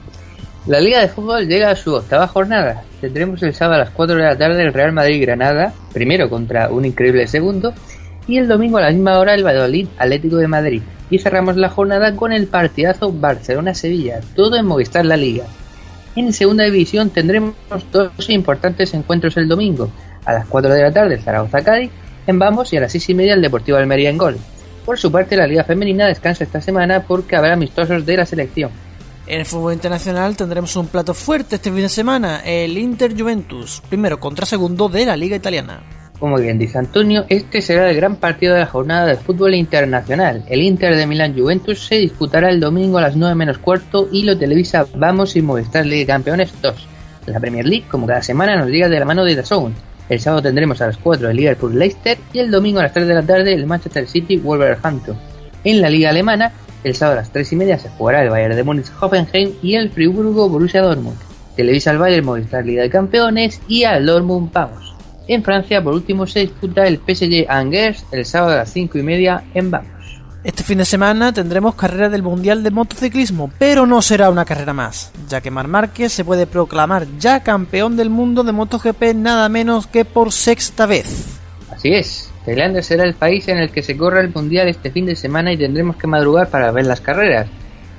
La 0.68 0.78
Liga 0.78 1.00
de 1.00 1.08
Fútbol 1.08 1.48
llega 1.48 1.70
a 1.70 1.76
su 1.76 1.92
octava 1.92 2.28
jornada. 2.28 2.84
Tendremos 3.00 3.42
el 3.42 3.52
sábado 3.52 3.82
a 3.82 3.84
las 3.86 3.90
4 3.94 4.14
de 4.14 4.22
la 4.22 4.38
tarde 4.38 4.62
el 4.62 4.72
Real 4.72 4.92
Madrid-Granada, 4.92 5.72
primero 5.92 6.30
contra 6.30 6.70
un 6.70 6.84
increíble 6.84 7.26
segundo, 7.26 7.74
y 8.28 8.38
el 8.38 8.46
domingo 8.46 8.78
a 8.78 8.82
la 8.82 8.90
misma 8.92 9.18
hora 9.18 9.34
el 9.34 9.44
Valladolid 9.44 9.88
Atlético 9.98 10.36
de 10.36 10.46
Madrid. 10.46 10.82
Y 11.10 11.18
cerramos 11.18 11.56
la 11.56 11.70
jornada 11.70 12.14
con 12.14 12.32
el 12.32 12.46
partidazo 12.46 13.12
Barcelona-Sevilla, 13.12 14.20
todo 14.34 14.56
en 14.56 14.66
Movistar 14.66 15.04
La 15.04 15.16
Liga. 15.16 15.44
En 16.16 16.32
segunda 16.32 16.64
división 16.64 17.10
tendremos 17.10 17.54
dos 17.92 18.28
importantes 18.28 18.92
encuentros 18.94 19.36
el 19.36 19.48
domingo, 19.48 19.90
a 20.24 20.32
las 20.32 20.46
4 20.46 20.74
de 20.74 20.82
la 20.82 20.92
tarde 20.92 21.18
Zaragoza-Cádiz 21.18 21.90
en 22.26 22.38
Vamos 22.38 22.72
y 22.72 22.76
a 22.76 22.80
las 22.80 22.92
6 22.92 23.10
y 23.10 23.14
media 23.14 23.34
el 23.34 23.42
Deportivo 23.42 23.78
Almería 23.78 24.10
en 24.10 24.18
Gol. 24.18 24.36
Por 24.84 24.98
su 24.98 25.10
parte, 25.10 25.36
la 25.36 25.46
Liga 25.46 25.64
Femenina 25.64 26.06
descansa 26.06 26.44
esta 26.44 26.60
semana 26.60 27.02
porque 27.02 27.36
habrá 27.36 27.54
amistosos 27.54 28.04
de 28.04 28.16
la 28.16 28.26
selección. 28.26 28.70
En 29.26 29.40
el 29.40 29.46
fútbol 29.46 29.74
internacional 29.74 30.36
tendremos 30.36 30.74
un 30.76 30.88
plato 30.88 31.12
fuerte 31.12 31.56
este 31.56 31.70
fin 31.70 31.82
de 31.82 31.88
semana, 31.88 32.40
el 32.44 32.76
Inter 32.78 33.14
Juventus, 33.18 33.82
primero 33.88 34.18
contra 34.18 34.46
segundo 34.46 34.88
de 34.88 35.04
la 35.04 35.16
Liga 35.16 35.36
Italiana. 35.36 35.82
Como 36.18 36.36
bien 36.36 36.58
dice 36.58 36.78
Antonio, 36.78 37.24
este 37.28 37.62
será 37.62 37.88
el 37.88 37.96
gran 37.96 38.16
partido 38.16 38.54
de 38.54 38.60
la 38.60 38.66
jornada 38.66 39.06
de 39.06 39.16
fútbol 39.16 39.54
internacional. 39.54 40.42
El 40.48 40.62
Inter 40.62 40.96
de 40.96 41.06
Milán 41.06 41.38
Juventus 41.38 41.86
se 41.86 41.94
disputará 41.94 42.50
el 42.50 42.58
domingo 42.58 42.98
a 42.98 43.02
las 43.02 43.14
9 43.14 43.36
menos 43.36 43.58
cuarto 43.58 44.08
y 44.10 44.24
lo 44.24 44.36
televisa 44.36 44.86
Vamos 44.96 45.36
y 45.36 45.42
Movistar 45.42 45.86
League 45.86 46.06
Campeones 46.06 46.52
2. 46.60 46.88
La 47.26 47.38
Premier 47.38 47.66
League, 47.66 47.86
como 47.88 48.06
cada 48.06 48.22
semana, 48.22 48.56
nos 48.56 48.68
llega 48.68 48.88
de 48.88 48.98
la 48.98 49.04
mano 49.04 49.24
de 49.24 49.36
DAZN. 49.36 49.74
El 50.08 50.20
sábado 50.20 50.42
tendremos 50.42 50.80
a 50.80 50.86
las 50.86 50.96
4 50.96 51.30
el 51.30 51.36
Liverpool 51.36 51.78
Leicester 51.78 52.18
y 52.32 52.40
el 52.40 52.50
domingo 52.50 52.80
a 52.80 52.84
las 52.84 52.94
3 52.94 53.06
de 53.06 53.14
la 53.14 53.22
tarde 53.22 53.52
el 53.52 53.66
Manchester 53.66 54.08
City 54.08 54.38
Wolverhampton. 54.38 55.16
En 55.62 55.80
la 55.80 55.90
liga 55.90 56.10
alemana, 56.10 56.50
el 56.82 56.96
sábado 56.96 57.18
a 57.18 57.22
las 57.22 57.30
3 57.30 57.52
y 57.52 57.56
media 57.56 57.78
se 57.78 57.90
jugará 57.90 58.22
el 58.22 58.30
Bayern 58.30 58.56
de 58.56 58.64
Múnich 58.64 58.90
Hoffenheim 59.00 59.52
y 59.62 59.74
el 59.74 59.90
Friburgo 59.90 60.48
Borussia 60.48 60.82
Dortmund. 60.82 61.18
Televisa 61.54 61.90
al 61.90 61.98
Bayern 61.98 62.24
Movistar 62.24 62.64
Liga 62.64 62.82
de 62.82 62.90
Campeones 62.90 63.60
y 63.68 63.84
al 63.84 64.06
Dortmund 64.06 64.50
Pavos. 64.50 64.87
En 65.28 65.44
Francia, 65.44 65.82
por 65.84 65.92
último, 65.92 66.26
se 66.26 66.40
disputa 66.40 66.86
el 66.86 66.96
PSG 66.96 67.44
Angers 67.50 68.02
el 68.12 68.24
sábado 68.24 68.54
a 68.54 68.56
las 68.56 68.72
5 68.72 68.96
y 68.96 69.02
media 69.02 69.44
en 69.52 69.70
Vamos. 69.70 69.98
Este 70.42 70.62
fin 70.62 70.78
de 70.78 70.86
semana 70.86 71.34
tendremos 71.34 71.74
carrera 71.74 72.08
del 72.08 72.22
Mundial 72.22 72.62
de 72.62 72.70
Motociclismo, 72.70 73.50
pero 73.58 73.84
no 73.84 74.00
será 74.00 74.30
una 74.30 74.46
carrera 74.46 74.72
más, 74.72 75.12
ya 75.28 75.42
que 75.42 75.50
Mar 75.50 75.68
Márquez 75.68 76.12
se 76.12 76.24
puede 76.24 76.46
proclamar 76.46 77.06
ya 77.18 77.42
campeón 77.42 77.98
del 77.98 78.08
mundo 78.08 78.42
de 78.42 78.52
MotoGP 78.52 79.14
nada 79.16 79.50
menos 79.50 79.86
que 79.86 80.06
por 80.06 80.32
sexta 80.32 80.86
vez. 80.86 81.38
Así 81.70 81.92
es, 81.92 82.30
Tailandia 82.46 82.82
será 82.82 83.04
el 83.04 83.14
país 83.14 83.46
en 83.48 83.58
el 83.58 83.70
que 83.70 83.82
se 83.82 83.98
corra 83.98 84.20
el 84.20 84.32
Mundial 84.32 84.68
este 84.68 84.90
fin 84.90 85.04
de 85.04 85.16
semana 85.16 85.52
y 85.52 85.58
tendremos 85.58 85.96
que 85.96 86.06
madrugar 86.06 86.48
para 86.48 86.70
ver 86.70 86.86
las 86.86 87.02
carreras. 87.02 87.48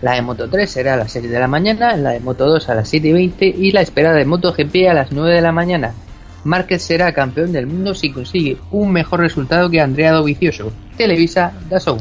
La 0.01 0.13
de 0.13 0.23
Moto 0.23 0.49
3 0.49 0.67
será 0.67 0.95
a 0.95 0.97
las 0.97 1.11
6 1.11 1.29
de 1.29 1.39
la 1.39 1.47
mañana, 1.47 1.95
la 1.95 2.11
de 2.11 2.21
Moto 2.21 2.47
2 2.47 2.69
a 2.69 2.73
las 2.73 2.89
7 2.89 3.09
y 3.09 3.13
20 3.13 3.45
y 3.45 3.71
la 3.71 3.81
esperada 3.81 4.15
de 4.15 4.25
MotoGP 4.25 4.89
a 4.89 4.93
las 4.95 5.11
9 5.11 5.35
de 5.35 5.41
la 5.41 5.51
mañana. 5.51 5.93
Márquez 6.43 6.83
será 6.83 7.13
campeón 7.13 7.51
del 7.51 7.67
mundo 7.67 7.93
si 7.93 8.11
consigue 8.11 8.57
un 8.71 8.91
mejor 8.91 9.19
resultado 9.19 9.69
que 9.69 9.81
Andrea 9.81 10.13
Dovizioso. 10.13 10.71
Televisa 10.97 11.53
Dazón. 11.69 11.99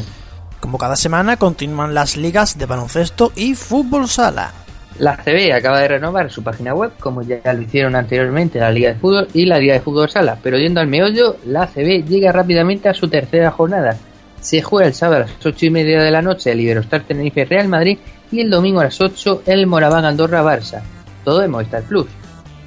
Como 0.61 0.79
cada 0.79 0.97
semana 0.97 1.37
continúan 1.37 1.95
las 1.95 2.17
ligas 2.17 2.59
de 2.59 2.67
baloncesto 2.67 3.33
y 3.37 3.55
fútbol 3.55 4.09
sala. 4.09 4.53
La 4.99 5.17
CB 5.17 5.53
acaba 5.53 5.81
de 5.81 5.89
renovar 5.89 6.29
su 6.29 6.43
página 6.43 6.75
web, 6.75 6.91
como 6.99 7.23
ya 7.23 7.41
lo 7.53 7.63
hicieron 7.63 7.95
anteriormente 7.95 8.59
la 8.59 8.73
Liga 8.73 8.89
de 8.89 8.99
Fútbol 8.99 9.29
y 9.33 9.47
la 9.47 9.59
Liga 9.59 9.75
de 9.75 9.81
Fútbol 9.81 10.11
Sala, 10.11 10.39
pero 10.43 10.59
yendo 10.59 10.81
al 10.81 10.89
meollo, 10.89 11.37
la 11.47 11.69
CB 11.69 12.05
llega 12.05 12.33
rápidamente 12.33 12.89
a 12.89 12.95
su 12.95 13.07
tercera 13.07 13.53
jornada. 13.53 13.97
Se 14.41 14.61
juega 14.61 14.89
el 14.89 14.95
sábado 14.95 15.23
a 15.23 15.27
las 15.27 15.47
8 15.47 15.67
y 15.67 15.71
media 15.71 16.03
de 16.03 16.11
la 16.11 16.21
noche 16.21 16.51
el 16.51 16.61
Iberostar 16.61 17.03
Tenerife 17.03 17.45
Real 17.45 17.69
Madrid 17.69 17.99
y 18.33 18.41
el 18.41 18.51
domingo 18.51 18.81
a 18.81 18.85
las 18.85 19.01
8 19.01 19.45
el 19.47 19.69
Moraván 19.69 20.05
Andorra 20.05 20.43
Barça. 20.43 20.83
Todo 21.25 21.45
en 21.45 21.53
Movistar 21.53 21.85
Plus. 21.85 22.09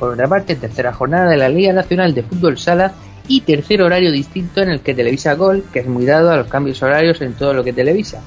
Por 0.01 0.13
otra 0.13 0.27
parte, 0.27 0.55
tercera 0.55 0.93
jornada 0.93 1.29
de 1.29 1.37
la 1.37 1.47
Liga 1.47 1.73
Nacional 1.73 2.15
de 2.15 2.23
Fútbol 2.23 2.57
Sala 2.57 2.95
y 3.27 3.41
tercer 3.41 3.83
horario 3.83 4.11
distinto 4.11 4.63
en 4.63 4.71
el 4.71 4.79
que 4.79 4.95
televisa 4.95 5.35
Gol, 5.35 5.63
que 5.71 5.81
es 5.81 5.85
muy 5.85 6.05
dado 6.05 6.31
a 6.31 6.37
los 6.37 6.47
cambios 6.47 6.81
horarios 6.81 7.21
en 7.21 7.33
todo 7.33 7.53
lo 7.53 7.63
que 7.63 7.71
televisa. 7.71 8.19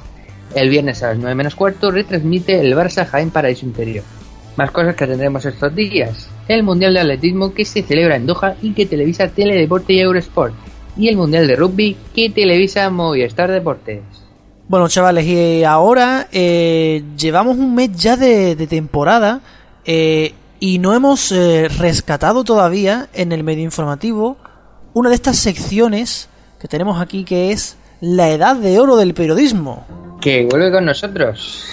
El 0.54 0.68
viernes 0.68 1.02
a 1.02 1.08
las 1.08 1.18
9 1.18 1.34
menos 1.34 1.56
cuarto 1.56 1.90
retransmite 1.90 2.60
el 2.60 2.76
Barça 2.76 3.04
Jaén 3.04 3.32
Paraíso 3.32 3.66
Interior. 3.66 4.04
Más 4.56 4.70
cosas 4.70 4.94
que 4.94 5.04
tendremos 5.04 5.44
estos 5.46 5.74
días. 5.74 6.28
El 6.46 6.62
Mundial 6.62 6.94
de 6.94 7.00
Atletismo 7.00 7.52
que 7.52 7.64
se 7.64 7.82
celebra 7.82 8.14
en 8.14 8.26
Doha 8.26 8.54
y 8.62 8.72
que 8.72 8.86
televisa 8.86 9.26
Teledeporte 9.26 9.94
y 9.94 9.98
Eurosport. 9.98 10.54
Y 10.96 11.08
el 11.08 11.16
Mundial 11.16 11.48
de 11.48 11.56
Rugby 11.56 11.96
que 12.14 12.30
televisa 12.30 12.88
Movistar 12.88 13.50
Deportes. 13.50 14.02
Bueno 14.68 14.86
chavales, 14.86 15.26
y 15.26 15.64
ahora 15.64 16.28
eh, 16.30 17.02
llevamos 17.18 17.56
un 17.56 17.74
mes 17.74 17.90
ya 17.96 18.16
de, 18.16 18.54
temporada 18.68 19.40
eh, 19.84 20.34
y 20.64 20.78
no 20.78 20.94
hemos 20.94 21.30
eh, 21.30 21.68
rescatado 21.68 22.42
todavía 22.42 23.08
en 23.12 23.32
el 23.32 23.44
medio 23.44 23.62
informativo 23.62 24.38
una 24.94 25.10
de 25.10 25.14
estas 25.14 25.36
secciones 25.36 26.30
que 26.58 26.68
tenemos 26.68 27.02
aquí 27.02 27.22
que 27.24 27.52
es 27.52 27.76
la 28.00 28.30
edad 28.30 28.56
de 28.56 28.80
oro 28.80 28.96
del 28.96 29.12
periodismo. 29.12 29.86
Que 30.22 30.46
vuelve 30.46 30.72
con 30.72 30.86
nosotros. 30.86 31.66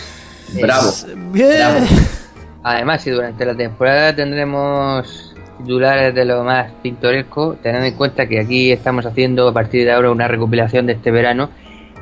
Bravo. 0.61 0.91
Bien. 1.31 1.87
Además, 2.63 3.01
si 3.01 3.11
durante 3.11 3.45
la 3.45 3.55
temporada 3.55 4.13
tendremos 4.13 5.33
titulares 5.59 6.13
de 6.13 6.25
lo 6.25 6.43
más 6.43 6.69
pintoresco, 6.83 7.55
teniendo 7.63 7.87
en 7.87 7.93
cuenta 7.93 8.27
que 8.27 8.41
aquí 8.41 8.73
estamos 8.73 9.05
haciendo 9.05 9.47
a 9.47 9.53
partir 9.53 9.85
de 9.85 9.93
ahora 9.93 10.11
una 10.11 10.27
recopilación 10.27 10.85
de 10.85 10.93
este 10.93 11.11
verano. 11.11 11.49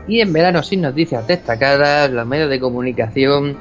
Y 0.08 0.22
en 0.22 0.34
verano 0.34 0.64
sin 0.64 0.82
noticias 0.82 1.28
destacadas, 1.28 2.10
los 2.10 2.26
medios 2.26 2.50
de 2.50 2.60
comunicación 2.60 3.58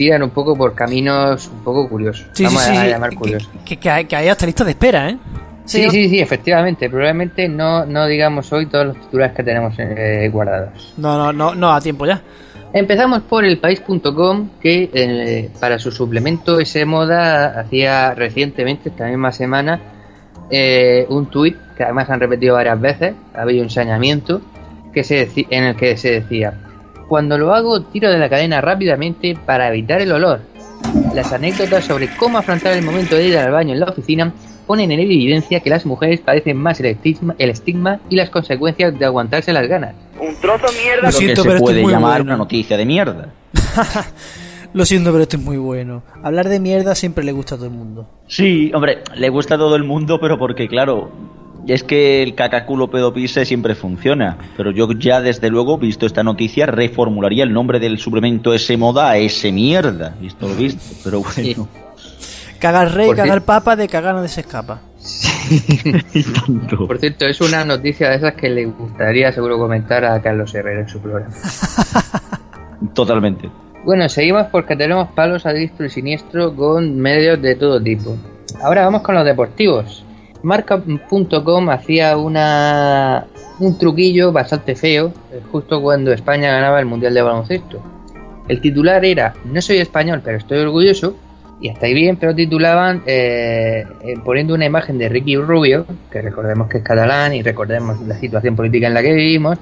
tiran 0.00 0.22
un 0.22 0.30
poco 0.30 0.56
por 0.56 0.74
caminos 0.74 1.48
un 1.48 1.62
poco 1.62 1.86
curiosos. 1.86 2.26
Vamos 2.42 2.66
a 2.66 2.86
llamar 2.86 3.14
curiosos. 3.14 3.50
Que, 3.66 3.76
que, 3.76 4.06
que 4.08 4.16
hay 4.16 4.28
hasta 4.28 4.46
listas 4.46 4.64
de 4.64 4.70
espera, 4.70 5.10
¿eh? 5.10 5.18
Sí, 5.66 5.90
sí, 5.90 6.08
sí, 6.08 6.20
efectivamente. 6.20 6.88
Probablemente 6.88 7.50
no, 7.50 7.84
no 7.84 8.06
digamos 8.06 8.50
hoy 8.50 8.64
todos 8.64 8.86
los 8.86 8.96
titulares 8.98 9.36
que 9.36 9.42
tenemos 9.42 9.74
eh, 9.76 10.30
guardados. 10.32 10.94
No, 10.96 11.18
no, 11.18 11.34
no, 11.34 11.54
no, 11.54 11.70
a 11.70 11.82
tiempo 11.82 12.06
ya. 12.06 12.22
Empezamos 12.72 13.20
por 13.24 13.44
el 13.44 13.58
país.com 13.58 14.48
que 14.58 14.88
eh, 14.90 15.50
para 15.60 15.78
su 15.78 15.92
suplemento 15.92 16.58
ese 16.58 16.86
moda 16.86 17.60
hacía 17.60 18.14
recientemente, 18.14 18.88
esta 18.88 19.06
misma 19.06 19.32
semana, 19.32 19.82
eh, 20.50 21.04
un 21.10 21.26
tuit 21.26 21.58
que 21.76 21.84
además 21.84 22.08
han 22.08 22.20
repetido 22.20 22.54
varias 22.54 22.80
veces, 22.80 23.14
había 23.34 23.62
un 23.62 23.68
saneamiento 23.68 24.40
que 24.94 25.04
se 25.04 25.28
en 25.50 25.64
el 25.64 25.76
que 25.76 25.98
se 25.98 26.22
decía, 26.22 26.54
cuando 27.10 27.36
lo 27.36 27.52
hago 27.52 27.82
tiro 27.82 28.08
de 28.08 28.20
la 28.20 28.28
cadena 28.28 28.60
rápidamente 28.60 29.36
para 29.44 29.66
evitar 29.66 30.00
el 30.00 30.12
olor. 30.12 30.42
Las 31.12 31.32
anécdotas 31.32 31.84
sobre 31.84 32.08
cómo 32.16 32.38
afrontar 32.38 32.76
el 32.76 32.84
momento 32.84 33.16
de 33.16 33.26
ir 33.26 33.36
al 33.36 33.50
baño 33.50 33.74
en 33.74 33.80
la 33.80 33.86
oficina 33.86 34.32
ponen 34.64 34.92
en 34.92 35.00
evidencia 35.00 35.58
que 35.58 35.70
las 35.70 35.84
mujeres 35.84 36.20
padecen 36.20 36.56
más 36.56 36.78
el 36.78 36.86
estigma, 36.86 37.34
el 37.36 37.50
estigma 37.50 37.98
y 38.08 38.14
las 38.14 38.30
consecuencias 38.30 38.96
de 38.96 39.04
aguantarse 39.04 39.52
las 39.52 39.66
ganas. 39.66 39.96
Un 40.20 40.36
trozo 40.36 40.68
de 40.68 40.80
mierda. 40.80 41.02
Lo, 41.02 41.10
siento, 41.10 41.42
que 41.42 41.50
se 41.50 41.58
puede 41.58 41.82
llamar 41.82 42.22
una 42.22 42.36
noticia 42.36 42.76
de 42.76 42.86
mierda. 42.86 43.34
Lo 44.72 44.84
siento, 44.84 45.10
pero 45.10 45.24
esto 45.24 45.36
es 45.36 45.42
muy 45.42 45.56
bueno. 45.56 46.04
Hablar 46.22 46.48
de 46.48 46.60
mierda 46.60 46.94
siempre 46.94 47.24
le 47.24 47.32
gusta 47.32 47.56
a 47.56 47.58
todo 47.58 47.66
el 47.66 47.72
mundo. 47.72 48.08
Sí, 48.28 48.70
hombre, 48.72 49.02
le 49.16 49.28
gusta 49.30 49.56
a 49.56 49.58
todo 49.58 49.74
el 49.74 49.82
mundo, 49.82 50.20
pero 50.20 50.38
porque, 50.38 50.68
claro, 50.68 51.10
es 51.66 51.84
que 51.84 52.22
el 52.22 52.34
cacaculo 52.34 52.90
pedopise 52.90 53.44
siempre 53.44 53.74
funciona. 53.74 54.38
Pero 54.56 54.70
yo 54.70 54.90
ya, 54.92 55.20
desde 55.20 55.50
luego, 55.50 55.78
visto 55.78 56.06
esta 56.06 56.22
noticia, 56.22 56.66
reformularía 56.66 57.44
el 57.44 57.52
nombre 57.52 57.78
del 57.78 57.98
suplemento 57.98 58.54
ese 58.54 58.76
moda 58.76 59.10
a 59.10 59.16
ese 59.18 59.52
mierda. 59.52 60.14
Visto 60.20 60.48
lo 60.48 60.54
visto, 60.54 60.82
pero 61.04 61.20
bueno. 61.20 61.68
Cagar 62.58 62.94
rey, 62.94 63.10
cagar 63.12 63.42
papa, 63.42 63.74
de 63.76 63.88
cagar 63.88 64.14
nadie 64.14 64.28
se 64.28 64.42
escapa. 64.42 64.82
Por 66.86 66.98
cierto, 66.98 67.24
es 67.26 67.40
una 67.40 67.64
noticia 67.64 68.10
de 68.10 68.16
esas 68.16 68.34
que 68.34 68.50
le 68.50 68.66
gustaría 68.66 69.32
seguro 69.32 69.58
comentar 69.58 70.04
a 70.04 70.20
Carlos 70.20 70.54
Herrera 70.54 70.80
en 70.80 70.88
su 70.88 71.00
programa. 71.00 71.34
Totalmente. 72.94 73.48
Bueno, 73.84 74.08
seguimos 74.10 74.46
porque 74.48 74.76
tenemos 74.76 75.08
palos 75.12 75.46
a 75.46 75.52
distro 75.52 75.86
y 75.86 75.90
siniestro 75.90 76.54
con 76.54 76.98
medios 76.98 77.40
de 77.40 77.54
todo 77.54 77.82
tipo. 77.82 78.16
Ahora 78.62 78.84
vamos 78.84 79.00
con 79.02 79.14
los 79.14 79.24
deportivos. 79.24 80.04
Marca.com 80.42 81.70
hacía 81.70 82.16
una 82.16 83.26
un 83.58 83.76
truquillo 83.78 84.32
bastante 84.32 84.74
feo 84.74 85.12
eh, 85.32 85.40
justo 85.52 85.82
cuando 85.82 86.12
España 86.12 86.50
ganaba 86.50 86.80
el 86.80 86.86
Mundial 86.86 87.14
de 87.14 87.22
Baloncesto. 87.22 87.82
El 88.48 88.60
titular 88.60 89.04
era 89.04 89.34
No 89.44 89.60
soy 89.60 89.78
español, 89.78 90.22
pero 90.24 90.38
estoy 90.38 90.58
orgulloso 90.58 91.14
y 91.60 91.68
hasta 91.68 91.86
bien, 91.88 92.16
pero 92.16 92.34
titulaban 92.34 93.02
eh, 93.06 93.84
eh, 94.02 94.14
poniendo 94.24 94.54
una 94.54 94.64
imagen 94.64 94.96
de 94.96 95.10
Ricky 95.10 95.36
Rubio, 95.36 95.84
que 96.10 96.22
recordemos 96.22 96.68
que 96.68 96.78
es 96.78 96.82
catalán 96.82 97.34
y 97.34 97.42
recordemos 97.42 98.00
la 98.06 98.16
situación 98.16 98.56
política 98.56 98.86
en 98.86 98.94
la 98.94 99.02
que 99.02 99.12
vivimos, 99.12 99.58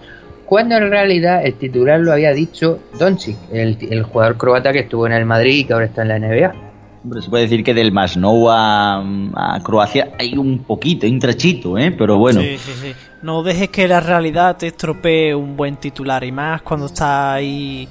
cuando 0.46 0.76
en 0.76 0.90
realidad 0.90 1.44
el 1.44 1.54
titular 1.54 1.98
lo 1.98 2.12
había 2.12 2.32
dicho 2.32 2.78
Doncic, 2.98 3.36
el, 3.52 3.76
el 3.90 4.04
jugador 4.04 4.36
croata 4.36 4.72
que 4.72 4.78
estuvo 4.78 5.06
en 5.06 5.12
el 5.12 5.26
Madrid 5.26 5.58
y 5.58 5.64
que 5.64 5.72
ahora 5.72 5.86
está 5.86 6.02
en 6.02 6.08
la 6.08 6.18
NBA. 6.20 6.67
Hombre, 7.02 7.22
se 7.22 7.30
puede 7.30 7.44
decir 7.44 7.62
que 7.62 7.74
del 7.74 7.92
Masnou 7.92 8.48
a, 8.50 8.98
a 8.98 9.60
Croacia 9.62 10.12
hay 10.18 10.36
un 10.36 10.58
poquito, 10.60 11.06
hay 11.06 11.12
un 11.12 11.20
trachito, 11.20 11.78
¿eh? 11.78 11.92
Pero 11.92 12.18
bueno. 12.18 12.40
Sí, 12.40 12.58
sí, 12.58 12.72
sí. 12.80 12.92
No 13.22 13.42
dejes 13.42 13.68
que 13.68 13.86
la 13.88 14.00
realidad 14.00 14.56
te 14.56 14.68
estropee 14.68 15.34
un 15.34 15.56
buen 15.56 15.76
titular 15.76 16.22
y 16.24 16.32
más 16.32 16.62
cuando 16.62 16.86
está 16.86 17.34
ahí 17.34 17.88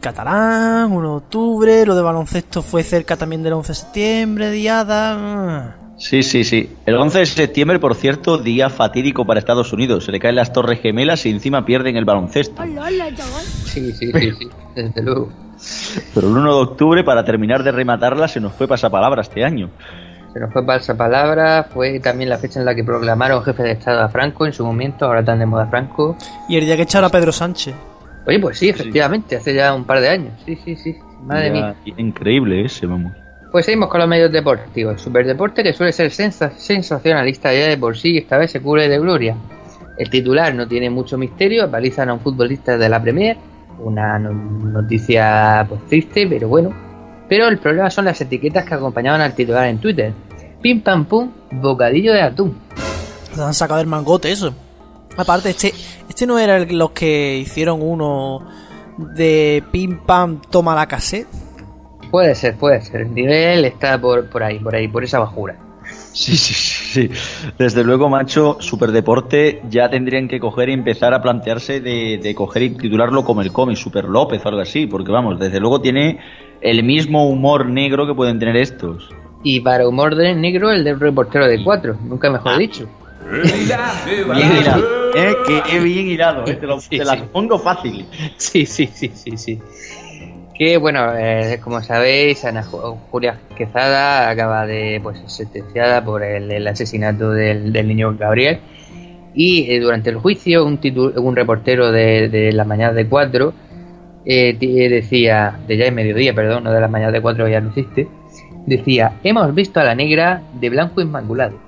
catalán, 0.00 0.92
1 0.92 1.08
de 1.08 1.16
octubre, 1.16 1.86
lo 1.86 1.94
de 1.94 2.02
baloncesto 2.02 2.62
fue 2.62 2.82
cerca 2.82 3.16
también 3.16 3.42
del 3.42 3.54
11 3.54 3.68
de 3.68 3.74
septiembre, 3.74 4.50
diada. 4.50 5.76
Sí, 5.98 6.22
sí, 6.22 6.44
sí. 6.44 6.70
El 6.84 6.96
11 6.96 7.20
de 7.20 7.26
septiembre, 7.26 7.78
por 7.78 7.94
cierto, 7.94 8.36
día 8.38 8.68
fatídico 8.68 9.24
para 9.24 9.40
Estados 9.40 9.72
Unidos. 9.72 10.04
Se 10.04 10.12
le 10.12 10.20
caen 10.20 10.36
las 10.36 10.52
torres 10.52 10.80
gemelas 10.80 11.24
y 11.24 11.30
encima 11.30 11.64
pierden 11.64 11.96
el 11.96 12.04
baloncesto. 12.04 12.62
Sí, 13.64 13.92
sí, 13.92 14.12
sí, 14.12 14.30
sí, 14.38 14.48
desde 14.74 15.02
luego. 15.02 15.45
Pero 16.14 16.28
el 16.28 16.36
1 16.36 16.54
de 16.56 16.62
octubre, 16.62 17.04
para 17.04 17.24
terminar 17.24 17.62
de 17.62 17.72
rematarla, 17.72 18.28
se 18.28 18.40
nos 18.40 18.52
fue 18.52 18.68
pasapalabra 18.68 19.22
este 19.22 19.44
año. 19.44 19.70
Se 20.32 20.40
nos 20.40 20.52
fue 20.52 20.64
pasapalabra, 20.66 21.64
fue 21.72 21.98
también 22.00 22.28
la 22.28 22.36
fecha 22.38 22.60
en 22.60 22.66
la 22.66 22.74
que 22.74 22.84
proclamaron 22.84 23.42
jefe 23.42 23.62
de 23.62 23.72
Estado 23.72 24.02
a 24.02 24.08
Franco 24.08 24.44
en 24.46 24.52
su 24.52 24.64
momento, 24.64 25.06
ahora 25.06 25.24
tan 25.24 25.38
de 25.38 25.46
moda 25.46 25.66
Franco. 25.66 26.16
Y 26.48 26.56
el 26.56 26.66
día 26.66 26.76
que 26.76 26.82
echaron 26.82 27.06
a 27.08 27.10
Pedro 27.10 27.32
Sánchez. 27.32 27.74
Oye, 28.26 28.38
pues 28.40 28.58
sí, 28.58 28.68
efectivamente, 28.68 29.36
hace 29.36 29.54
ya 29.54 29.72
un 29.74 29.84
par 29.84 30.00
de 30.00 30.08
años. 30.08 30.32
Sí, 30.44 30.56
sí, 30.64 30.76
sí. 30.76 30.96
Madre 31.22 31.46
Ya, 31.46 31.52
mía. 31.52 31.74
Increíble 31.96 32.64
ese, 32.64 32.84
vamos. 32.86 33.12
Pues 33.52 33.64
seguimos 33.64 33.88
con 33.88 34.00
los 34.00 34.08
medios 34.08 34.30
deportivos. 34.32 35.00
Superdeporte 35.00 35.62
que 35.62 35.72
suele 35.72 35.92
ser 35.92 36.10
sensa- 36.10 36.50
sensacionalista 36.58 37.54
ya 37.54 37.68
de 37.68 37.78
por 37.78 37.96
sí, 37.96 38.18
esta 38.18 38.36
vez 38.36 38.50
se 38.50 38.60
cubre 38.60 38.88
de 38.88 38.98
gloria. 38.98 39.36
El 39.96 40.10
titular 40.10 40.54
no 40.54 40.68
tiene 40.68 40.90
mucho 40.90 41.16
misterio, 41.16 41.70
palizan 41.70 42.10
a 42.10 42.14
un 42.14 42.20
futbolista 42.20 42.76
de 42.76 42.88
la 42.88 43.00
Premier, 43.00 43.36
una 43.78 44.18
no- 44.18 44.32
noticia 44.32 45.64
pues 45.68 45.86
triste, 45.86 46.26
pero 46.28 46.48
bueno. 46.48 46.72
Pero 47.28 47.48
el 47.48 47.58
problema 47.58 47.90
son 47.90 48.04
las 48.04 48.20
etiquetas 48.20 48.64
que 48.64 48.74
acompañaban 48.74 49.20
al 49.20 49.34
titular 49.34 49.66
en 49.66 49.78
Twitter. 49.78 50.12
Pim 50.62 50.80
pam 50.82 51.04
pum, 51.04 51.30
bocadillo 51.52 52.12
de 52.12 52.22
atún. 52.22 52.56
Se 53.34 53.42
han 53.42 53.54
sacado 53.54 53.78
del 53.78 53.86
mangote 53.88 54.30
eso. 54.30 54.54
Aparte, 55.16 55.50
este, 55.50 55.72
este 56.08 56.26
no 56.26 56.38
era 56.38 56.56
el- 56.58 56.76
los 56.78 56.90
que 56.92 57.38
hicieron 57.38 57.80
uno 57.82 58.46
de 58.96 59.62
pim 59.72 59.98
pam 59.98 60.40
toma 60.50 60.74
la 60.74 60.86
cassette. 60.86 61.26
Puede 62.10 62.34
ser, 62.34 62.54
puede 62.56 62.80
ser. 62.82 63.02
El 63.02 63.14
nivel 63.14 63.64
está 63.64 64.00
por, 64.00 64.28
por 64.30 64.42
ahí, 64.42 64.58
por 64.60 64.74
ahí, 64.74 64.86
por 64.88 65.02
esa 65.04 65.18
bajura. 65.18 65.56
Sí, 66.12 66.36
sí, 66.36 66.54
sí. 66.54 67.10
Desde 67.58 67.84
luego, 67.84 68.08
macho, 68.08 68.56
Superdeporte 68.60 69.60
ya 69.68 69.88
tendrían 69.90 70.28
que 70.28 70.40
coger 70.40 70.70
y 70.70 70.72
empezar 70.72 71.12
a 71.14 71.20
plantearse 71.22 71.80
de, 71.80 72.18
de 72.22 72.34
coger 72.34 72.62
y 72.62 72.70
titularlo 72.70 73.22
como 73.24 73.42
el 73.42 73.52
cómic, 73.52 73.76
Super 73.76 74.04
López 74.06 74.40
o 74.44 74.48
algo 74.48 74.60
así, 74.62 74.86
porque 74.86 75.12
vamos, 75.12 75.38
desde 75.38 75.60
luego 75.60 75.80
tiene 75.80 76.18
el 76.62 76.82
mismo 76.84 77.28
humor 77.28 77.66
negro 77.66 78.06
que 78.06 78.14
pueden 78.14 78.38
tener 78.38 78.56
estos. 78.56 79.10
Y 79.42 79.60
para 79.60 79.86
humor 79.86 80.16
de 80.16 80.34
negro, 80.34 80.70
el 80.70 80.82
del 80.84 80.98
reportero 80.98 81.46
de 81.46 81.62
cuatro, 81.62 81.96
nunca 82.02 82.30
mejor 82.30 82.58
dicho. 82.58 82.88
Bien 84.34 84.56
hilado, 84.56 84.84
¿eh? 85.14 85.36
Que 85.66 85.80
bien 85.80 86.08
hilado, 86.08 86.46
¿eh? 86.46 86.54
Te, 86.54 86.66
lo- 86.66 86.80
te 86.80 87.04
las 87.04 87.16
pongo 87.28 87.58
fácil. 87.58 88.06
Sí, 88.36 88.64
sí, 88.66 88.86
sí, 88.92 89.10
sí, 89.14 89.36
sí. 89.36 89.60
Que 90.58 90.78
bueno, 90.78 91.14
eh, 91.16 91.60
como 91.62 91.82
sabéis, 91.82 92.44
Ana 92.44 92.62
Ju- 92.64 92.96
Julia 93.10 93.38
Quezada 93.56 94.30
acaba 94.30 94.66
de 94.66 95.00
pues 95.02 95.18
ser 95.18 95.28
sentenciada 95.30 96.02
por 96.04 96.22
el, 96.22 96.50
el 96.50 96.66
asesinato 96.66 97.30
del, 97.30 97.72
del 97.72 97.88
niño 97.88 98.16
Gabriel. 98.16 98.60
Y 99.34 99.70
eh, 99.70 99.80
durante 99.80 100.08
el 100.08 100.16
juicio, 100.16 100.64
un, 100.64 100.80
un 101.16 101.36
reportero 101.36 101.92
de, 101.92 102.28
de 102.30 102.52
las 102.52 102.66
mañanas 102.66 102.94
de 102.94 103.06
4 103.06 103.52
decía, 104.24 105.58
de 105.68 105.76
ya 105.76 105.84
en 105.86 105.94
mediodía, 105.94 106.34
perdón, 106.34 106.64
no 106.64 106.72
de 106.72 106.80
las 106.80 106.90
mañanas 106.90 107.12
de 107.12 107.20
4 107.20 107.46
ya 107.48 107.60
no 107.60 107.68
existe, 107.68 108.08
decía: 108.66 109.12
Hemos 109.22 109.54
visto 109.54 109.78
a 109.78 109.84
la 109.84 109.94
negra 109.94 110.40
de 110.54 110.70
blanco 110.70 111.00
inmaculado. 111.02 111.58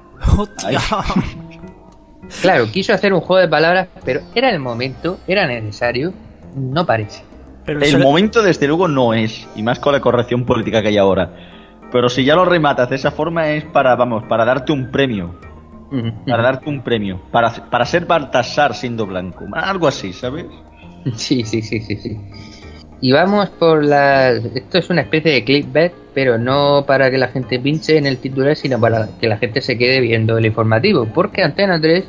Claro, 2.43 2.66
quiso 2.72 2.93
hacer 2.93 3.12
un 3.12 3.20
juego 3.20 3.41
de 3.41 3.49
palabras, 3.49 3.89
pero 4.05 4.20
era 4.34 4.51
el 4.51 4.59
momento, 4.61 5.18
era 5.28 5.47
necesario, 5.47 6.12
no 6.57 6.84
parece. 6.86 7.22
El 7.69 7.99
momento, 8.03 8.43
desde 8.43 8.66
luego, 8.66 8.89
no 8.89 9.14
es, 9.14 9.47
y 9.55 9.62
más 9.62 9.79
con 9.79 9.93
la 9.93 10.01
corrección 10.01 10.45
política 10.45 10.83
que 10.83 10.89
hay 10.89 10.99
ahora. 10.99 11.31
Pero 11.91 12.09
si 12.09 12.25
ya 12.25 12.35
lo 12.35 12.45
rematas 12.45 12.91
de 12.91 12.97
esa 12.97 13.11
forma 13.11 13.51
es 13.51 13.64
para, 13.64 13.97
vamos, 13.97 14.25
para 14.25 14.45
darte 14.45 14.73
un 14.73 14.91
premio. 14.91 15.35
Para 16.27 16.43
darte 16.43 16.69
un 16.69 16.83
premio. 16.83 17.21
Para, 17.31 17.51
para 17.71 17.87
ser 17.87 18.05
Baltasar 18.05 18.75
siendo 18.75 19.07
blanco. 19.07 19.47
Algo 19.53 19.89
así, 19.89 20.12
¿sabes? 20.12 20.47
Sí, 21.14 21.45
sí, 21.45 21.62
sí, 21.62 21.81
sí, 21.81 21.97
sí. 21.97 22.21
Y 23.01 23.12
vamos 23.12 23.49
por 23.51 23.85
la... 23.85 24.33
Esto 24.33 24.79
es 24.79 24.91
una 24.91 25.03
especie 25.03 25.33
de 25.33 25.45
clickbait, 25.45 25.93
pero 26.12 26.37
no 26.37 26.85
para 26.87 27.11
que 27.11 27.16
la 27.16 27.29
gente 27.29 27.59
pinche 27.61 27.97
en 27.97 28.07
el 28.07 28.19
titular, 28.19 28.57
sino 28.57 28.81
para 28.81 29.09
que 29.21 29.29
la 29.29 29.39
gente 29.39 29.61
se 29.62 29.79
quede 29.79 30.01
viendo 30.01 30.37
el 30.37 30.47
informativo. 30.47 31.07
Porque 31.07 31.43
Antena 31.43 31.81
3, 31.81 32.05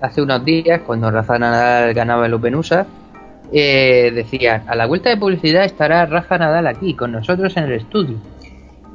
hace 0.00 0.22
unos 0.22 0.44
días, 0.44 0.82
cuando 0.86 1.10
Rafa 1.10 1.38
Nadal 1.38 1.92
ganaba 1.92 2.26
el 2.26 2.34
Open 2.34 2.54
USA, 2.54 2.86
eh, 3.52 4.10
decían, 4.14 4.64
a 4.66 4.74
la 4.76 4.86
vuelta 4.86 5.10
de 5.10 5.16
publicidad 5.16 5.64
estará 5.64 6.06
Rafa 6.06 6.38
Nadal 6.38 6.66
aquí, 6.66 6.94
con 6.94 7.12
nosotros 7.12 7.56
en 7.56 7.64
el 7.64 7.72
estudio. 7.72 8.16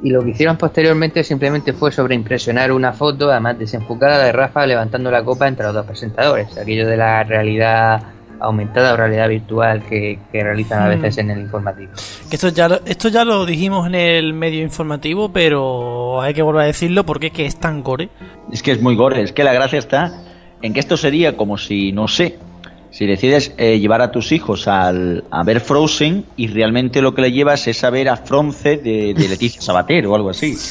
Y 0.02 0.10
lo 0.10 0.22
que 0.22 0.30
hicieron 0.30 0.56
posteriormente 0.58 1.24
simplemente 1.24 1.72
fue 1.72 1.90
sobreimpresionar 1.90 2.70
una 2.72 2.92
foto, 2.92 3.30
además 3.30 3.58
desenfocada, 3.58 4.22
de 4.24 4.32
Rafa 4.32 4.66
levantando 4.66 5.10
la 5.10 5.22
copa 5.24 5.48
entre 5.48 5.64
los 5.64 5.74
dos 5.74 5.86
presentadores. 5.86 6.56
Aquello 6.58 6.86
de 6.86 6.96
la 6.98 7.24
realidad 7.24 8.02
aumentada 8.38 8.92
o 8.92 8.96
realidad 8.98 9.30
virtual 9.30 9.82
que, 9.88 10.18
que 10.30 10.42
realizan 10.44 10.82
a 10.82 10.86
Hmm. 10.86 11.00
veces 11.00 11.16
en 11.18 11.30
el 11.30 11.38
informativo. 11.40 11.92
Esto 12.30 12.50
ya, 12.50 12.68
lo- 12.68 12.80
esto 12.84 13.08
ya 13.08 13.24
lo 13.24 13.46
dijimos 13.46 13.86
en 13.86 13.94
el 13.94 14.34
medio 14.34 14.60
informativo, 14.62 15.32
pero 15.32 16.20
hay 16.20 16.34
que 16.34 16.42
volver 16.42 16.64
a 16.64 16.66
decirlo 16.66 17.06
porque 17.06 17.28
es 17.28 17.32
que 17.32 17.46
es 17.46 17.56
tan 17.58 17.82
gore. 17.82 18.10
Es 18.52 18.62
que 18.62 18.72
es 18.72 18.82
muy 18.82 18.94
gore. 18.96 19.22
Es 19.22 19.32
que 19.32 19.44
la 19.44 19.54
gracia 19.54 19.78
está 19.78 20.12
en 20.60 20.74
que 20.74 20.80
esto 20.80 20.98
sería 20.98 21.38
como 21.38 21.56
si, 21.56 21.92
no 21.92 22.06
sé, 22.08 22.36
si 22.96 23.06
decides 23.06 23.52
eh, 23.58 23.78
llevar 23.78 24.00
a 24.00 24.10
tus 24.10 24.32
hijos 24.32 24.66
al, 24.68 25.24
a 25.30 25.42
ver 25.44 25.60
Frozen 25.60 26.24
y 26.36 26.46
realmente 26.48 27.02
lo 27.02 27.14
que 27.14 27.20
le 27.20 27.30
llevas 27.32 27.66
es 27.68 27.84
a 27.84 27.90
ver 27.90 28.08
a 28.08 28.16
Fronce 28.16 28.78
de, 28.78 29.12
de 29.12 29.28
Leticia 29.28 29.60
Sabater 29.60 30.06
o 30.06 30.14
algo 30.14 30.30
así. 30.30 30.56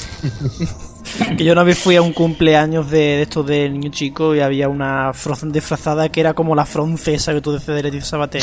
Que 1.38 1.44
yo 1.46 1.54
una 1.54 1.64
vez 1.64 1.78
fui 1.78 1.96
a 1.96 2.02
un 2.02 2.14
cumpleaños 2.14 2.90
de, 2.90 2.98
de 2.98 3.22
estos 3.22 3.46
del 3.46 3.74
niño 3.74 3.92
chico 3.92 4.34
y 4.36 4.40
había 4.40 4.68
una 4.68 5.14
Frozen 5.14 5.52
disfrazada 5.52 6.10
que 6.10 6.20
era 6.20 6.34
como 6.34 6.56
la 6.56 6.66
francesa 6.66 7.32
que 7.32 7.42
tú 7.42 7.54
dices 7.54 7.74
de 7.76 7.84
Leticia 7.84 8.06
Sabater. 8.10 8.42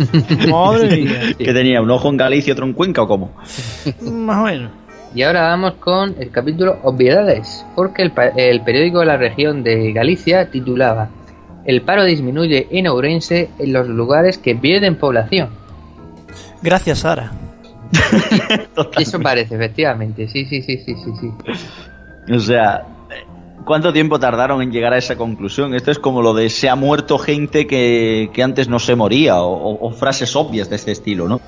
Madre 0.50 0.96
mía. 0.96 1.20
que 1.36 1.52
tenía 1.54 1.80
un 1.80 1.90
ojo 1.90 2.10
en 2.10 2.18
Galicia 2.18 2.50
y 2.50 2.52
otro 2.52 2.66
en 2.66 2.74
Cuenca 2.74 3.02
o 3.02 3.08
cómo. 3.08 3.32
Más 4.02 4.36
o 4.38 4.44
menos. 4.44 4.70
Y 5.14 5.22
ahora 5.22 5.48
vamos 5.48 5.74
con 5.80 6.14
el 6.20 6.30
capítulo 6.30 6.78
Obviedades, 6.82 7.64
porque 7.74 8.02
el, 8.02 8.10
pa- 8.12 8.28
el 8.36 8.60
periódico 8.62 9.00
de 9.00 9.06
la 9.06 9.16
región 9.16 9.62
de 9.62 9.92
Galicia 9.92 10.50
titulaba 10.50 11.08
El 11.64 11.82
paro 11.82 12.04
disminuye 12.04 12.66
en 12.70 12.86
Ourense 12.86 13.48
en 13.58 13.72
los 13.72 13.88
lugares 13.88 14.38
que 14.38 14.54
pierden 14.54 14.96
población. 14.96 15.50
Gracias, 16.62 17.00
Sara. 17.00 17.32
Eso 18.98 19.20
parece, 19.20 19.54
efectivamente, 19.54 20.28
sí, 20.28 20.44
sí, 20.44 20.62
sí, 20.62 20.78
sí, 20.78 20.94
sí, 20.94 21.12
sí. 21.20 22.32
O 22.32 22.40
sea, 22.40 22.86
¿cuánto 23.64 23.92
tiempo 23.92 24.18
tardaron 24.18 24.62
en 24.62 24.72
llegar 24.72 24.92
a 24.92 24.98
esa 24.98 25.16
conclusión? 25.16 25.74
Esto 25.74 25.90
es 25.90 25.98
como 25.98 26.22
lo 26.22 26.34
de 26.34 26.50
se 26.50 26.68
ha 26.68 26.74
muerto 26.74 27.18
gente 27.18 27.66
que, 27.66 28.30
que 28.32 28.42
antes 28.42 28.68
no 28.68 28.78
se 28.78 28.96
moría 28.96 29.42
o, 29.42 29.90
frases 29.92 30.34
obvias 30.36 30.68
de 30.70 30.76
este 30.76 30.92
estilo, 30.92 31.28
¿no? 31.28 31.40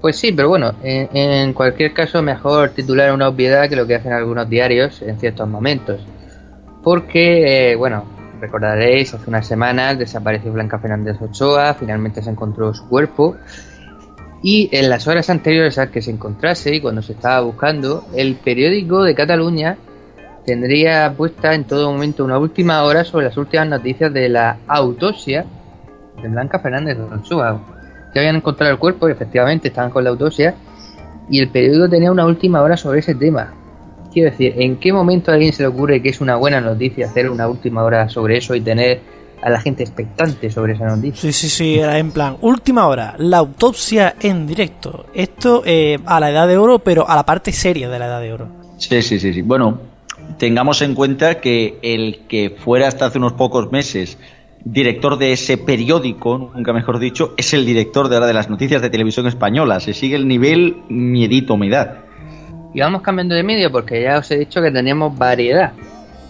Pues 0.00 0.16
sí, 0.16 0.32
pero 0.32 0.48
bueno, 0.50 0.74
en, 0.82 1.16
en 1.16 1.52
cualquier 1.54 1.94
caso 1.94 2.22
mejor 2.22 2.70
titular 2.70 3.12
una 3.12 3.28
obviedad 3.28 3.68
que 3.68 3.76
lo 3.76 3.86
que 3.86 3.94
hacen 3.94 4.12
algunos 4.12 4.48
diarios 4.48 5.00
en 5.02 5.18
ciertos 5.18 5.48
momentos. 5.48 6.00
Porque, 6.82 7.72
eh, 7.72 7.76
bueno, 7.76 8.04
recordaréis, 8.44 9.14
hace 9.14 9.28
unas 9.28 9.46
semanas 9.46 9.98
desapareció 9.98 10.52
Blanca 10.52 10.78
Fernández 10.78 11.16
Ochoa, 11.20 11.74
finalmente 11.74 12.22
se 12.22 12.30
encontró 12.30 12.72
su 12.74 12.86
cuerpo. 12.88 13.36
Y 14.42 14.68
en 14.72 14.90
las 14.90 15.08
horas 15.08 15.30
anteriores 15.30 15.78
a 15.78 15.90
que 15.90 16.02
se 16.02 16.10
encontrase 16.10 16.74
y 16.74 16.80
cuando 16.80 17.00
se 17.00 17.12
estaba 17.12 17.40
buscando, 17.40 18.06
el 18.14 18.34
periódico 18.36 19.02
de 19.02 19.14
Cataluña 19.14 19.78
tendría 20.44 21.14
puesta 21.16 21.54
en 21.54 21.64
todo 21.64 21.90
momento 21.90 22.24
una 22.24 22.38
última 22.38 22.82
hora 22.82 23.04
sobre 23.04 23.26
las 23.26 23.36
últimas 23.38 23.68
noticias 23.68 24.12
de 24.12 24.28
la 24.28 24.58
autopsia 24.66 25.46
de 26.20 26.28
Blanca 26.28 26.58
Fernández 26.58 26.98
Ochoa. 26.98 27.60
Ya 28.14 28.20
habían 28.20 28.36
encontrado 28.36 28.70
el 28.70 28.78
cuerpo 28.78 29.08
y 29.08 29.12
efectivamente 29.12 29.68
estaban 29.68 29.90
con 29.90 30.04
la 30.04 30.10
autopsia 30.10 30.54
y 31.30 31.40
el 31.40 31.48
periódico 31.48 31.88
tenía 31.88 32.12
una 32.12 32.26
última 32.26 32.60
hora 32.60 32.76
sobre 32.76 32.98
ese 33.00 33.14
tema. 33.14 33.54
Quiero 34.14 34.30
decir, 34.30 34.54
¿en 34.56 34.76
qué 34.76 34.92
momento 34.92 35.32
a 35.32 35.34
alguien 35.34 35.52
se 35.52 35.64
le 35.64 35.66
ocurre 35.66 36.00
que 36.00 36.10
es 36.10 36.20
una 36.20 36.36
buena 36.36 36.60
noticia 36.60 37.06
hacer 37.06 37.28
una 37.28 37.48
última 37.48 37.82
hora 37.82 38.08
sobre 38.08 38.36
eso 38.36 38.54
y 38.54 38.60
tener 38.60 39.00
a 39.42 39.50
la 39.50 39.60
gente 39.60 39.82
expectante 39.82 40.50
sobre 40.50 40.74
esa 40.74 40.86
noticia? 40.86 41.20
Sí, 41.20 41.32
sí, 41.32 41.48
sí, 41.48 41.78
era 41.80 41.98
en 41.98 42.12
plan, 42.12 42.36
última 42.40 42.86
hora, 42.86 43.16
la 43.18 43.38
autopsia 43.38 44.14
en 44.20 44.46
directo. 44.46 45.06
Esto 45.12 45.64
eh, 45.66 45.98
a 46.06 46.20
la 46.20 46.30
edad 46.30 46.46
de 46.46 46.56
oro, 46.56 46.78
pero 46.78 47.08
a 47.08 47.16
la 47.16 47.26
parte 47.26 47.50
seria 47.50 47.88
de 47.88 47.98
la 47.98 48.06
edad 48.06 48.20
de 48.20 48.32
oro. 48.32 48.48
Sí, 48.78 49.02
sí, 49.02 49.18
sí, 49.18 49.34
sí. 49.34 49.42
Bueno, 49.42 49.80
tengamos 50.38 50.80
en 50.82 50.94
cuenta 50.94 51.40
que 51.40 51.80
el 51.82 52.20
que 52.28 52.50
fuera 52.56 52.86
hasta 52.86 53.06
hace 53.06 53.18
unos 53.18 53.32
pocos 53.32 53.72
meses 53.72 54.16
director 54.64 55.18
de 55.18 55.32
ese 55.32 55.58
periódico, 55.58 56.52
nunca 56.54 56.72
mejor 56.72 56.98
dicho, 56.98 57.34
es 57.36 57.52
el 57.52 57.66
director 57.66 58.08
de 58.08 58.16
ahora 58.16 58.26
de 58.26 58.32
las 58.32 58.48
noticias 58.48 58.80
de 58.80 58.90
televisión 58.90 59.26
española. 59.26 59.80
Se 59.80 59.92
sigue 59.92 60.16
el 60.16 60.26
nivel 60.26 60.76
miedito 60.88 61.56
me 61.56 61.68
da. 61.68 62.04
Y 62.74 62.80
vamos 62.80 63.02
cambiando 63.02 63.34
de 63.36 63.44
medio 63.44 63.70
porque 63.70 64.02
ya 64.02 64.18
os 64.18 64.30
he 64.32 64.36
dicho 64.36 64.60
que 64.60 64.70
teníamos 64.70 65.16
variedad. 65.16 65.72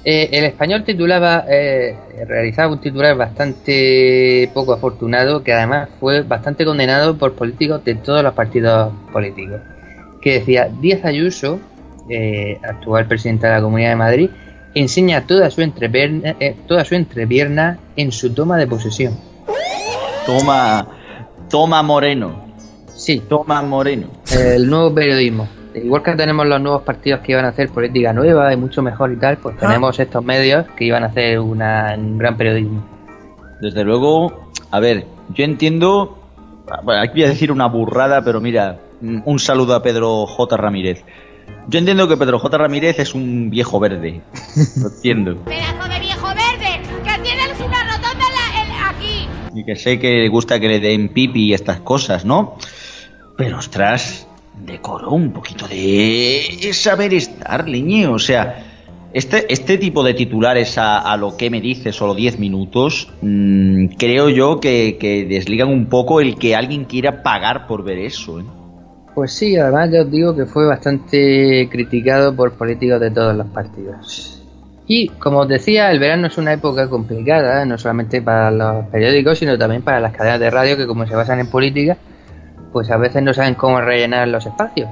Eh, 0.04 0.28
el 0.32 0.44
español 0.44 0.84
titulaba, 0.84 1.46
eh, 1.48 1.96
realizaba 2.28 2.70
un 2.70 2.80
titular 2.80 3.16
bastante 3.16 4.50
poco 4.52 4.74
afortunado 4.74 5.42
que 5.42 5.54
además 5.54 5.88
fue 5.98 6.20
bastante 6.20 6.66
condenado 6.66 7.16
por 7.16 7.32
políticos 7.32 7.82
de 7.84 7.94
todos 7.94 8.22
los 8.22 8.34
partidos 8.34 8.92
políticos. 9.10 9.60
Que 10.20 10.40
decía: 10.40 10.68
Díaz 10.80 11.06
Ayuso, 11.06 11.58
eh, 12.10 12.58
actual 12.62 13.06
presidente 13.06 13.46
de 13.46 13.54
la 13.54 13.62
Comunidad 13.62 13.90
de 13.90 13.96
Madrid, 13.96 14.30
enseña 14.74 15.26
toda 15.26 15.50
su, 15.50 15.62
entrepierna, 15.62 16.36
toda 16.68 16.84
su 16.84 16.94
entrepierna 16.94 17.78
en 17.96 18.12
su 18.12 18.34
toma 18.34 18.58
de 18.58 18.66
posesión. 18.66 19.18
Toma, 20.26 20.86
toma 21.48 21.82
Moreno. 21.82 22.44
Sí. 22.94 23.22
Toma 23.26 23.62
Moreno. 23.62 24.08
El 24.30 24.68
nuevo 24.68 24.94
periodismo 24.94 25.48
igual 25.74 26.02
que 26.02 26.12
tenemos 26.12 26.46
los 26.46 26.60
nuevos 26.60 26.82
partidos 26.82 27.20
que 27.20 27.32
iban 27.32 27.44
a 27.44 27.48
hacer 27.48 27.68
política 27.68 28.12
nueva 28.12 28.52
y 28.52 28.56
mucho 28.56 28.82
mejor 28.82 29.12
y 29.12 29.16
tal, 29.16 29.38
pues 29.38 29.56
tenemos 29.56 29.98
estos 29.98 30.24
medios 30.24 30.66
que 30.76 30.84
iban 30.84 31.02
a 31.02 31.06
hacer 31.06 31.40
una, 31.40 31.94
un 31.96 32.18
gran 32.18 32.36
periodismo. 32.36 32.84
Desde 33.60 33.84
luego, 33.84 34.50
a 34.70 34.80
ver, 34.80 35.06
yo 35.30 35.44
entiendo, 35.44 36.18
bueno, 36.82 37.02
aquí 37.02 37.20
voy 37.20 37.24
a 37.24 37.28
decir 37.28 37.50
una 37.50 37.66
burrada, 37.66 38.22
pero 38.22 38.40
mira, 38.40 38.78
un 39.00 39.38
saludo 39.38 39.74
a 39.74 39.82
Pedro 39.82 40.26
J. 40.26 40.56
Ramírez. 40.56 41.04
Yo 41.68 41.78
entiendo 41.78 42.08
que 42.08 42.16
Pedro 42.16 42.38
J. 42.38 42.58
Ramírez 42.58 42.98
es 42.98 43.14
un 43.14 43.50
viejo 43.50 43.80
verde. 43.80 44.20
Lo 44.80 44.88
entiendo. 44.88 45.36
¡Pedazo 45.44 45.88
de 45.88 46.00
viejo 46.00 46.28
verde! 46.28 46.82
¡Que 47.04 47.22
tienes 47.22 47.60
una 47.60 47.84
rotonda 47.84 48.24
aquí! 48.90 49.28
Y 49.54 49.64
que 49.64 49.76
sé 49.76 49.98
que 49.98 50.20
le 50.20 50.28
gusta 50.28 50.60
que 50.60 50.68
le 50.68 50.80
den 50.80 51.08
pipi 51.08 51.46
y 51.46 51.54
estas 51.54 51.80
cosas, 51.80 52.24
¿no? 52.24 52.56
Pero 53.36 53.58
ostras, 53.58 54.28
decoro, 54.58 55.10
un 55.10 55.32
poquito 55.32 55.66
de 55.68 56.70
saber 56.72 57.14
estar, 57.14 57.68
leñe. 57.68 58.06
O 58.06 58.18
sea, 58.18 58.64
este, 59.14 59.52
este 59.52 59.78
tipo 59.78 60.02
de 60.02 60.12
titulares 60.12 60.76
a, 60.76 61.16
lo 61.16 61.36
que 61.36 61.48
me 61.48 61.60
dices, 61.60 61.94
solo 61.94 62.16
10 62.16 62.40
minutos, 62.40 63.12
mm, 63.22 63.86
creo 63.96 64.28
yo 64.28 64.58
que, 64.58 65.26
desligan 65.28 65.68
un 65.68 65.86
poco 65.86 66.20
el 66.20 66.36
que 66.36 66.56
alguien 66.56 66.84
quiera 66.84 67.22
pagar 67.22 67.68
por 67.68 67.84
ver 67.84 67.98
eso. 67.98 68.40
¿eh? 68.40 68.44
Pues 69.14 69.32
sí, 69.32 69.56
además 69.56 69.90
ya 69.92 70.02
os 70.02 70.10
digo 70.10 70.34
que 70.34 70.46
fue 70.46 70.66
bastante 70.66 71.68
criticado 71.70 72.34
por 72.34 72.54
políticos 72.54 73.00
de 73.00 73.12
todos 73.12 73.36
los 73.36 73.46
partidos. 73.46 74.42
Y 74.88 75.08
como 75.08 75.38
os 75.38 75.48
decía, 75.48 75.92
el 75.92 76.00
verano 76.00 76.26
es 76.26 76.36
una 76.36 76.52
época 76.52 76.90
complicada, 76.90 77.64
no 77.64 77.78
solamente 77.78 78.20
para 78.20 78.50
los 78.50 78.86
periódicos, 78.88 79.38
sino 79.38 79.56
también 79.56 79.82
para 79.82 80.00
las 80.00 80.12
cadenas 80.12 80.40
de 80.40 80.50
radio 80.50 80.76
que 80.76 80.88
como 80.88 81.06
se 81.06 81.14
basan 81.14 81.38
en 81.38 81.46
política, 81.46 81.96
pues 82.74 82.90
a 82.90 82.96
veces 82.96 83.22
no 83.22 83.32
saben 83.32 83.54
cómo 83.54 83.80
rellenar 83.80 84.26
los 84.26 84.44
espacios. 84.44 84.90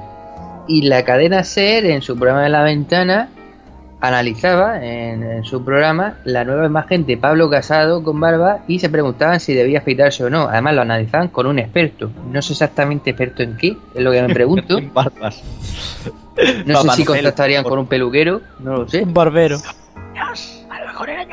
Y 0.69 0.83
la 0.83 1.03
cadena 1.03 1.43
SER 1.43 1.85
en 1.85 2.01
su 2.01 2.17
programa 2.17 2.43
de 2.43 2.49
la 2.49 2.63
ventana 2.63 3.29
analizaba 3.99 4.83
en, 4.83 5.43
su 5.43 5.63
programa 5.63 6.15
la 6.23 6.45
nueva 6.45 6.65
imagen 6.65 7.05
de 7.05 7.17
Pablo 7.17 7.49
Casado 7.49 8.01
con 8.01 8.19
barba 8.21 8.59
y 8.69 8.79
se 8.79 8.89
preguntaban 8.89 9.41
si 9.41 9.53
debía 9.53 9.79
afeitarse 9.79 10.23
o 10.23 10.29
no. 10.29 10.47
Además 10.47 10.75
lo 10.75 10.81
analizaban 10.81 11.27
con 11.27 11.45
un 11.45 11.59
experto. 11.59 12.09
No 12.31 12.41
sé 12.41 12.53
exactamente 12.53 13.09
experto 13.09 13.43
en 13.43 13.57
qué, 13.57 13.77
es 13.93 14.01
lo 14.01 14.11
que 14.11 14.21
me 14.21 14.33
pregunto. 14.33 14.79
barbas. 14.93 15.43
No 16.65 16.81
sé 16.83 16.89
si 16.91 17.05
contactarían 17.05 17.65
con 17.65 17.79
un 17.79 17.87
peluquero, 17.87 18.41
no 18.59 18.77
lo 18.77 18.87
sé. 18.87 19.03
Un 19.03 19.13
barbero. 19.13 19.57
A 20.69 20.79
lo 20.79 20.87
mejor 20.87 21.09
eran. 21.09 21.27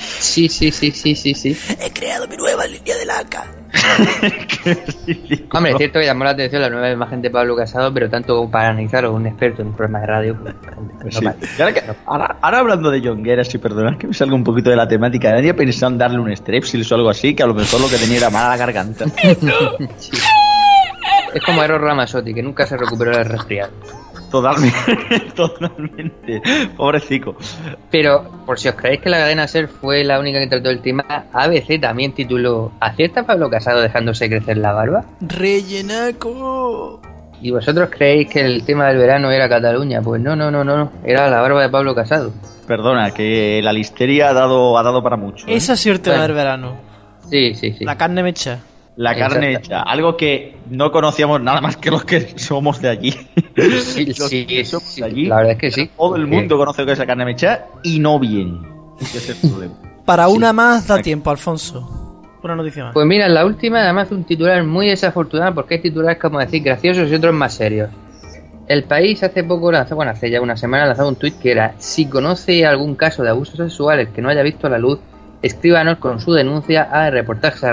Sí, 0.00 0.48
sí, 0.48 0.70
sí, 0.70 0.90
sí, 0.90 1.14
sí, 1.14 1.34
sí. 1.34 1.56
He 1.80 1.90
creado 1.92 2.26
mi 2.28 2.36
nueva 2.36 2.66
línea 2.66 2.96
de 2.96 3.06
laca. 3.06 3.44
Hombre, 5.52 5.72
es 5.72 5.78
cierto 5.78 6.00
que 6.00 6.06
llamó 6.06 6.24
la 6.24 6.30
atención 6.30 6.60
la 6.62 6.70
nueva 6.70 6.90
imagen 6.90 7.22
de 7.22 7.30
Pablo 7.30 7.56
Casado, 7.56 7.92
pero 7.92 8.10
tanto 8.10 8.36
como 8.36 8.50
para 8.50 8.70
analizarlo 8.70 9.12
un 9.12 9.26
experto 9.26 9.62
en 9.62 9.68
un 9.68 9.74
programa 9.74 10.00
de 10.00 10.06
radio. 10.06 10.36
Pues, 11.00 11.20
ahora, 12.06 12.36
hablando 12.40 12.90
de 12.90 13.00
Jongueras, 13.00 13.54
y 13.54 13.58
perdonad 13.58 13.96
que 13.96 14.08
me 14.08 14.14
salga 14.14 14.34
un 14.34 14.44
poquito 14.44 14.70
de 14.70 14.76
la 14.76 14.88
temática, 14.88 15.30
nadie 15.30 15.54
pensó 15.54 15.86
en 15.86 15.98
darle 15.98 16.18
un 16.18 16.34
strepsils 16.36 16.90
o 16.90 16.94
algo 16.96 17.10
así, 17.10 17.34
que 17.34 17.42
a 17.42 17.46
lo 17.46 17.54
mejor 17.54 17.80
lo 17.80 17.88
que 17.88 17.96
tenía 17.96 18.18
era 18.18 18.30
mala 18.30 18.50
la 18.50 18.56
garganta. 18.56 19.04
Es 21.32 21.44
como 21.44 21.62
Eros 21.62 21.80
Ramazotti, 21.80 22.34
que 22.34 22.42
nunca 22.42 22.66
se 22.66 22.76
recuperó 22.76 23.16
del 23.16 23.24
resfriado. 23.24 23.70
Totalmente, 24.30 25.20
totalmente. 25.34 26.42
Pobrecico. 26.76 27.36
Pero, 27.90 28.24
por 28.46 28.58
si 28.58 28.68
os 28.68 28.74
creéis 28.74 29.00
que 29.00 29.10
la 29.10 29.18
cadena 29.18 29.48
SER 29.48 29.68
fue 29.68 30.04
la 30.04 30.20
única 30.20 30.38
que 30.38 30.46
trató 30.46 30.70
el 30.70 30.80
tema, 30.80 31.04
ABC 31.32 31.80
también 31.80 32.12
tituló 32.12 32.72
¿Acierta 32.80 33.26
Pablo 33.26 33.50
Casado 33.50 33.80
dejándose 33.80 34.28
crecer 34.28 34.58
la 34.58 34.72
barba? 34.72 35.04
¡Rellenaco! 35.20 37.00
¿Y 37.42 37.50
vosotros 37.50 37.88
creéis 37.90 38.28
que 38.28 38.40
el 38.40 38.64
tema 38.64 38.88
del 38.88 38.98
verano 38.98 39.30
era 39.30 39.48
Cataluña? 39.48 40.02
Pues 40.02 40.20
no, 40.20 40.36
no, 40.36 40.50
no, 40.50 40.62
no, 40.62 40.92
era 41.04 41.28
la 41.30 41.40
barba 41.40 41.62
de 41.62 41.70
Pablo 41.70 41.94
Casado. 41.94 42.32
Perdona, 42.66 43.10
que 43.12 43.60
la 43.62 43.72
listeria 43.72 44.28
ha 44.28 44.32
dado, 44.32 44.78
ha 44.78 44.82
dado 44.82 45.02
para 45.02 45.16
mucho. 45.16 45.46
¿eh? 45.48 45.56
Esa 45.56 45.72
es 45.72 45.80
cierto 45.80 46.10
del 46.12 46.32
verano. 46.32 46.76
Sí, 47.30 47.54
sí, 47.54 47.72
sí. 47.72 47.84
La 47.84 47.96
carne 47.96 48.22
mecha. 48.22 48.60
La 49.00 49.14
carne 49.14 49.54
hecha, 49.54 49.80
algo 49.80 50.14
que 50.14 50.56
no 50.68 50.92
conocíamos 50.92 51.40
nada 51.40 51.62
más 51.62 51.78
que 51.78 51.90
los 51.90 52.04
que 52.04 52.20
somos 52.38 52.82
de 52.82 52.90
allí. 52.90 53.12
Sí, 53.56 54.12
sí, 54.12 55.02
allí. 55.02 55.24
La 55.24 55.36
verdad 55.36 55.52
es 55.52 55.58
que 55.58 55.70
sí. 55.70 55.90
Todo 55.96 56.16
el 56.16 56.26
mundo 56.26 56.58
conoce 56.58 56.82
lo 56.82 56.86
que 56.86 56.92
es 56.92 56.98
la 56.98 57.06
carne 57.06 57.24
mecha 57.24 57.64
y 57.82 57.98
no 57.98 58.18
bien. 58.18 58.60
Ese 59.00 59.16
es 59.16 59.42
el 59.42 59.50
problema. 59.50 59.74
Para 60.04 60.28
una 60.28 60.52
más 60.52 60.86
da 60.86 61.00
tiempo, 61.00 61.30
Alfonso. 61.30 62.28
Una 62.42 62.54
noticia 62.56 62.84
más. 62.84 62.92
Pues 62.92 63.06
mira, 63.06 63.26
la 63.30 63.46
última 63.46 63.80
además 63.80 64.10
un 64.10 64.24
titular 64.24 64.62
muy 64.64 64.88
desafortunado 64.88 65.54
porque 65.54 65.76
hay 65.76 65.80
titulares 65.80 66.20
como 66.20 66.38
decir 66.38 66.62
graciosos 66.62 67.10
y 67.10 67.14
otros 67.14 67.34
más 67.34 67.54
serios. 67.54 67.88
El 68.68 68.84
país 68.84 69.22
hace 69.22 69.44
poco 69.44 69.72
lanzó, 69.72 69.96
bueno, 69.96 70.12
hace 70.12 70.30
ya 70.30 70.42
una 70.42 70.58
semana 70.58 70.84
lanzó 70.84 71.08
un 71.08 71.16
tuit 71.16 71.38
que 71.38 71.52
era 71.52 71.72
si 71.78 72.04
conoce 72.04 72.66
algún 72.66 72.96
caso 72.96 73.22
de 73.22 73.30
abusos 73.30 73.56
sexuales 73.56 74.10
que 74.10 74.20
no 74.20 74.28
haya 74.28 74.42
visto 74.42 74.68
la 74.68 74.76
luz, 74.76 75.00
escríbanos 75.42 75.98
con 75.98 76.20
su 76.20 76.32
denuncia 76.32 76.82
a 76.82 77.10
reportaje 77.10 77.66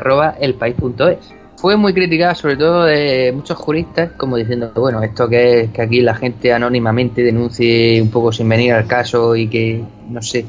Fue 1.57 1.75
muy 1.75 1.93
criticada 1.93 2.35
sobre 2.35 2.55
todo 2.55 2.83
de 2.83 3.31
muchos 3.33 3.57
juristas 3.57 4.11
como 4.17 4.37
diciendo, 4.37 4.71
bueno, 4.75 5.01
esto 5.03 5.27
que 5.27 5.61
es 5.61 5.71
que 5.71 5.81
aquí 5.81 6.01
la 6.01 6.15
gente 6.15 6.53
anónimamente 6.53 7.23
denuncie 7.23 8.01
un 8.01 8.09
poco 8.09 8.31
sin 8.31 8.47
venir 8.47 8.73
al 8.73 8.87
caso 8.87 9.35
y 9.35 9.47
que, 9.47 9.83
no 10.09 10.21
sé, 10.21 10.45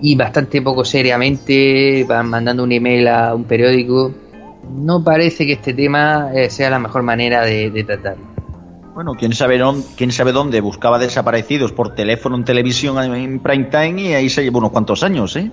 y 0.00 0.14
bastante 0.14 0.60
poco 0.60 0.84
seriamente 0.84 2.04
van 2.06 2.28
mandando 2.28 2.62
un 2.62 2.72
email 2.72 3.08
a 3.08 3.34
un 3.34 3.44
periódico. 3.44 4.12
No 4.70 5.02
parece 5.02 5.46
que 5.46 5.54
este 5.54 5.72
tema 5.72 6.30
eh, 6.34 6.50
sea 6.50 6.68
la 6.70 6.78
mejor 6.78 7.02
manera 7.02 7.44
de, 7.44 7.84
tratarlo. 7.84 8.24
Bueno, 8.94 9.14
quién 9.14 9.32
sabe, 9.32 9.56
dónde, 9.56 9.86
quién 9.96 10.12
sabe 10.12 10.32
dónde 10.32 10.60
buscaba 10.60 10.98
desaparecidos 10.98 11.72
por 11.72 11.94
teléfono 11.94 12.36
en 12.36 12.44
televisión 12.44 12.98
en 13.14 13.40
prime 13.40 13.64
time 13.64 14.02
y 14.02 14.12
ahí 14.12 14.28
se 14.28 14.42
llevó 14.42 14.58
unos 14.58 14.72
cuantos 14.72 15.02
años, 15.02 15.34
¿eh? 15.36 15.50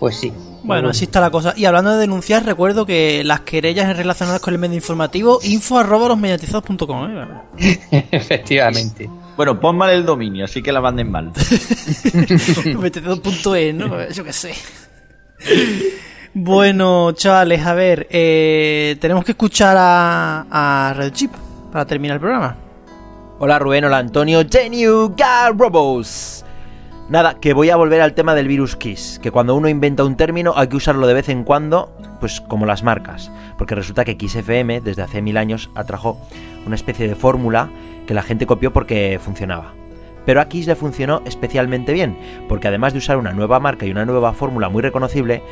Pues 0.00 0.16
sí. 0.16 0.32
Bueno, 0.62 0.88
así 0.88 1.04
está 1.04 1.20
la 1.20 1.30
cosa. 1.30 1.52
Y 1.56 1.66
hablando 1.66 1.92
de 1.92 1.98
denunciar, 1.98 2.44
recuerdo 2.44 2.86
que 2.86 3.22
las 3.22 3.40
querellas 3.40 3.94
relacionadas 3.94 4.40
con 4.40 4.54
el 4.54 4.58
medio 4.58 4.76
informativo, 4.76 5.40
info 5.42 5.78
arroba 5.78 6.08
los 6.08 6.18
mediatizados.com. 6.18 7.10
¿eh? 7.58 7.80
Efectivamente. 8.10 9.10
Bueno, 9.36 9.60
pon 9.60 9.76
mal 9.76 9.90
el 9.90 10.06
dominio, 10.06 10.46
así 10.46 10.62
que 10.62 10.72
la 10.72 10.80
manden 10.80 11.10
mal. 11.10 11.32
mediatizados.es, 12.14 13.74
¿no? 13.74 14.08
Yo 14.10 14.24
qué 14.24 14.32
sé. 14.32 14.54
Bueno, 16.32 17.12
chavales, 17.12 17.66
a 17.66 17.74
ver, 17.74 18.06
eh, 18.10 18.96
tenemos 19.00 19.22
que 19.22 19.32
escuchar 19.32 19.76
a, 19.78 20.46
a 20.50 20.94
Red 20.94 21.12
Chip 21.12 21.32
para 21.70 21.84
terminar 21.84 22.14
el 22.14 22.20
programa. 22.20 22.56
Hola 23.38 23.58
Rubén, 23.58 23.84
hola 23.84 23.98
Antonio, 23.98 24.42
Genu 24.50 25.14
Robos. 25.56 26.44
Nada, 27.10 27.40
que 27.40 27.54
voy 27.54 27.70
a 27.70 27.76
volver 27.76 28.02
al 28.02 28.14
tema 28.14 28.36
del 28.36 28.46
virus 28.46 28.76
Kiss, 28.76 29.18
que 29.20 29.32
cuando 29.32 29.56
uno 29.56 29.68
inventa 29.68 30.04
un 30.04 30.16
término 30.16 30.52
hay 30.54 30.68
que 30.68 30.76
usarlo 30.76 31.08
de 31.08 31.14
vez 31.14 31.28
en 31.28 31.42
cuando, 31.42 31.92
pues 32.20 32.40
como 32.40 32.66
las 32.66 32.84
marcas, 32.84 33.32
porque 33.58 33.74
resulta 33.74 34.04
que 34.04 34.12
FM 34.12 34.80
desde 34.80 35.02
hace 35.02 35.20
mil 35.20 35.36
años 35.36 35.70
atrajo 35.74 36.20
una 36.64 36.76
especie 36.76 37.08
de 37.08 37.16
fórmula 37.16 37.68
que 38.06 38.14
la 38.14 38.22
gente 38.22 38.46
copió 38.46 38.72
porque 38.72 39.18
funcionaba. 39.20 39.74
Pero 40.24 40.40
a 40.40 40.44
Kiss 40.44 40.68
le 40.68 40.76
funcionó 40.76 41.20
especialmente 41.24 41.92
bien, 41.92 42.16
porque 42.48 42.68
además 42.68 42.92
de 42.92 43.00
usar 43.00 43.16
una 43.16 43.32
nueva 43.32 43.58
marca 43.58 43.86
y 43.86 43.90
una 43.90 44.04
nueva 44.06 44.32
fórmula 44.32 44.68
muy 44.68 44.80
reconocible, 44.80 45.42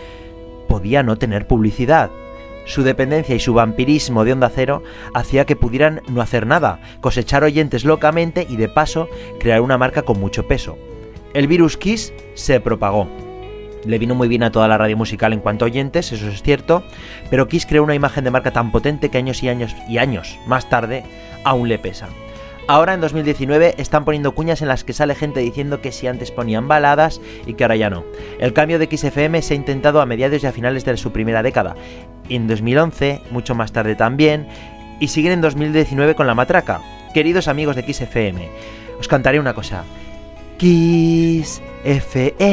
podía 0.68 1.02
no 1.02 1.16
tener 1.16 1.48
publicidad. 1.48 2.10
Su 2.66 2.84
dependencia 2.84 3.34
y 3.34 3.40
su 3.40 3.52
vampirismo 3.52 4.24
de 4.24 4.34
onda 4.34 4.48
cero 4.54 4.84
hacía 5.12 5.44
que 5.44 5.56
pudieran 5.56 6.02
no 6.08 6.20
hacer 6.20 6.46
nada, 6.46 6.78
cosechar 7.00 7.42
oyentes 7.42 7.84
locamente 7.84 8.46
y 8.48 8.54
de 8.54 8.68
paso 8.68 9.08
crear 9.40 9.60
una 9.60 9.76
marca 9.76 10.02
con 10.02 10.20
mucho 10.20 10.46
peso. 10.46 10.78
El 11.34 11.46
virus 11.46 11.76
Kiss 11.76 12.12
se 12.34 12.60
propagó. 12.60 13.06
Le 13.84 13.98
vino 13.98 14.14
muy 14.14 14.28
bien 14.28 14.42
a 14.42 14.50
toda 14.50 14.66
la 14.66 14.78
radio 14.78 14.96
musical 14.96 15.32
en 15.32 15.40
cuanto 15.40 15.64
a 15.64 15.66
oyentes, 15.66 16.10
eso 16.12 16.28
es 16.28 16.42
cierto, 16.42 16.82
pero 17.30 17.48
Kiss 17.48 17.66
creó 17.66 17.84
una 17.84 17.94
imagen 17.94 18.24
de 18.24 18.30
marca 18.30 18.50
tan 18.50 18.72
potente 18.72 19.10
que 19.10 19.18
años 19.18 19.42
y 19.42 19.48
años 19.48 19.76
y 19.88 19.98
años 19.98 20.38
más 20.46 20.68
tarde 20.68 21.04
aún 21.44 21.68
le 21.68 21.78
pesa. 21.78 22.08
Ahora 22.66 22.92
en 22.92 23.00
2019 23.00 23.76
están 23.78 24.04
poniendo 24.04 24.34
cuñas 24.34 24.60
en 24.60 24.68
las 24.68 24.84
que 24.84 24.92
sale 24.92 25.14
gente 25.14 25.40
diciendo 25.40 25.80
que 25.80 25.92
si 25.92 26.06
antes 26.06 26.30
ponían 26.30 26.68
baladas 26.68 27.20
y 27.46 27.54
que 27.54 27.64
ahora 27.64 27.76
ya 27.76 27.88
no. 27.88 28.04
El 28.40 28.52
cambio 28.52 28.78
de 28.78 28.94
XFM 28.94 29.40
se 29.40 29.54
ha 29.54 29.56
intentado 29.56 30.00
a 30.00 30.06
mediados 30.06 30.42
y 30.42 30.46
a 30.46 30.52
finales 30.52 30.84
de 30.84 30.96
su 30.96 31.12
primera 31.12 31.42
década. 31.42 31.76
En 32.28 32.46
2011, 32.46 33.22
mucho 33.30 33.54
más 33.54 33.72
tarde 33.72 33.96
también, 33.96 34.46
y 35.00 35.08
siguen 35.08 35.32
en 35.32 35.40
2019 35.40 36.14
con 36.14 36.26
la 36.26 36.34
matraca. 36.34 36.80
queridos 37.14 37.48
amigos 37.48 37.74
de 37.74 37.84
Kiss 37.84 38.02
FM, 38.02 38.48
os 38.98 39.08
cantaré 39.08 39.40
una 39.40 39.54
cosa. 39.54 39.84
Kiss 40.58 41.62
FM. 41.84 42.48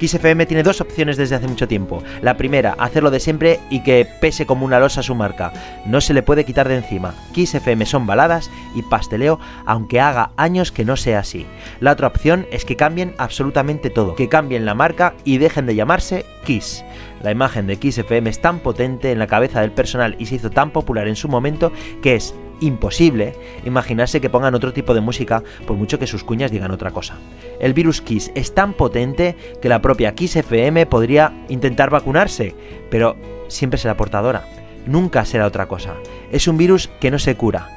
Kiss 0.00 0.14
FM 0.14 0.46
tiene 0.46 0.64
dos 0.64 0.80
opciones 0.80 1.16
desde 1.16 1.36
hace 1.36 1.46
mucho 1.46 1.68
tiempo. 1.68 2.02
La 2.20 2.36
primera, 2.36 2.74
hacerlo 2.78 3.12
de 3.12 3.20
siempre 3.20 3.60
y 3.70 3.84
que 3.84 4.08
pese 4.20 4.44
como 4.44 4.66
una 4.66 4.80
losa 4.80 5.04
su 5.04 5.14
marca. 5.14 5.52
No 5.86 6.00
se 6.00 6.14
le 6.14 6.24
puede 6.24 6.44
quitar 6.44 6.66
de 6.66 6.78
encima. 6.78 7.14
Kiss 7.32 7.54
FM 7.54 7.86
son 7.86 8.08
baladas 8.08 8.50
y 8.74 8.82
pasteleo, 8.82 9.38
aunque 9.66 10.00
haga 10.00 10.32
años 10.36 10.72
que 10.72 10.84
no 10.84 10.96
sea 10.96 11.20
así. 11.20 11.46
La 11.78 11.92
otra 11.92 12.08
opción 12.08 12.46
es 12.50 12.64
que 12.64 12.74
cambien 12.74 13.14
absolutamente 13.16 13.88
todo, 13.88 14.16
que 14.16 14.28
cambien 14.28 14.64
la 14.64 14.74
marca 14.74 15.14
y 15.22 15.38
dejen 15.38 15.66
de 15.66 15.76
llamarse 15.76 16.26
Kiss. 16.44 16.84
La 17.22 17.30
imagen 17.30 17.66
de 17.66 17.76
Kiss 17.76 17.98
FM 17.98 18.30
es 18.30 18.40
tan 18.40 18.60
potente 18.60 19.12
en 19.12 19.18
la 19.18 19.26
cabeza 19.26 19.60
del 19.60 19.72
personal 19.72 20.16
y 20.18 20.26
se 20.26 20.36
hizo 20.36 20.50
tan 20.50 20.70
popular 20.70 21.08
en 21.08 21.16
su 21.16 21.28
momento 21.28 21.72
que 22.02 22.14
es 22.14 22.34
imposible 22.60 23.34
imaginarse 23.64 24.20
que 24.20 24.30
pongan 24.30 24.54
otro 24.54 24.72
tipo 24.72 24.94
de 24.94 25.00
música 25.00 25.42
por 25.66 25.76
mucho 25.76 25.98
que 25.98 26.06
sus 26.06 26.24
cuñas 26.24 26.50
digan 26.50 26.70
otra 26.70 26.90
cosa. 26.90 27.16
El 27.58 27.74
virus 27.74 28.00
Kiss 28.00 28.30
es 28.34 28.54
tan 28.54 28.74
potente 28.74 29.36
que 29.60 29.68
la 29.68 29.82
propia 29.82 30.14
Kiss 30.14 30.36
FM 30.36 30.86
podría 30.86 31.44
intentar 31.48 31.90
vacunarse, 31.90 32.54
pero 32.90 33.16
siempre 33.48 33.78
será 33.78 33.96
portadora. 33.96 34.44
Nunca 34.86 35.24
será 35.24 35.46
otra 35.46 35.66
cosa. 35.66 35.94
Es 36.32 36.48
un 36.48 36.56
virus 36.56 36.88
que 37.00 37.10
no 37.10 37.18
se 37.18 37.36
cura. 37.36 37.68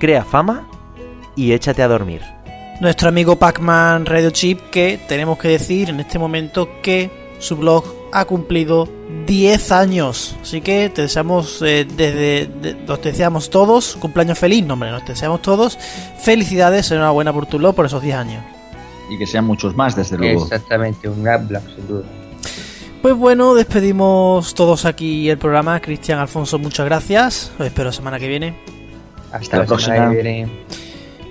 Crea 0.00 0.24
fama 0.24 0.68
y 1.36 1.52
échate 1.52 1.82
a 1.82 1.88
dormir. 1.88 2.22
Nuestro 2.80 3.08
amigo 3.08 3.36
Pac-Man 3.36 4.06
Radio 4.06 4.30
Chip 4.30 4.58
que 4.70 4.98
tenemos 5.06 5.38
que 5.38 5.48
decir 5.48 5.88
en 5.90 6.00
este 6.00 6.18
momento 6.18 6.68
que 6.82 7.21
su 7.42 7.56
blog 7.56 7.84
ha 8.12 8.24
cumplido 8.24 8.88
10 9.26 9.72
años. 9.72 10.36
Así 10.40 10.60
que 10.60 10.88
te 10.88 11.02
deseamos, 11.02 11.60
eh, 11.62 11.84
desde, 11.84 12.46
de, 12.46 12.74
nos 12.86 13.02
deseamos 13.02 13.50
todos, 13.50 13.96
cumpleaños 13.96 14.38
feliz, 14.38 14.64
no 14.64 14.74
hombre, 14.74 14.90
nos 14.90 15.04
deseamos 15.04 15.42
todos 15.42 15.76
felicidades, 16.20 16.90
enhorabuena 16.90 17.32
por 17.32 17.46
tu 17.46 17.58
blog 17.58 17.74
por 17.74 17.86
esos 17.86 18.00
10 18.00 18.16
años. 18.16 18.44
Y 19.10 19.18
que 19.18 19.26
sean 19.26 19.44
muchos 19.44 19.74
más, 19.74 19.96
desde 19.96 20.16
luego. 20.16 20.44
Exactamente, 20.44 21.08
un 21.08 21.22
gran 21.24 21.48
black, 21.48 21.64
sin 21.74 21.88
duda. 21.88 22.04
Pues 23.02 23.16
bueno, 23.16 23.54
despedimos 23.54 24.54
todos 24.54 24.84
aquí 24.84 25.28
el 25.28 25.36
programa. 25.36 25.80
Cristian, 25.80 26.20
Alfonso, 26.20 26.60
muchas 26.60 26.86
gracias. 26.86 27.50
Os 27.58 27.66
espero 27.66 27.86
la 27.86 27.92
semana 27.92 28.20
que 28.20 28.28
viene. 28.28 28.54
Hasta, 29.32 29.58
la, 29.58 29.64
próxima. 29.66 29.96
semana 29.96 30.12
que 30.12 30.22
viene. 30.22 30.50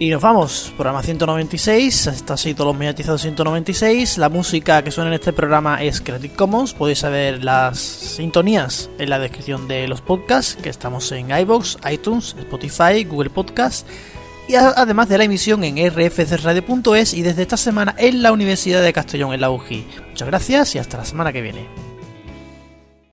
Y 0.01 0.09
nos 0.09 0.23
vamos, 0.23 0.73
programa 0.75 1.03
196, 1.03 2.07
está 2.07 2.33
así 2.33 2.55
todos 2.55 2.69
los 2.69 2.75
mediatizados 2.75 3.21
196. 3.21 4.17
La 4.17 4.29
música 4.29 4.83
que 4.83 4.89
suena 4.89 5.09
en 5.09 5.13
este 5.13 5.31
programa 5.31 5.83
es 5.83 6.01
Creative 6.01 6.33
Commons. 6.33 6.73
Podéis 6.73 6.97
saber 6.97 7.43
las 7.43 7.77
sintonías 7.77 8.89
en 8.97 9.11
la 9.11 9.19
descripción 9.19 9.67
de 9.67 9.87
los 9.87 10.01
podcasts, 10.01 10.55
que 10.55 10.69
estamos 10.69 11.11
en 11.11 11.29
iBox, 11.29 11.77
iTunes, 11.87 12.35
Spotify, 12.39 13.03
Google 13.03 13.29
Podcast. 13.29 13.87
Y 14.47 14.55
además 14.55 15.07
de 15.07 15.19
la 15.19 15.25
emisión 15.25 15.63
en 15.63 15.77
rfcradio.es 15.77 17.13
y 17.13 17.21
desde 17.21 17.43
esta 17.43 17.57
semana 17.57 17.93
en 17.99 18.23
la 18.23 18.31
Universidad 18.31 18.81
de 18.81 18.93
Castellón, 18.93 19.35
en 19.35 19.41
la 19.41 19.51
UGI. 19.51 19.85
Muchas 20.09 20.27
gracias 20.27 20.73
y 20.73 20.79
hasta 20.79 20.97
la 20.97 21.05
semana 21.05 21.31
que 21.31 21.43
viene. 21.43 21.90